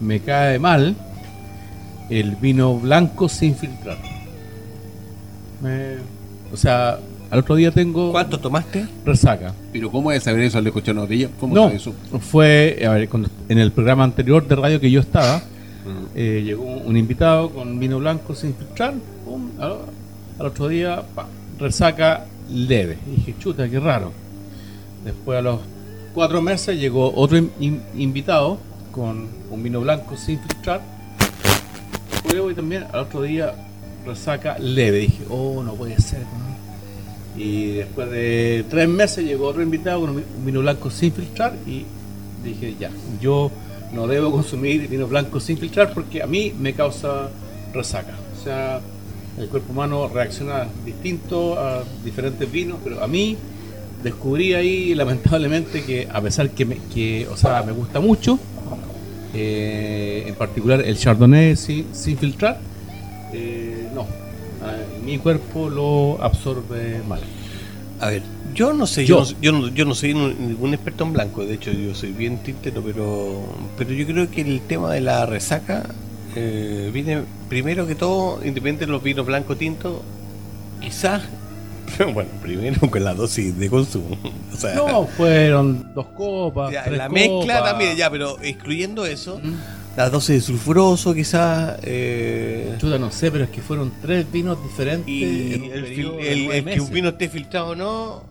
me 0.00 0.20
cae 0.20 0.58
mal 0.58 0.96
el 2.08 2.36
vino 2.36 2.78
blanco 2.78 3.28
sin 3.28 3.54
filtrar. 3.54 4.19
Me- 5.62 5.96
o 6.52 6.56
sea, 6.56 6.98
al 7.30 7.38
otro 7.38 7.54
día 7.54 7.70
tengo 7.70 8.10
¿Cuánto 8.12 8.38
tomaste? 8.40 8.86
resaca. 9.04 9.54
Pero 9.72 9.90
¿cómo 9.90 10.10
es 10.12 10.22
saber 10.24 10.40
eso 10.40 10.58
al 10.58 10.66
escuchar 10.66 10.94
una 10.94 11.02
botella? 11.02 11.28
¿Cómo 11.38 11.54
No, 11.54 11.68
eso? 11.68 11.94
fue 12.20 12.82
a 12.86 12.90
ver, 12.90 13.08
cuando- 13.08 13.28
en 13.48 13.58
el 13.58 13.70
programa 13.72 14.04
anterior 14.04 14.46
de 14.46 14.56
radio 14.56 14.80
que 14.80 14.90
yo 14.90 15.00
estaba, 15.00 15.42
eh, 16.14 16.42
llegó 16.44 16.64
un 16.64 16.96
invitado 16.96 17.50
con 17.50 17.78
vino 17.78 17.98
blanco 17.98 18.34
sin 18.34 18.54
filtrar, 18.54 18.94
pum, 19.24 19.50
al, 19.58 19.76
al 20.38 20.46
otro 20.46 20.68
día, 20.68 21.02
pa, 21.14 21.26
resaca 21.58 22.26
leve. 22.50 22.98
Y 23.06 23.16
dije, 23.16 23.34
chuta, 23.38 23.68
qué 23.68 23.78
raro. 23.78 24.12
Después 25.04 25.38
a 25.38 25.42
los 25.42 25.60
cuatro 26.14 26.42
meses 26.42 26.78
llegó 26.78 27.14
otro 27.14 27.38
in- 27.38 27.50
in- 27.60 27.80
invitado 27.96 28.58
con 28.92 29.28
un 29.50 29.62
vino 29.62 29.80
blanco 29.80 30.16
sin 30.16 30.38
filtrar. 30.40 30.80
Pruebo 32.26 32.50
y 32.50 32.54
también 32.54 32.84
al 32.92 33.00
otro 33.00 33.22
día 33.22 33.54
resaca 34.06 34.58
leve. 34.58 34.98
Dije, 34.98 35.24
oh, 35.28 35.62
no 35.62 35.74
puede 35.74 35.96
ser. 36.00 36.20
Y 37.36 37.72
después 37.72 38.10
de 38.10 38.64
tres 38.68 38.88
meses 38.88 39.24
llegó 39.24 39.46
otro 39.46 39.62
invitado 39.62 40.00
con 40.00 40.10
un 40.10 40.16
vi- 40.16 40.24
un 40.38 40.44
vino 40.46 40.60
blanco 40.60 40.90
sin 40.90 41.12
filtrar 41.12 41.54
y 41.66 41.84
dije, 42.44 42.74
ya, 42.78 42.90
yo 43.20 43.50
no 43.92 44.06
debo 44.06 44.30
consumir 44.30 44.88
vino 44.88 45.06
blanco 45.06 45.40
sin 45.40 45.56
filtrar 45.58 45.92
porque 45.94 46.22
a 46.22 46.26
mí 46.26 46.52
me 46.58 46.72
causa 46.74 47.28
resaca. 47.72 48.14
O 48.38 48.44
sea, 48.44 48.80
el 49.38 49.48
cuerpo 49.48 49.72
humano 49.72 50.08
reacciona 50.12 50.66
distinto 50.84 51.58
a 51.58 51.82
diferentes 52.04 52.50
vinos, 52.50 52.78
pero 52.82 53.02
a 53.02 53.06
mí 53.06 53.36
descubrí 54.02 54.54
ahí 54.54 54.94
lamentablemente 54.94 55.82
que 55.84 56.08
a 56.12 56.20
pesar 56.20 56.50
que 56.50 56.64
me, 56.64 56.76
que, 56.92 57.28
o 57.30 57.36
sea, 57.36 57.62
me 57.62 57.72
gusta 57.72 58.00
mucho, 58.00 58.38
eh, 59.34 60.24
en 60.26 60.34
particular 60.34 60.80
el 60.80 60.96
Chardonnay 60.98 61.56
sin, 61.56 61.86
sin 61.94 62.18
filtrar, 62.18 62.58
mi 65.10 65.18
cuerpo 65.18 65.68
lo 65.68 66.22
absorbe 66.22 67.02
mal. 67.08 67.20
A 68.00 68.08
ver, 68.10 68.22
yo 68.54 68.72
no 68.72 68.86
sé, 68.86 69.04
Yo. 69.04 69.24
yo, 69.42 69.52
no, 69.52 69.68
yo, 69.68 69.84
no, 69.84 69.94
soy 69.94 70.14
ningún 70.14 70.72
experto 70.72 71.04
en 71.04 71.12
blanco, 71.12 71.44
de 71.44 71.54
hecho 71.54 71.70
yo 71.72 71.94
soy 71.94 72.12
bien 72.12 72.38
tintero, 72.38 72.80
pero, 72.82 73.42
pero 73.76 73.92
yo 73.92 74.06
creo 74.06 74.30
que 74.30 74.40
el 74.40 74.60
tema 74.62 74.92
de 74.92 75.00
la 75.02 75.26
resaca 75.26 75.84
eh, 76.34 76.90
viene 76.94 77.22
primero 77.48 77.86
que 77.86 77.94
todo, 77.94 78.38
independiente 78.38 78.86
de 78.86 78.92
los 78.92 79.02
vinos 79.02 79.26
blancos 79.26 79.58
tintos, 79.58 80.00
quizás, 80.80 81.22
bueno, 82.14 82.30
primero 82.40 82.80
con 82.90 83.04
la 83.04 83.14
dosis 83.14 83.58
de 83.58 83.68
consumo. 83.68 84.16
O 84.54 84.56
sea, 84.56 84.74
No, 84.74 85.06
fueron 85.06 85.92
dos 85.94 86.06
copas. 86.16 86.72
ya, 86.72 86.84
tres 86.84 86.98
la 86.98 87.08
mezcla 87.08 87.62
también, 87.64 87.96
ya, 87.96 88.10
pero 88.10 88.36
excluyendo 88.42 89.04
eso, 89.06 89.40
Mm. 89.42 89.54
La 89.96 90.08
dosis 90.08 90.36
de 90.36 90.40
sulfuroso 90.40 91.12
quizás... 91.14 91.78
Eh, 91.82 92.74
Chuta, 92.78 92.98
no 92.98 93.10
sé, 93.10 93.30
pero 93.30 93.44
es 93.44 93.50
que 93.50 93.60
fueron 93.60 93.92
tres 94.00 94.30
vinos 94.30 94.62
diferentes. 94.62 95.08
y 95.08 95.54
en 95.54 95.62
un 95.64 95.72
el, 95.72 95.86
fil- 95.86 96.20
el- 96.20 96.64
que 96.64 96.80
un 96.80 96.90
vino 96.90 97.08
esté 97.10 97.28
filtrado 97.28 97.68
o 97.70 97.74
no. 97.74 98.22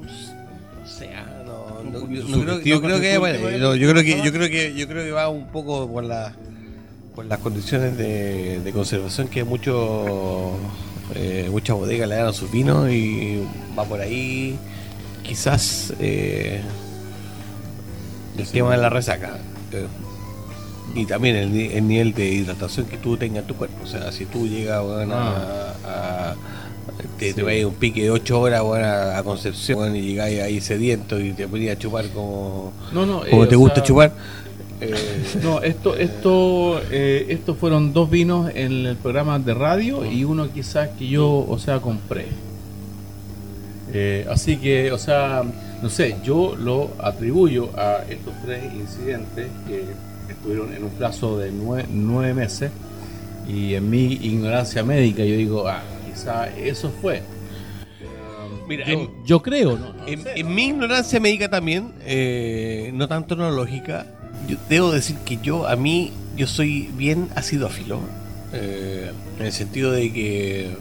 No 0.00 0.86
sé, 0.86 1.08
no, 1.44 1.82
no, 1.90 2.10
yo, 2.10 2.22
no 2.28 2.42
creo, 2.44 2.60
yo 2.60 2.80
creo 2.82 3.00
que 3.00 3.18
bueno, 3.18 3.50
yo, 3.50 3.74
yo 3.76 3.90
creo 3.90 4.02
que 4.02 4.22
yo 4.22 4.32
creo 4.32 4.48
que 4.48 4.74
yo 4.74 4.86
creo 4.88 5.04
que 5.04 5.10
va 5.12 5.28
un 5.28 5.48
poco 5.48 5.90
por 5.90 6.04
la 6.04 6.32
por 7.14 7.24
las 7.26 7.38
condiciones 7.40 7.96
de, 7.96 8.60
de 8.60 8.72
conservación 8.72 9.28
que 9.28 9.44
muchos 9.44 10.56
eh, 11.14 11.48
muchas 11.50 11.76
bodegas 11.76 12.08
le 12.08 12.14
dan 12.16 12.26
a 12.28 12.32
sus 12.32 12.50
vinos 12.50 12.90
y 12.90 13.42
va 13.78 13.84
por 13.84 14.00
ahí 14.00 14.56
quizás 15.22 15.92
eh, 16.00 16.62
el 18.38 18.46
tema 18.48 18.72
de 18.72 18.78
la 18.78 18.88
resaca 18.90 19.38
eh, 19.72 19.86
y 20.94 21.06
también 21.06 21.36
el, 21.36 21.52
ni- 21.52 21.66
el 21.72 21.86
nivel 21.88 22.12
de 22.14 22.26
hidratación 22.28 22.86
que 22.86 22.98
tú 22.98 23.16
tengas 23.16 23.42
en 23.42 23.46
tu 23.48 23.54
cuerpo. 23.54 23.76
O 23.84 23.86
sea, 23.86 24.12
si 24.12 24.26
tú 24.26 24.46
llegas 24.46 24.82
bueno, 24.84 25.14
a, 25.14 25.74
a- 25.84 26.34
te, 27.18 27.32
te 27.32 27.42
vas 27.42 27.52
a 27.52 27.54
ir 27.56 27.66
un 27.66 27.74
pique 27.74 28.02
de 28.02 28.10
8 28.10 28.40
horas 28.40 28.62
bueno, 28.62 28.86
a, 28.86 29.22
Concepción 29.22 29.78
bueno, 29.78 29.96
y 29.96 30.02
llegáis 30.02 30.40
ahí 30.40 30.60
sediento 30.60 31.18
y 31.20 31.32
te 31.32 31.46
ponías 31.48 31.76
a 31.76 31.78
chupar 31.78 32.08
como, 32.08 32.72
No, 32.92 33.06
no, 33.06 33.22
como 33.28 33.44
eh, 33.44 33.46
te 33.46 33.56
gusta 33.56 33.76
sea, 33.76 33.84
chupar. 33.84 34.12
eh, 34.80 34.94
No, 35.42 35.62
esto, 35.62 35.96
esto, 35.96 36.80
eh, 36.90 37.26
estos 37.30 37.56
fueron 37.56 37.92
dos 37.92 38.10
vinos 38.10 38.50
en 38.54 38.84
el 38.86 38.96
programa 38.96 39.38
de 39.38 39.54
radio 39.54 40.04
y 40.04 40.24
uno 40.24 40.48
quizás 40.52 40.90
que 40.98 41.06
yo, 41.08 41.46
o 41.48 41.58
sea, 41.58 41.80
compré. 41.80 42.26
Así 44.30 44.56
que, 44.56 44.90
o 44.92 44.98
sea, 44.98 45.42
no 45.82 45.90
sé, 45.90 46.16
yo 46.24 46.54
lo 46.56 46.90
atribuyo 47.00 47.70
a 47.76 48.04
estos 48.08 48.32
tres 48.44 48.62
incidentes 48.74 49.48
que 49.66 49.84
estuvieron 50.30 50.72
en 50.74 50.84
un 50.84 50.90
plazo 50.90 51.38
de 51.38 51.50
nueve, 51.52 51.88
nueve 51.92 52.34
meses 52.34 52.70
y 53.48 53.74
en 53.74 53.90
mi 53.90 54.12
ignorancia 54.12 54.82
médica 54.84 55.24
yo 55.24 55.36
digo, 55.36 55.66
ah, 55.68 55.82
quizás 56.06 56.50
eso 56.56 56.90
fue. 57.02 57.16
Eh, 57.16 57.22
Mira, 58.68 58.86
yo, 58.86 58.92
en- 58.92 59.10
yo 59.26 59.42
creo, 59.42 59.76
¿no? 59.78 59.92
No 59.92 60.06
En, 60.06 60.22
sé. 60.22 60.38
en 60.40 60.54
mi 60.54 60.66
ignorancia 60.66 61.18
médica 61.20 61.48
también, 61.50 61.92
eh, 62.04 62.90
no 62.94 63.08
tanto 63.08 63.34
neurológica, 63.36 64.06
yo 64.48 64.56
debo 64.68 64.92
decir 64.92 65.16
que 65.24 65.38
yo, 65.42 65.66
a 65.66 65.74
mí, 65.76 66.12
yo 66.36 66.46
soy 66.46 66.90
bien 66.96 67.28
acidófilo. 67.34 68.00
eh, 68.54 69.10
en 69.40 69.46
el 69.46 69.52
sentido 69.52 69.90
de 69.92 70.12
que, 70.12 70.76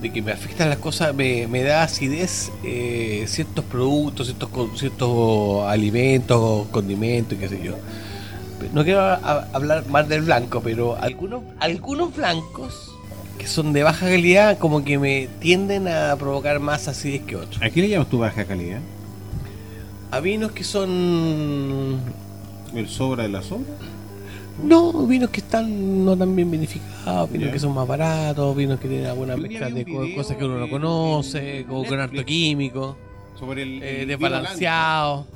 de 0.00 0.12
que 0.12 0.20
me 0.22 0.32
afectan 0.32 0.68
las 0.68 0.78
cosas, 0.78 1.14
me, 1.14 1.46
me 1.46 1.62
da 1.62 1.82
acidez 1.82 2.50
eh, 2.64 3.24
ciertos 3.28 3.64
productos, 3.64 4.26
ciertos, 4.26 4.50
ciertos 4.78 5.64
alimentos, 5.66 6.66
condimentos 6.68 7.36
y 7.38 7.40
qué 7.40 7.48
sé 7.48 7.60
yo. 7.62 7.74
No 8.72 8.84
quiero 8.84 9.00
a- 9.00 9.48
hablar 9.52 9.86
más 9.88 10.08
del 10.08 10.22
blanco, 10.22 10.60
pero 10.62 10.96
algunos, 11.00 11.42
algunos 11.60 12.14
blancos 12.14 12.92
que 13.38 13.46
son 13.46 13.72
de 13.72 13.82
baja 13.82 14.06
calidad 14.06 14.58
como 14.58 14.82
que 14.84 14.98
me 14.98 15.28
tienden 15.40 15.88
a 15.88 16.16
provocar 16.16 16.58
más 16.60 16.88
acidez 16.88 17.22
que 17.22 17.36
otros. 17.36 17.62
¿A 17.62 17.70
qué 17.70 17.80
le 17.82 17.88
llamas 17.88 18.08
tu 18.08 18.18
baja 18.18 18.44
calidad? 18.44 18.80
A 20.10 20.20
vinos 20.20 20.52
que 20.52 20.64
son. 20.64 22.00
¿El 22.74 22.88
sobra 22.88 23.24
de 23.24 23.28
la 23.28 23.42
sombra? 23.42 23.74
No, 24.62 25.06
vinos 25.06 25.30
que 25.30 25.40
están 25.40 26.04
no 26.04 26.16
tan 26.16 26.34
bien 26.34 26.50
vinificados, 26.50 27.30
vinos 27.30 27.50
que 27.52 27.58
son 27.58 27.74
más 27.74 27.86
baratos, 27.86 28.56
vinos 28.56 28.80
que 28.80 28.88
tienen 28.88 29.06
alguna 29.06 29.36
mezcla 29.36 29.68
de 29.68 29.84
cosas 30.14 30.36
que 30.36 30.44
uno 30.44 30.58
no 30.58 30.70
conoce, 30.70 31.58
en 31.60 31.64
con, 31.66 32.00
harto 32.00 32.24
químico, 32.24 32.96
Sobre 33.38 33.62
el, 33.62 33.82
eh, 33.82 34.02
el 34.02 34.08
desbalanceado. 34.08 35.26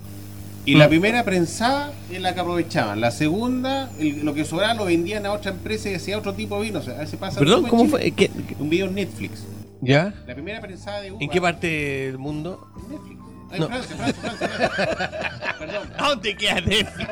Y 0.67 0.75
la 0.75 0.89
primera 0.89 1.25
prensada 1.25 1.93
es 2.11 2.21
la 2.21 2.35
que 2.35 2.41
aprovechaban. 2.41 3.01
La 3.01 3.11
segunda, 3.11 3.91
el- 3.99 4.25
lo 4.25 4.35
que 4.35 4.45
sobraba 4.45 4.75
lo 4.75 4.85
vendían 4.85 5.25
a 5.27 5.33
otra 5.33 5.51
empresa 5.53 5.91
y 5.91 5.95
hacía 5.95 6.19
otro 6.19 6.35
tipo 6.35 6.57
de 6.59 6.65
vino. 6.67 6.79
O 6.81 6.83
sea, 6.83 6.95
veces 6.99 7.19
pasa 7.19 7.39
Perdón, 7.39 7.65
¿cómo 7.67 7.87
fue? 7.87 8.11
¿Qué- 8.13 8.29
qué- 8.29 8.57
Un 8.59 8.69
video 8.71 8.87
en 8.87 8.95
Netflix. 8.95 9.45
¿Ya? 9.83 10.13
La 10.27 10.35
primera 10.35 10.61
prensada 10.61 11.01
de 11.01 11.11
uva. 11.13 11.23
¿En 11.23 11.31
qué 11.31 11.41
parte 11.41 11.67
del 11.67 12.19
mundo? 12.19 12.69
Netflix. 12.91 13.10
Ay, 13.51 13.61
No. 13.61 13.67
Francia, 13.69 13.97
Francia, 13.97 14.21
Francia. 14.23 15.57
Perdón. 15.59 15.89
¿A 15.99 16.09
dónde 16.09 16.37
queda 16.37 16.61
Netflix? 16.61 17.09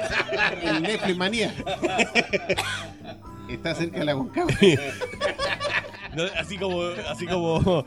El 0.63 0.83
Netflix 0.83 1.17
manía. 1.17 1.55
Está 3.49 3.75
cerca 3.75 3.99
de 4.01 4.05
la 4.05 4.15
Concagua. 4.15 4.53
No, 6.17 6.25
así 6.41 6.57
como, 6.57 6.83
así 7.11 7.27
como, 7.27 7.85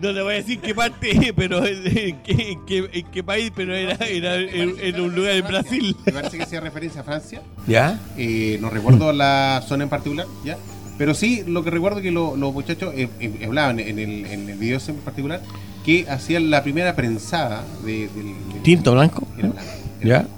no, 0.00 0.12
le 0.12 0.22
voy 0.22 0.34
a 0.34 0.36
decir 0.36 0.60
qué 0.60 0.74
parte, 0.74 1.32
pero 1.34 1.64
en, 1.66 2.22
qué, 2.22 2.50
en 2.52 2.66
qué- 2.66 2.90
en 2.92 3.06
qué 3.10 3.24
país, 3.24 3.50
pero 3.56 3.74
era, 3.74 3.94
era 4.06 4.36
en, 4.36 4.74
en 4.78 5.00
un 5.00 5.14
lugar 5.14 5.32
en 5.32 5.46
Brasil. 5.46 5.96
Me 6.04 6.12
parece 6.12 6.36
que 6.36 6.42
hacía 6.44 6.60
referencia 6.60 7.00
a 7.00 7.04
Francia. 7.04 7.40
¿Ya? 7.66 7.98
Eh, 8.18 8.58
no 8.60 8.68
recuerdo 8.70 9.12
la 9.12 9.62
zona 9.66 9.84
en 9.84 9.90
particular, 9.90 10.26
¿ya? 10.44 10.56
Pero 10.98 11.14
sí, 11.14 11.44
lo 11.46 11.64
que 11.64 11.70
recuerdo 11.70 12.00
que 12.02 12.10
lo- 12.10 12.36
los 12.36 12.52
muchachos 12.52 12.92
eh, 12.94 13.08
eh, 13.20 13.44
hablaban 13.46 13.80
en 13.80 13.98
el, 13.98 14.26
en 14.26 14.48
el 14.50 14.58
video 14.58 14.78
en 14.86 14.96
particular, 14.96 15.40
que 15.86 16.04
hacían 16.10 16.50
la 16.50 16.62
primera 16.64 16.94
prensada 16.96 17.62
de, 17.84 18.08
del, 18.08 18.34
del- 18.52 18.62
¿Tinto 18.62 18.92
blanco? 18.92 19.26
era 19.38 19.48
blanco, 19.48 19.70
era 20.00 20.08
¿Ya? 20.08 20.18
blanco. 20.18 20.30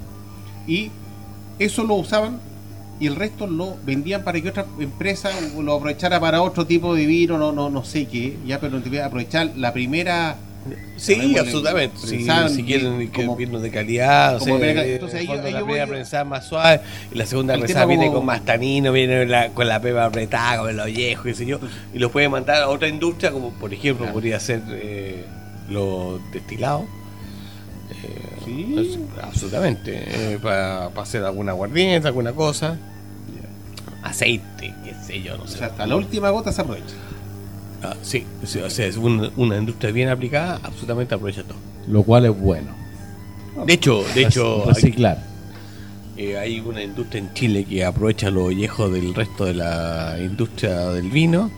Y 0.66 0.90
eso 1.58 1.82
lo 1.84 1.94
usaban 1.94 2.38
y 3.00 3.06
el 3.06 3.16
resto 3.16 3.46
lo 3.46 3.76
vendían 3.86 4.22
para 4.24 4.40
que 4.40 4.50
otra 4.50 4.66
empresa 4.78 5.30
lo 5.58 5.74
aprovechara 5.74 6.20
para 6.20 6.42
otro 6.42 6.66
tipo 6.66 6.94
de 6.94 7.06
vino, 7.06 7.38
no, 7.38 7.52
no, 7.52 7.70
no 7.70 7.82
sé 7.84 8.06
qué, 8.06 8.36
ya, 8.46 8.60
pero 8.60 8.76
aprovechar 9.04 9.52
la 9.56 9.72
primera 9.72 10.36
Sí, 10.98 11.34
absolutamente. 11.38 11.96
Si, 11.98 12.62
quieren 12.64 13.06
como- 13.08 13.36
vinos 13.36 13.62
de 13.62 13.70
calidad, 13.70 14.36
o 14.36 14.38
como 14.40 14.58
sea, 14.58 14.66
pega- 14.66 14.84
eh, 14.84 14.94
entonces 14.94 15.20
ahí 15.20 15.26
la 15.26 15.60
primera 15.64 15.86
prensada 15.86 16.24
más 16.24 16.46
suave 16.46 16.80
y 17.10 17.16
la 17.16 17.24
segunda 17.24 17.54
prensada 17.56 17.86
viene 17.86 18.06
como- 18.08 18.18
con 18.18 18.26
más 18.26 18.44
tanino, 18.44 18.92
viene 18.92 19.24
la- 19.24 19.48
con 19.50 19.66
la 19.66 19.80
pepa 19.80 20.04
apretada, 20.04 20.58
con 20.58 20.68
el 20.68 20.78
ollejo, 20.78 21.22
qué 21.22 21.34
sé 21.34 21.46
yo, 21.46 21.58
y 21.94 21.98
lo 21.98 22.10
puede 22.10 22.28
mandar 22.28 22.60
a 22.62 22.68
otra 22.68 22.88
industria, 22.88 23.30
como 23.30 23.50
por 23.52 23.72
ejemplo 23.72 24.04
Claro. 24.04 24.12
podría 24.12 24.38
ser 24.40 24.60
eh, 24.72 25.24
los 25.68 26.20
destilados. 26.32 26.84
Eh, 27.90 28.22
Sí. 28.44 28.74
es- 28.78 29.22
absolutamente. 29.22 30.04
eh, 30.06 30.38
para 30.42 30.86
hacer 30.86 31.24
alguna 31.24 31.52
aguardiente, 31.52 32.08
alguna 32.08 32.32
cosa. 32.32 32.76
Aceite, 34.02 34.74
qué 34.84 34.94
sé 35.06 35.22
yo, 35.22 35.36
no 35.36 35.44
O 35.44 35.46
sé. 35.48 35.58
sea, 35.58 35.66
hasta 35.68 35.86
la 35.86 35.96
última 35.96 36.30
gota 36.30 36.52
se 36.52 36.60
aprovecha. 36.60 36.94
Ah, 37.82 37.94
sí, 38.02 38.24
sí, 38.44 38.58
o 38.60 38.70
sea, 38.70 38.86
es 38.86 38.96
una, 38.96 39.30
una 39.36 39.56
industria 39.56 39.90
bien 39.92 40.08
aplicada, 40.08 40.60
absolutamente 40.62 41.14
aprovecha 41.14 41.42
todo. 41.42 41.58
Lo 41.88 42.02
cual 42.02 42.26
es 42.26 42.38
bueno. 42.38 42.68
De 43.66 43.72
hecho, 43.72 44.04
de 44.14 44.22
hecho, 44.22 44.62
hay- 44.68 44.74
reciclar. 44.74 45.22
Eh, 46.16 46.36
hay 46.36 46.58
una 46.60 46.82
industria 46.82 47.20
en 47.20 47.32
Chile 47.34 47.64
que 47.64 47.84
aprovecha 47.84 48.30
los 48.30 48.48
viejos 48.48 48.92
del 48.92 49.14
resto 49.14 49.44
de 49.44 49.54
la 49.54 50.16
industria 50.20 50.88
del 50.90 51.10
vino 51.10 51.50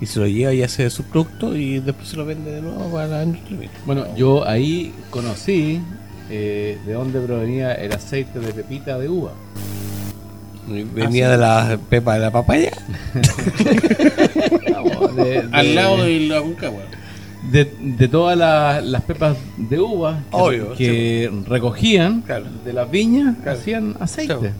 y 0.00 0.06
se 0.06 0.20
lo 0.20 0.26
lleva 0.26 0.52
y 0.52 0.62
hace 0.62 0.88
su 0.90 1.02
producto 1.04 1.56
y 1.56 1.78
después 1.80 2.08
se 2.08 2.16
lo 2.16 2.24
vende 2.26 2.50
de 2.52 2.60
nuevo 2.62 2.90
para 2.92 3.06
la 3.06 3.22
industria. 3.24 3.70
Bueno, 3.86 4.04
yo 4.16 4.46
ahí 4.46 4.92
conocí 5.10 5.80
eh, 6.30 6.78
de 6.86 6.92
dónde 6.92 7.20
provenía 7.20 7.72
el 7.74 7.92
aceite 7.92 8.38
de 8.40 8.52
pepita 8.52 8.98
de 8.98 9.08
uva. 9.08 9.32
Y 10.66 10.82
Venía 10.82 11.28
de 11.28 11.36
la 11.36 11.78
pepa 11.90 12.14
de 12.14 12.20
la 12.20 12.30
papaya. 12.30 12.70
De, 15.14 15.22
de- 15.24 15.48
Al 15.52 15.74
lado 15.74 16.02
de 16.04 16.20
la 16.20 16.40
Concagua. 16.40 16.82
de, 17.52 17.70
de 17.80 18.08
todas 18.08 18.36
las, 18.36 18.84
las 18.84 19.02
pepas 19.02 19.36
de 19.56 19.78
uva 19.78 20.18
que, 20.30 20.36
Obvio, 20.36 20.74
que 20.74 21.30
recogían 21.46 22.22
Claro. 22.22 22.46
de 22.64 22.72
las 22.72 22.90
viñas, 22.90 23.36
Claro. 23.42 23.58
hacían 23.58 23.96
aceite. 24.00 24.34
Claro. 24.34 24.52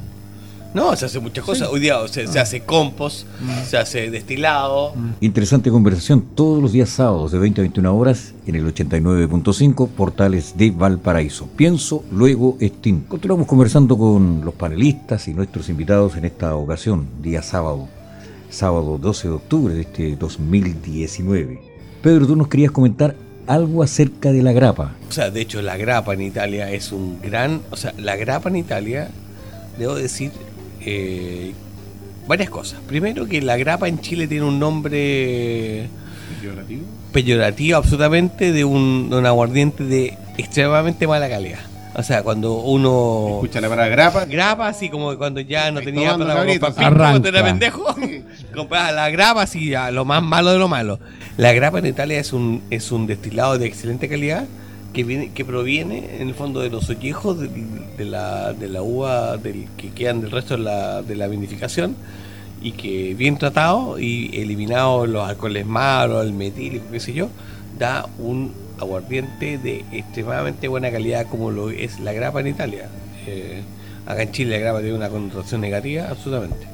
No, 0.75 0.97
se 0.97 1.07
hace 1.07 1.21
muchas 1.21 1.45
cosas. 1.45 1.69
Hoy 1.69 1.79
día 1.79 1.97
se 2.09 2.41
hace 2.41 2.63
compost, 2.63 3.29
se 3.65 3.77
hace 3.77 4.11
destilado. 4.11 4.93
Interesante 5.21 5.71
conversación 5.71 6.21
todos 6.35 6.61
los 6.61 6.73
días 6.73 6.89
sábados 6.89 7.31
de 7.31 7.39
20 7.39 7.61
a 7.61 7.63
21 7.63 7.97
horas 7.97 8.35
en 8.45 8.57
el 8.57 8.67
89.5 8.75 9.89
Portales 9.91 10.57
de 10.57 10.73
Valparaíso. 10.73 11.47
Pienso, 11.55 12.03
luego 12.11 12.57
extinto. 12.59 13.09
Continuamos 13.09 13.47
conversando 13.47 13.97
con 13.97 14.45
los 14.45 14.53
panelistas 14.55 15.29
y 15.29 15.35
nuestros 15.35 15.69
invitados 15.69 16.17
en 16.17 16.25
esta 16.25 16.57
ocasión, 16.57 17.07
día 17.23 17.41
sábado, 17.41 17.87
sábado 18.51 18.99
12 18.99 19.29
de 19.29 19.35
octubre 19.35 19.75
de 19.75 19.83
este 19.83 20.17
2019. 20.17 21.61
Pedro, 22.03 22.27
tú 22.27 22.35
nos 22.35 22.49
querías 22.49 22.73
comentar 22.73 23.15
algo 23.47 23.85
acerca 23.85 24.33
de 24.33 24.43
la 24.43 24.51
grapa. 24.51 24.97
O 25.09 25.13
sea, 25.13 25.31
de 25.31 25.41
hecho, 25.41 25.63
la 25.63 25.77
grapa 25.77 26.15
en 26.15 26.23
Italia 26.23 26.73
es 26.73 26.91
un 26.91 27.21
gran. 27.23 27.63
O 27.71 27.77
sea, 27.77 27.95
la 27.97 28.17
grapa 28.17 28.49
en 28.49 28.57
Italia, 28.57 29.09
debo 29.79 29.95
decir 29.95 30.33
eh, 30.85 31.53
varias 32.27 32.51
cosas. 32.51 32.81
Primero, 32.87 33.27
que 33.27 33.41
la 33.43 33.57
grapa 33.57 33.89
en 33.89 34.01
Chile 34.01 34.27
tiene 34.27 34.45
un 34.47 34.59
nombre 34.59 35.89
Peyorativo. 36.41 36.83
peyorativo 37.13 37.77
absolutamente 37.79 38.53
de 38.53 38.65
un, 38.65 39.09
de 39.11 39.17
un 39.17 39.27
aguardiente 39.27 39.85
de 39.85 40.17
extremadamente 40.39 41.07
mala 41.07 41.29
calidad. 41.29 41.61
O 41.97 42.03
sea, 42.03 42.25
cuando 42.25 42.55
uno 42.55 43.35
Escucha 43.37 43.61
la 43.61 43.69
palabra 43.69 43.89
grapa. 43.89 44.25
grapa, 44.25 44.67
así 44.67 44.89
como 44.89 45.17
cuando 45.17 45.41
ya 45.41 45.71
no 45.71 45.81
tenía 45.81 46.17
para 46.19 46.45
cuando 46.75 47.29
era 47.29 47.45
pendejo, 47.45 47.85
compraba 48.55 48.91
la 48.91 49.11
grapa 49.11 49.43
así, 49.43 49.75
a 49.75 49.93
lo 49.93 50.05
más 50.05 50.21
malo 50.21 50.51
de 50.51 50.59
lo 50.59 50.67
malo. 50.67 50.99
La 51.37 51.53
grapa 51.53 51.79
en 51.79 51.87
Italia 51.87 52.19
es 52.19 52.33
un, 52.33 52.63
es 52.71 52.91
un 52.91 53.07
destilado 53.07 53.59
de 53.59 53.67
excelente 53.67 54.09
calidad 54.09 54.45
que 54.95 55.05
viene, 55.05 55.33
que 55.33 55.45
proviene 55.45 56.17
en 56.21 56.29
el 56.29 56.35
fondo 56.35 56.61
de 56.61 56.71
los 56.71 56.89
ollejos 56.89 57.39
de, 57.39 58.05
la, 58.07 58.55
de 58.55 58.69
la 58.69 58.81
uva 58.81 59.37
del, 59.37 59.67
que 59.77 59.91
quedan 59.91 60.23
del 60.23 60.31
resto 60.31 60.57
de 60.57 60.63
la, 60.63 61.03
de 61.03 61.17
la 61.17 61.27
vinificación 61.27 61.97
y 62.63 62.73
que 62.73 63.15
bien 63.15 63.37
tratado 63.37 63.99
y 63.99 64.31
eliminado 64.41 65.07
los 65.07 65.29
alcoholes 65.29 65.67
malos, 65.67 66.25
el 66.25 66.33
metílico, 66.33 66.87
qué 66.91 67.01
sé 67.01 67.13
yo, 67.13 67.29
da 67.79 68.07
un 68.19 68.55
aguardiente 68.81 69.59
de 69.59 69.85
extremadamente 69.93 70.69
buena 70.69 70.91
calidad 70.91 71.27
como 71.29 71.51
lo 71.51 71.71
es 71.71 72.01
la 72.01 72.13
grapa 72.13 72.41
en 72.41 72.47
Italia. 72.47 72.89
Eh, 73.27 73.63
acá 74.07 74.23
en 74.23 74.33
Chile 74.33 74.53
la 74.53 74.59
grapa 74.59 74.81
tiene 74.81 74.95
una 74.95 75.11
connotación 75.11 75.61
negativa, 75.61 76.09
absolutamente. 76.09 76.74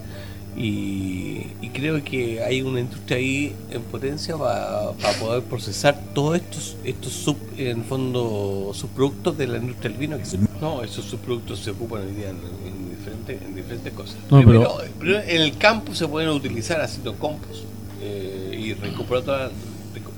Y, 0.63 1.47
y 1.63 1.69
creo 1.73 2.05
que 2.05 2.43
hay 2.43 2.61
una 2.61 2.81
industria 2.81 3.17
ahí 3.17 3.55
en 3.71 3.81
potencia 3.83 4.37
para 4.37 4.93
poder 5.19 5.43
procesar 5.45 5.99
todos 6.15 6.37
estos 6.37 6.77
estos 6.85 7.13
sub, 7.15 7.37
en 7.57 7.83
fondo 7.85 8.73
subproductos 8.75 9.39
de 9.39 9.47
la 9.47 9.57
industria 9.57 9.91
del 9.91 9.99
vino 9.99 10.19
que 10.19 10.27
se- 10.27 10.39
no. 10.61 10.83
esos 10.83 11.07
subproductos 11.07 11.61
se 11.61 11.71
ocupan 11.71 12.03
hoy 12.03 12.13
día 12.13 12.29
en, 12.29 12.37
en 12.37 12.91
diferentes 12.97 13.41
en 13.41 13.55
diferentes 13.55 13.93
cosas. 13.95 14.17
No, 14.31 14.83
en 15.27 15.41
el 15.41 15.57
campo 15.57 15.95
se 15.95 16.07
pueden 16.07 16.29
utilizar 16.31 16.79
haciendo 16.83 17.15
compost 17.15 17.65
eh, 18.03 18.59
y 18.63 18.75
recuperar 18.75 19.23
todo 19.25 19.37
al, 19.37 19.53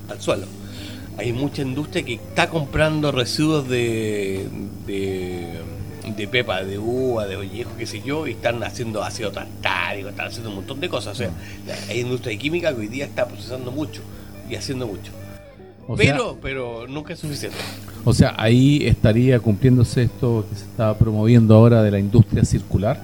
al 0.08 0.20
suelo. 0.20 0.46
Hay 1.18 1.32
mucha 1.32 1.62
industria 1.62 2.04
que 2.04 2.14
está 2.14 2.48
comprando 2.48 3.12
residuos 3.12 3.68
de, 3.68 4.46
de, 4.86 5.60
de 6.06 6.28
pepa, 6.28 6.62
de 6.62 6.78
uva, 6.78 7.26
de 7.26 7.36
ollejo, 7.36 7.70
qué 7.78 7.86
sé 7.86 8.02
yo, 8.02 8.26
y 8.26 8.32
están 8.32 8.62
haciendo 8.64 9.02
ácido 9.02 9.30
tartárico, 9.30 10.08
están 10.08 10.26
haciendo 10.28 10.50
un 10.50 10.56
montón 10.56 10.80
de 10.80 10.88
cosas. 10.88 11.12
O 11.12 11.16
sea, 11.16 11.30
hay 11.88 12.00
industria 12.00 12.36
química 12.38 12.72
que 12.74 12.80
hoy 12.80 12.88
día 12.88 13.04
está 13.04 13.26
procesando 13.26 13.70
mucho 13.70 14.02
y 14.50 14.54
haciendo 14.56 14.86
mucho. 14.86 15.12
O 15.86 15.96
sea- 15.96 16.12
pero, 16.12 16.38
pero 16.42 16.86
nunca 16.88 17.12
es 17.12 17.18
suficiente. 17.20 17.58
O 18.04 18.12
sea, 18.12 18.34
ahí 18.36 18.84
estaría 18.86 19.38
cumpliéndose 19.40 20.02
esto 20.04 20.44
que 20.50 20.56
se 20.56 20.64
está 20.64 20.96
promoviendo 20.98 21.54
ahora 21.54 21.82
de 21.82 21.90
la 21.90 21.98
industria 21.98 22.44
circular. 22.44 23.02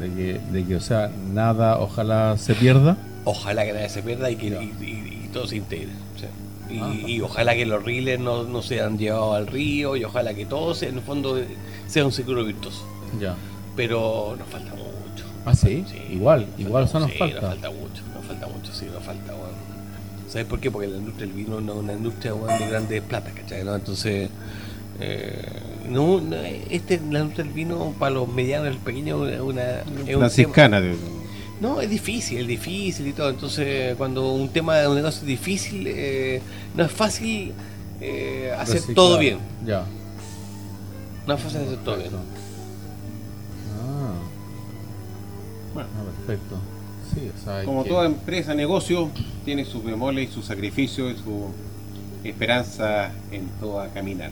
De 0.00 0.08
que, 0.14 0.40
de 0.52 0.64
que, 0.64 0.76
o 0.76 0.80
sea, 0.80 1.10
nada 1.32 1.78
ojalá 1.78 2.36
se 2.38 2.54
pierda. 2.54 2.96
Ojalá 3.24 3.64
que 3.66 3.72
nadie 3.72 3.88
se 3.88 4.00
pierda 4.02 4.30
y 4.30 4.36
que 4.36 4.50
Ya. 4.50 4.62
y, 4.62 4.66
y- 4.80 5.24
y 5.24 5.28
todo 5.32 5.46
se 5.46 5.56
integre. 5.56 5.88
o 6.16 6.18
sea, 6.18 6.28
y, 6.70 6.78
Ah, 6.80 6.94
y 7.06 7.20
ojalá 7.20 7.54
que 7.54 7.64
los 7.66 7.82
riles 7.82 8.18
no, 8.20 8.42
no 8.44 8.62
sean 8.62 8.98
llevados 8.98 9.36
al 9.36 9.46
río 9.46 9.96
y 9.96 10.04
ojalá 10.04 10.34
que 10.34 10.44
todo 10.46 10.74
sea, 10.74 10.88
en 10.90 10.96
el 10.96 11.02
fondo 11.02 11.38
sea 11.86 12.04
un 12.04 12.12
ciclo 12.12 12.44
virtuoso. 12.44 12.84
Ya. 13.20 13.34
Pero 13.76 14.34
nos 14.38 14.48
falta 14.48 14.70
mucho. 14.72 15.24
Ah, 15.46 15.54
sí, 15.54 15.84
Sí, 15.88 15.96
igual, 16.14 16.46
nos 16.50 16.60
igual, 16.60 16.84
o 16.84 16.86
sea, 16.86 17.00
nos 17.00 17.10
sí, 17.12 17.18
falta. 17.18 17.40
Nos 17.40 17.50
falta 17.50 17.70
mucho, 17.70 18.02
nos 18.14 18.24
falta 18.26 18.46
mucho, 18.48 18.72
sí, 18.74 18.86
nos 18.92 19.02
falta. 19.02 19.32
¿Sabes 20.28 20.46
por 20.46 20.60
qué? 20.60 20.70
Porque 20.70 20.88
la 20.88 20.98
industria 20.98 21.26
del 21.26 21.34
vino 21.36 21.58
no 21.60 21.72
es 21.72 21.78
una 21.78 21.92
industria 21.94 22.32
de 22.34 22.68
grandes 22.68 23.00
plata, 23.02 23.30
¿cachai? 23.30 23.64
¿no? 23.64 23.74
Entonces, 23.74 24.28
eh, 25.00 25.42
no, 25.88 26.20
no, 26.20 26.36
este, 26.68 27.00
la 27.10 27.20
industria 27.20 27.44
del 27.44 27.54
vino 27.54 27.94
para 27.98 28.10
los 28.10 28.28
medianos 28.28 28.68
y 28.68 28.74
los 28.74 28.82
pequeños 28.82 29.26
es 29.30 29.40
una, 29.40 29.62
es 29.80 29.86
un 29.86 30.04
tema- 30.04 30.18
Franciscana. 30.18 30.80
de- 30.82 30.96
no, 31.60 31.80
es 31.80 31.90
difícil, 31.90 32.38
es 32.38 32.46
difícil 32.46 33.06
y 33.08 33.12
todo. 33.12 33.30
Entonces, 33.30 33.96
cuando 33.96 34.32
un 34.32 34.48
tema 34.50 34.76
de 34.76 34.88
un 34.88 34.94
negocio 34.96 35.20
es 35.22 35.26
difícil, 35.26 35.84
eh, 35.88 36.40
no 36.74 36.84
es 36.84 36.92
fácil 36.92 37.52
eh, 38.00 38.52
hacer 38.58 38.76
Reciclar. 38.76 38.94
todo 38.94 39.18
bien. 39.18 39.38
Ya. 39.66 39.84
No 41.26 41.34
es 41.34 41.40
fácil 41.40 41.60
hacer 41.62 41.78
todo 41.78 41.96
bien. 41.96 42.10
Ah. 43.80 44.14
Bueno. 45.74 45.88
Ah, 45.98 46.04
perfecto. 46.26 46.56
Sí, 47.14 47.30
o 47.34 47.44
sea, 47.44 47.64
Como 47.64 47.82
que- 47.84 47.88
toda 47.90 48.06
empresa, 48.06 48.54
negocio, 48.54 49.10
tiene 49.44 49.64
sus 49.64 49.82
bemoles 49.84 50.28
y 50.30 50.32
sus 50.32 50.44
sacrificios 50.44 51.14
y 51.14 51.22
su 51.22 51.46
esperanza 52.24 53.10
en 53.32 53.48
todo 53.60 53.80
a 53.80 53.88
caminar. 53.88 54.30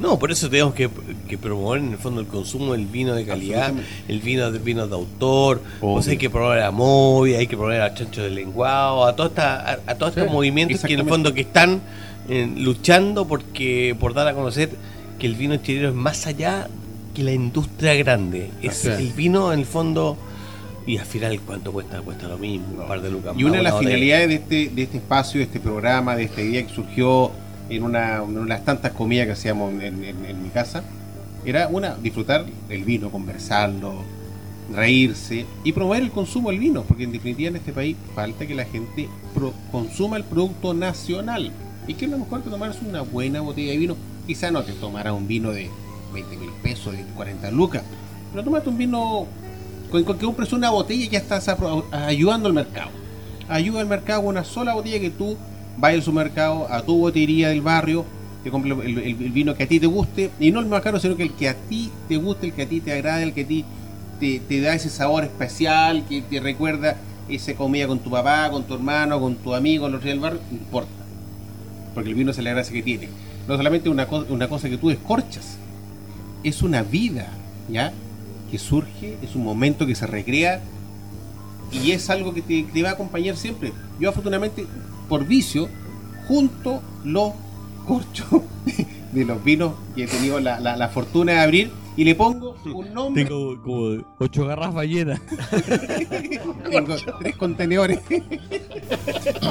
No, 0.00 0.18
por 0.18 0.30
eso 0.30 0.50
tenemos 0.50 0.74
que, 0.74 0.90
que 1.28 1.38
promover 1.38 1.80
en 1.80 1.92
el 1.92 1.98
fondo 1.98 2.20
el 2.20 2.26
consumo 2.26 2.72
del 2.72 2.86
vino 2.86 3.14
de 3.14 3.24
calidad, 3.24 3.72
el 4.08 4.20
vino 4.20 4.50
de 4.50 4.58
vino 4.58 4.86
de 4.86 4.94
autor, 4.94 5.62
sea, 6.00 6.12
hay 6.12 6.18
que 6.18 6.28
promover 6.30 6.62
a 6.62 6.70
Moby, 6.70 7.34
hay 7.34 7.46
que 7.46 7.56
promover 7.56 7.80
a 7.80 7.94
Chancho 7.94 8.22
del 8.22 8.34
Lenguado, 8.34 9.04
a, 9.06 9.16
toda 9.16 9.28
esta, 9.28 9.70
a, 9.72 9.78
a 9.86 9.94
todos 9.94 10.16
estos 10.16 10.30
movimientos 10.32 10.82
que 10.82 10.94
en 10.94 11.00
el 11.00 11.08
fondo 11.08 11.32
que 11.32 11.42
están 11.42 11.80
eh, 12.28 12.50
luchando 12.56 13.26
porque 13.26 13.96
por 13.98 14.12
dar 14.12 14.26
a 14.26 14.34
conocer 14.34 14.70
que 15.18 15.26
el 15.26 15.34
vino 15.34 15.56
chileno 15.56 15.88
es 15.88 15.94
más 15.94 16.26
allá 16.26 16.68
que 17.14 17.22
la 17.22 17.32
industria 17.32 17.94
grande. 17.94 18.50
Es 18.62 18.84
el 18.84 19.12
vino 19.12 19.52
en 19.52 19.60
el 19.60 19.66
fondo 19.66 20.16
y 20.86 20.98
al 20.98 21.06
final 21.06 21.40
cuánto 21.40 21.72
cuesta, 21.72 22.00
cuesta 22.00 22.28
lo 22.28 22.38
mismo, 22.38 22.82
un 22.82 22.88
par 22.88 23.00
de 23.00 23.10
lucas. 23.10 23.34
Y 23.36 23.44
una 23.44 23.56
de 23.56 23.62
las 23.62 23.78
finalidades 23.78 24.28
de 24.28 24.34
este, 24.34 24.68
de 24.74 24.82
este 24.82 24.98
espacio, 24.98 25.38
de 25.38 25.44
este 25.44 25.60
programa, 25.60 26.14
de 26.14 26.24
esta 26.24 26.42
idea 26.42 26.64
que 26.66 26.72
surgió 26.72 27.32
en 27.68 27.82
una, 27.82 28.20
de 28.20 28.46
las 28.46 28.64
tantas 28.64 28.92
comidas 28.92 29.26
que 29.26 29.32
hacíamos 29.32 29.72
en, 29.82 30.42
mi 30.42 30.48
casa, 30.50 30.82
era 31.44 31.68
una, 31.68 31.94
disfrutar 31.96 32.44
el 32.68 32.84
vino, 32.84 33.10
conversarlo, 33.10 34.02
reírse 34.74 35.46
y 35.62 35.72
promover 35.72 36.02
el 36.02 36.10
consumo 36.10 36.50
del 36.50 36.58
vino, 36.58 36.82
porque 36.82 37.04
en 37.04 37.12
definitiva 37.12 37.50
en 37.50 37.56
este 37.56 37.72
país 37.72 37.96
falta 38.14 38.46
que 38.46 38.54
la 38.54 38.64
gente 38.64 39.08
consuma 39.70 40.16
el 40.16 40.24
producto 40.24 40.74
nacional. 40.74 41.52
Y 41.88 41.94
que 41.94 42.08
lo 42.08 42.18
mejor 42.18 42.42
que 42.42 42.50
tomarse 42.50 42.84
una 42.84 43.02
buena 43.02 43.40
botella 43.40 43.70
de 43.70 43.78
vino. 43.78 43.96
Quizá 44.26 44.50
no 44.50 44.64
te 44.64 44.72
tomarás 44.72 45.12
un 45.12 45.28
vino 45.28 45.52
de 45.52 45.70
20 46.12 46.36
mil 46.36 46.50
pesos, 46.62 46.92
de 46.92 47.04
40 47.14 47.48
lucas, 47.52 47.84
pero 48.32 48.42
tomate 48.42 48.68
un 48.68 48.78
vino 48.78 49.26
con, 49.90 50.04
que 50.04 50.24
compres 50.24 50.52
una 50.52 50.70
botella 50.70 51.04
y 51.04 51.08
ya 51.08 51.18
estás 51.18 51.48
ayudando 51.92 52.48
al 52.48 52.54
mercado. 52.54 52.90
Ayuda 53.48 53.80
al 53.80 53.86
mercado 53.86 54.22
una 54.22 54.44
sola 54.44 54.74
botella 54.74 54.98
que 54.98 55.10
tú 55.10 55.36
vas 55.78 55.94
al 55.94 56.02
supermercado, 56.02 56.66
a 56.70 56.82
tu 56.82 56.98
botería 56.98 57.48
del 57.48 57.62
barrio, 57.62 58.04
te 58.44 58.50
compras 58.50 58.78
el, 58.84 59.14
vino 59.32 59.54
que 59.54 59.64
a 59.64 59.66
ti 59.66 59.80
te 59.80 59.86
guste, 59.86 60.30
y 60.38 60.50
no 60.52 60.60
el 60.60 60.66
más 60.66 60.82
caro, 60.82 61.00
sino 61.00 61.16
que 61.16 61.24
el 61.24 61.32
que 61.32 61.48
a 61.48 61.54
ti 61.54 61.90
te 62.08 62.16
guste, 62.16 62.46
el 62.46 62.52
que 62.52 62.62
a 62.62 62.68
ti 62.68 62.80
te 62.80 62.92
agrade, 62.92 63.24
el 63.24 63.32
que 63.32 63.42
a 63.42 63.46
ti 63.46 63.64
te, 64.20 64.60
da 64.60 64.74
ese 64.74 64.88
sabor 64.88 65.24
especial, 65.24 66.04
que 66.08 66.22
te 66.22 66.40
recuerda 66.40 66.96
esa 67.28 67.54
comida 67.54 67.86
con 67.86 67.98
tu 67.98 68.10
papá, 68.10 68.48
con 68.50 68.64
tu 68.64 68.74
hermano, 68.74 69.20
con 69.20 69.36
tu 69.36 69.54
amigo, 69.54 69.88
los 69.88 70.02
del 70.02 70.20
barrio, 70.20 70.40
no 70.50 70.58
importa. 70.58 70.92
Porque 71.94 72.10
el 72.10 72.14
vino 72.14 72.30
es 72.30 72.38
la 72.38 72.50
gracia 72.50 72.72
que 72.72 72.82
tiene. 72.82 73.08
No 73.48 73.56
solamente 73.56 73.88
una, 73.88 74.06
una 74.28 74.48
cosa 74.48 74.68
que 74.68 74.78
tú 74.78 74.88
descorchas, 74.88 75.56
es 76.44 76.62
una 76.62 76.82
vida, 76.82 77.28
¿ya? 77.68 77.92
Que 78.50 78.58
surge, 78.58 79.16
es 79.22 79.34
un 79.34 79.44
momento 79.44 79.86
que 79.86 79.94
se 79.94 80.06
recrea 80.06 80.60
y 81.72 81.90
es 81.90 82.10
algo 82.10 82.32
que 82.32 82.42
te, 82.42 82.62
te 82.62 82.82
va 82.82 82.90
a 82.90 82.92
acompañar 82.92 83.36
siempre. 83.36 83.72
Yo 83.98 84.08
afortunadamente, 84.08 84.66
por 85.08 85.26
vicio, 85.26 85.68
junto 86.28 86.82
los 87.04 87.32
corchos 87.86 88.42
de 89.12 89.24
los 89.24 89.42
vinos 89.44 89.72
que 89.94 90.04
he 90.04 90.06
tenido 90.06 90.40
la, 90.40 90.58
la- 90.60 90.76
la 90.76 90.88
fortuna 90.88 91.32
de 91.32 91.38
abrir 91.40 91.70
y 91.96 92.04
le 92.04 92.14
pongo 92.14 92.54
un 92.74 92.92
nombre. 92.92 93.24
Tengo 93.24 93.62
como 93.62 94.04
ocho 94.18 94.44
garrafas 94.46 94.84
llenas. 94.86 95.18
Tengo 96.70 96.96
tres 97.20 97.36
contenedores. 97.36 98.00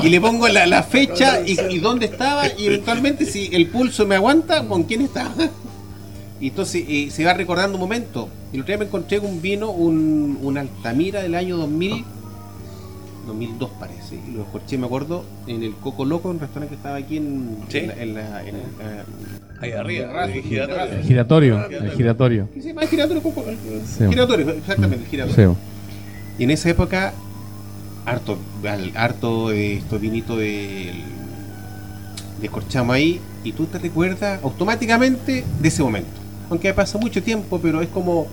y 0.03 0.09
le 0.09 0.21
pongo 0.21 0.47
la, 0.47 0.67
la 0.67 0.83
fecha 0.83 1.41
y, 1.45 1.59
y 1.69 1.79
dónde 1.79 2.05
estaba 2.05 2.47
y 2.47 2.67
eventualmente 2.67 3.25
si 3.25 3.49
el 3.53 3.67
pulso 3.67 4.05
me 4.05 4.15
aguanta, 4.15 4.67
con 4.67 4.83
quién 4.83 5.01
estaba. 5.01 5.33
Y 6.39 6.49
entonces 6.49 6.83
eh, 6.87 7.07
se 7.11 7.23
va 7.25 7.33
recordando 7.33 7.77
un 7.77 7.81
momento. 7.81 8.29
Y 8.51 8.57
el 8.57 8.61
otro 8.61 8.73
día 8.73 8.77
me 8.79 8.85
encontré 8.85 9.19
con 9.19 9.29
un 9.31 9.41
vino, 9.41 9.71
un, 9.71 10.37
un 10.41 10.57
Altamira 10.57 11.21
del 11.23 11.33
año 11.35 11.57
2000, 11.57 12.03
2002 13.25 13.69
parece. 13.79 14.15
Y 14.27 14.31
lo 14.31 14.41
escorché, 14.43 14.77
me 14.77 14.85
acuerdo, 14.85 15.23
en 15.47 15.63
el 15.63 15.73
Coco 15.75 16.05
Loco, 16.05 16.29
un 16.29 16.39
restaurante 16.39 16.69
que 16.75 16.77
estaba 16.77 16.95
aquí 16.97 17.17
en, 17.17 17.57
Sí. 17.69 17.77
en 17.79 17.87
la... 17.87 17.93
en 18.01 18.13
la- 18.15 18.41
en 18.47 18.53
la- 18.57 19.05
Ahí 19.61 19.71
arriba, 19.71 20.25
en 20.25 20.31
el 20.31 20.41
giratorio. 20.43 20.83
El 20.97 21.03
giratorio, 21.03 21.65
el 21.65 21.91
giratorio. 21.91 22.49
¿Qué 22.53 22.61
se 22.61 22.67
llama? 22.69 22.81
El 22.83 22.87
giratorio, 22.89 23.23
Coco- 23.23 23.45
el 23.47 23.57
Sí. 23.87 24.05
giratorio, 24.09 24.49
exactamente, 24.51 25.03
el 25.05 25.09
giratorio. 25.09 25.53
Sí. 25.53 25.59
Y 26.39 26.43
en 26.43 26.51
esa 26.51 26.69
época, 26.69 27.13
harto, 28.05 28.37
harto 28.95 29.49
de 29.49 29.75
estos 29.75 30.01
vinitos 30.01 30.37
de, 30.37 30.91
de 32.41 32.49
corchamos 32.49 32.95
ahí, 32.95 33.21
y 33.45 33.53
tú 33.53 33.65
te 33.65 33.79
recuerdas 33.79 34.43
automáticamente 34.43 35.45
de 35.61 35.67
ese 35.67 35.81
momento. 35.83 36.09
Aunque 36.49 36.73
pasa 36.73 36.97
mucho 36.97 37.23
tiempo, 37.23 37.59
pero 37.61 37.81
es 37.81 37.87
como 37.87 38.27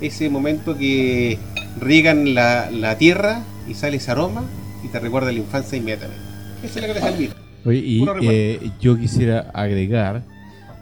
ese 0.00 0.28
momento 0.30 0.76
que 0.76 1.38
riegan 1.80 2.34
la, 2.34 2.70
la 2.70 2.96
tierra 2.96 3.42
y 3.68 3.74
sale 3.74 3.96
ese 3.98 4.10
aroma 4.10 4.44
y 4.84 4.88
te 4.88 4.98
recuerda 5.00 5.32
la 5.32 5.38
infancia 5.38 5.76
inmediatamente. 5.78 6.22
Esa 6.62 6.80
es 6.80 6.86
la 6.86 6.88
gracia 6.94 7.10
del 7.10 7.18
vino. 7.18 7.34
Oye, 7.64 7.78
y 7.78 8.06
eh, 8.22 8.70
yo 8.80 8.96
quisiera 8.98 9.50
agregar 9.52 10.22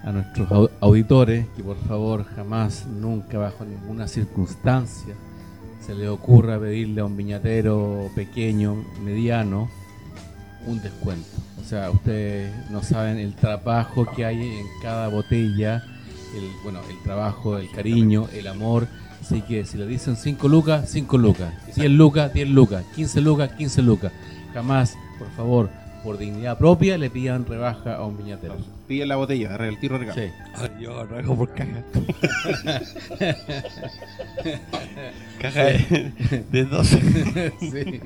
a 0.05 0.12
nuestros 0.12 0.49
au- 0.51 0.70
auditores 0.80 1.47
que 1.57 1.62
por 1.62 1.78
favor 1.89 2.24
jamás, 2.37 2.87
nunca, 2.87 3.39
bajo 3.39 3.64
ninguna 3.64 4.07
circunstancia, 4.07 5.14
se 5.85 5.95
le 5.95 6.09
ocurra 6.09 6.59
pedirle 6.61 7.01
a 7.01 7.05
un 7.07 7.16
viñatero 7.16 8.11
pequeño, 8.14 8.85
mediano, 9.03 9.70
un 10.66 10.80
descuento. 10.82 11.26
O 11.61 11.64
sea, 11.66 11.91
ustedes 11.91 12.53
no 12.70 12.82
saben 12.82 13.18
el 13.18 13.35
trabajo 13.35 14.07
que 14.14 14.24
hay 14.26 14.43
en 14.43 14.66
cada 14.82 15.09
botella, 15.09 15.82
el, 16.37 16.45
bueno, 16.62 16.80
el 16.91 17.03
trabajo, 17.03 17.57
el 17.59 17.70
cariño, 17.70 18.28
el 18.35 18.47
amor. 18.47 18.87
Así 19.24 19.40
que 19.40 19.64
si 19.64 19.78
le 19.78 19.86
dicen 19.86 20.16
5 20.16 20.48
lucas, 20.48 20.90
5 20.90 21.16
lucas. 21.16 21.54
10 21.74 21.90
lucas, 21.92 22.30
10 22.34 22.50
lucas. 22.50 22.84
15 22.94 23.22
lucas, 23.22 23.52
15 23.52 23.80
lucas. 23.80 24.12
Jamás, 24.52 24.98
por 25.18 25.30
favor, 25.30 25.70
por 26.02 26.18
dignidad 26.18 26.58
propia, 26.58 26.98
le 26.98 27.08
pidan 27.08 27.46
rebaja 27.46 27.94
a 27.94 28.04
un 28.04 28.18
viñatero. 28.18 28.58
Pide 28.86 29.06
la 29.06 29.16
botella, 29.16 29.56
el 29.56 29.80
tiro 29.80 29.96
regalo. 29.96 30.20
Sí. 30.20 30.28
Ay, 30.56 30.72
Yo 30.78 31.00
arranco 31.00 31.34
por 31.36 31.54
caja. 31.54 31.82
caja 35.40 35.64
de, 35.64 36.12
de 36.52 36.64
12. 36.66 37.52
sí. 37.60 38.00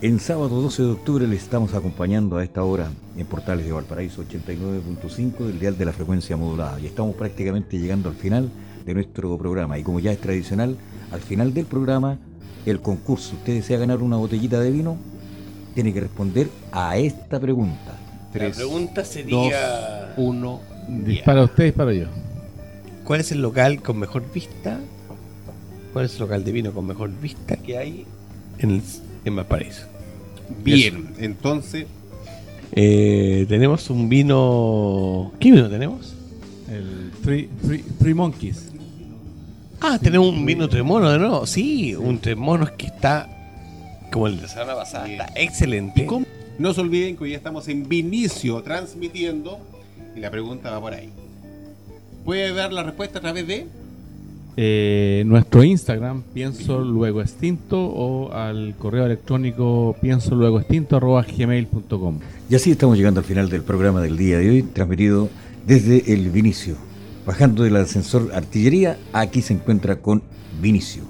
En 0.00 0.18
sábado 0.18 0.60
12 0.60 0.82
de 0.82 0.90
octubre 0.90 1.28
le 1.28 1.36
estamos 1.36 1.74
acompañando 1.74 2.38
a 2.38 2.42
esta 2.42 2.64
hora 2.64 2.90
en 3.16 3.26
Portales 3.26 3.64
de 3.64 3.70
Valparaíso 3.70 4.24
89.5 4.24 5.38
del 5.38 5.60
dial 5.60 5.78
de 5.78 5.84
la 5.84 5.92
frecuencia 5.92 6.36
modulada. 6.36 6.80
Y 6.80 6.86
estamos 6.86 7.14
prácticamente 7.14 7.78
llegando 7.78 8.08
al 8.08 8.16
final 8.16 8.50
de 8.88 8.94
nuestro 8.94 9.36
programa. 9.36 9.78
Y 9.78 9.82
como 9.82 10.00
ya 10.00 10.12
es 10.12 10.18
tradicional, 10.18 10.76
al 11.12 11.20
final 11.20 11.52
del 11.52 11.66
programa, 11.66 12.18
el 12.64 12.80
concurso. 12.80 13.34
Usted 13.36 13.54
desea 13.54 13.78
ganar 13.78 14.02
una 14.02 14.16
botellita 14.16 14.58
de 14.60 14.70
vino, 14.70 14.96
tiene 15.74 15.92
que 15.92 16.00
responder 16.00 16.48
a 16.72 16.96
esta 16.96 17.38
pregunta. 17.38 17.92
La 17.92 18.32
Tres, 18.32 18.56
pregunta 18.56 19.04
sería... 19.04 20.14
Uno, 20.16 20.60
Dispara 20.88 21.44
usted, 21.44 21.64
disparo 21.64 21.92
yo. 21.92 22.06
¿Cuál 23.04 23.20
es 23.20 23.30
el 23.32 23.42
local 23.42 23.82
con 23.82 23.98
mejor 23.98 24.24
vista? 24.32 24.80
¿Cuál 25.92 26.06
es 26.06 26.14
el 26.14 26.20
local 26.20 26.44
de 26.44 26.52
vino 26.52 26.72
con 26.72 26.86
mejor 26.86 27.10
vista 27.20 27.56
que 27.56 27.76
hay 27.76 28.06
en, 28.58 28.70
el, 28.70 28.82
en 29.24 29.36
Valparaíso? 29.36 29.84
Bien, 30.64 31.10
entonces, 31.18 31.86
Eh, 32.72 33.46
tenemos 33.48 33.88
un 33.90 34.08
vino. 34.10 35.32
¿Qué 35.40 35.50
vino 35.50 35.68
tenemos? 35.70 36.14
El 36.70 37.10
Three, 37.22 37.48
Three- 37.62 37.84
Three 37.98 38.12
Monkeys. 38.14 38.67
Ah, 39.80 39.98
tenemos 40.02 40.28
un 40.28 40.44
vino 40.44 40.68
tremono 40.68 41.10
de 41.10 41.18
nuevo. 41.18 41.46
Sí, 41.46 41.94
un 41.94 42.18
tremono 42.18 42.68
que 42.76 42.86
está 42.86 43.28
como 44.10 44.26
el 44.26 44.36
de 44.36 44.42
la 44.42 44.48
semana 44.48 44.74
pasada. 44.74 45.04
Bien. 45.04 45.20
Está 45.20 45.40
excelente. 45.40 46.06
¿cómo? 46.06 46.26
no 46.58 46.74
se 46.74 46.80
olviden 46.80 47.16
que 47.16 47.24
hoy 47.24 47.30
ya 47.30 47.36
estamos 47.36 47.68
en 47.68 47.88
Vinicio 47.88 48.60
transmitiendo 48.62 49.58
y 50.16 50.20
la 50.20 50.30
pregunta 50.30 50.70
va 50.70 50.80
por 50.80 50.94
ahí. 50.94 51.10
¿Puede 52.24 52.52
dar 52.52 52.72
la 52.72 52.82
respuesta 52.82 53.18
a 53.18 53.22
través 53.22 53.46
de? 53.46 53.66
Eh, 54.56 55.22
nuestro 55.24 55.62
Instagram, 55.62 56.24
pienso 56.34 56.80
luego 56.80 57.20
extinto, 57.22 57.80
o 57.80 58.32
al 58.32 58.74
correo 58.76 59.06
electrónico 59.06 59.96
pienso 60.00 60.34
luego 60.34 60.58
extinto 60.58 60.96
arroba 60.96 61.22
gmail.com. 61.24 62.18
Y 62.50 62.56
así 62.56 62.72
estamos 62.72 62.96
llegando 62.96 63.20
al 63.20 63.26
final 63.26 63.48
del 63.48 63.62
programa 63.62 64.00
del 64.00 64.16
día 64.16 64.38
de 64.38 64.50
hoy, 64.50 64.62
transmitido 64.64 65.28
desde 65.64 66.12
el 66.12 66.30
Vinicio. 66.30 66.87
Bajando 67.28 67.62
del 67.62 67.76
ascensor 67.76 68.30
artillería, 68.32 68.98
aquí 69.12 69.42
se 69.42 69.52
encuentra 69.52 69.96
con 69.96 70.22
Vinicio, 70.62 71.02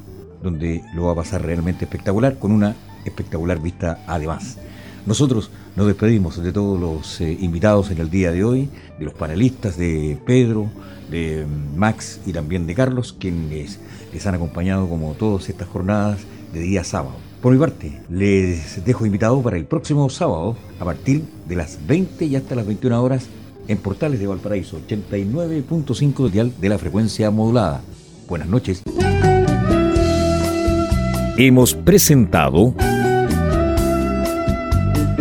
donde 0.43 0.83
lo 0.93 1.05
va 1.05 1.13
a 1.13 1.15
pasar 1.15 1.43
realmente 1.43 1.85
espectacular, 1.85 2.41
con 2.41 2.51
una 2.51 2.75
espectacular 3.05 3.63
vista 3.63 4.03
además. 4.05 4.59
Nosotros 5.07 5.53
nos 5.77 5.87
despedimos 5.87 6.43
de 6.43 6.51
todos 6.51 6.81
los 6.81 7.21
eh, 7.21 7.39
invitados 7.39 7.93
en 7.93 7.99
el 7.99 8.11
día 8.11 8.33
de 8.33 8.43
hoy, 8.43 8.69
de 8.99 9.05
los 9.05 9.15
panelistas, 9.15 9.77
de 9.79 10.19
Pedro, 10.27 10.69
de 11.09 11.47
Max 11.77 12.19
y 12.27 12.33
también 12.33 12.67
de 12.67 12.75
Carlos, 12.75 13.15
quienes 13.17 13.79
les 14.13 14.27
han 14.27 14.35
acompañado 14.35 14.89
como 14.89 15.13
todas 15.13 15.49
estas 15.49 15.69
jornadas 15.69 16.19
de 16.53 16.59
día 16.59 16.83
sábado. 16.83 17.15
Por 17.41 17.53
mi 17.53 17.61
parte, 17.61 18.01
les 18.11 18.85
dejo 18.85 19.07
invitados 19.07 19.41
para 19.45 19.57
el 19.57 19.67
próximo 19.67 20.11
sábado 20.11 20.57
a 20.81 20.85
partir 20.85 21.23
de 21.47 21.55
las 21.55 21.79
20 21.87 22.25
y 22.25 22.35
hasta 22.35 22.57
las 22.57 22.67
21 22.67 23.01
horas 23.01 23.29
en 23.69 23.79
Portales 23.79 24.19
de 24.19 24.27
Valparaíso, 24.27 24.81
89.5 24.89 26.25
de 26.25 26.31
dial 26.31 26.53
de 26.61 26.69
la 26.69 26.79
frecuencia 26.79 27.31
modulada. 27.31 27.83
Buenas 28.29 28.49
noches. 28.49 28.83
Hemos 31.37 31.75
presentado 31.75 32.75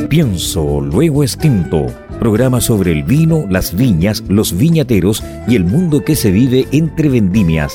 Pienso, 0.09 0.79
luego 0.79 1.21
extinto. 1.21 1.87
Programa 2.17 2.61
sobre 2.61 2.93
el 2.93 3.03
vino, 3.03 3.45
las 3.49 3.75
viñas, 3.75 4.23
los 4.29 4.55
viñateros 4.55 5.21
y 5.49 5.57
el 5.57 5.65
mundo 5.65 6.05
que 6.05 6.15
se 6.15 6.31
vive 6.31 6.65
entre 6.71 7.09
vendimias. 7.09 7.73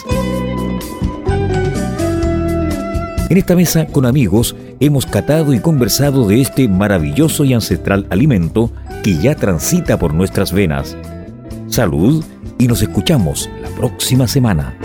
En 3.28 3.36
esta 3.36 3.54
mesa 3.54 3.86
con 3.86 4.06
amigos 4.06 4.56
hemos 4.80 5.04
catado 5.04 5.52
y 5.52 5.60
conversado 5.60 6.26
de 6.26 6.40
este 6.40 6.68
maravilloso 6.68 7.44
y 7.44 7.52
ancestral 7.52 8.06
alimento 8.08 8.72
que 9.03 9.16
ya 9.18 9.34
transita 9.34 9.98
por 9.98 10.14
nuestras 10.14 10.53
venas. 10.53 10.96
Salud 11.68 12.24
y 12.59 12.68
nos 12.68 12.82
escuchamos 12.82 13.50
la 13.61 13.68
próxima 13.70 14.28
semana. 14.28 14.76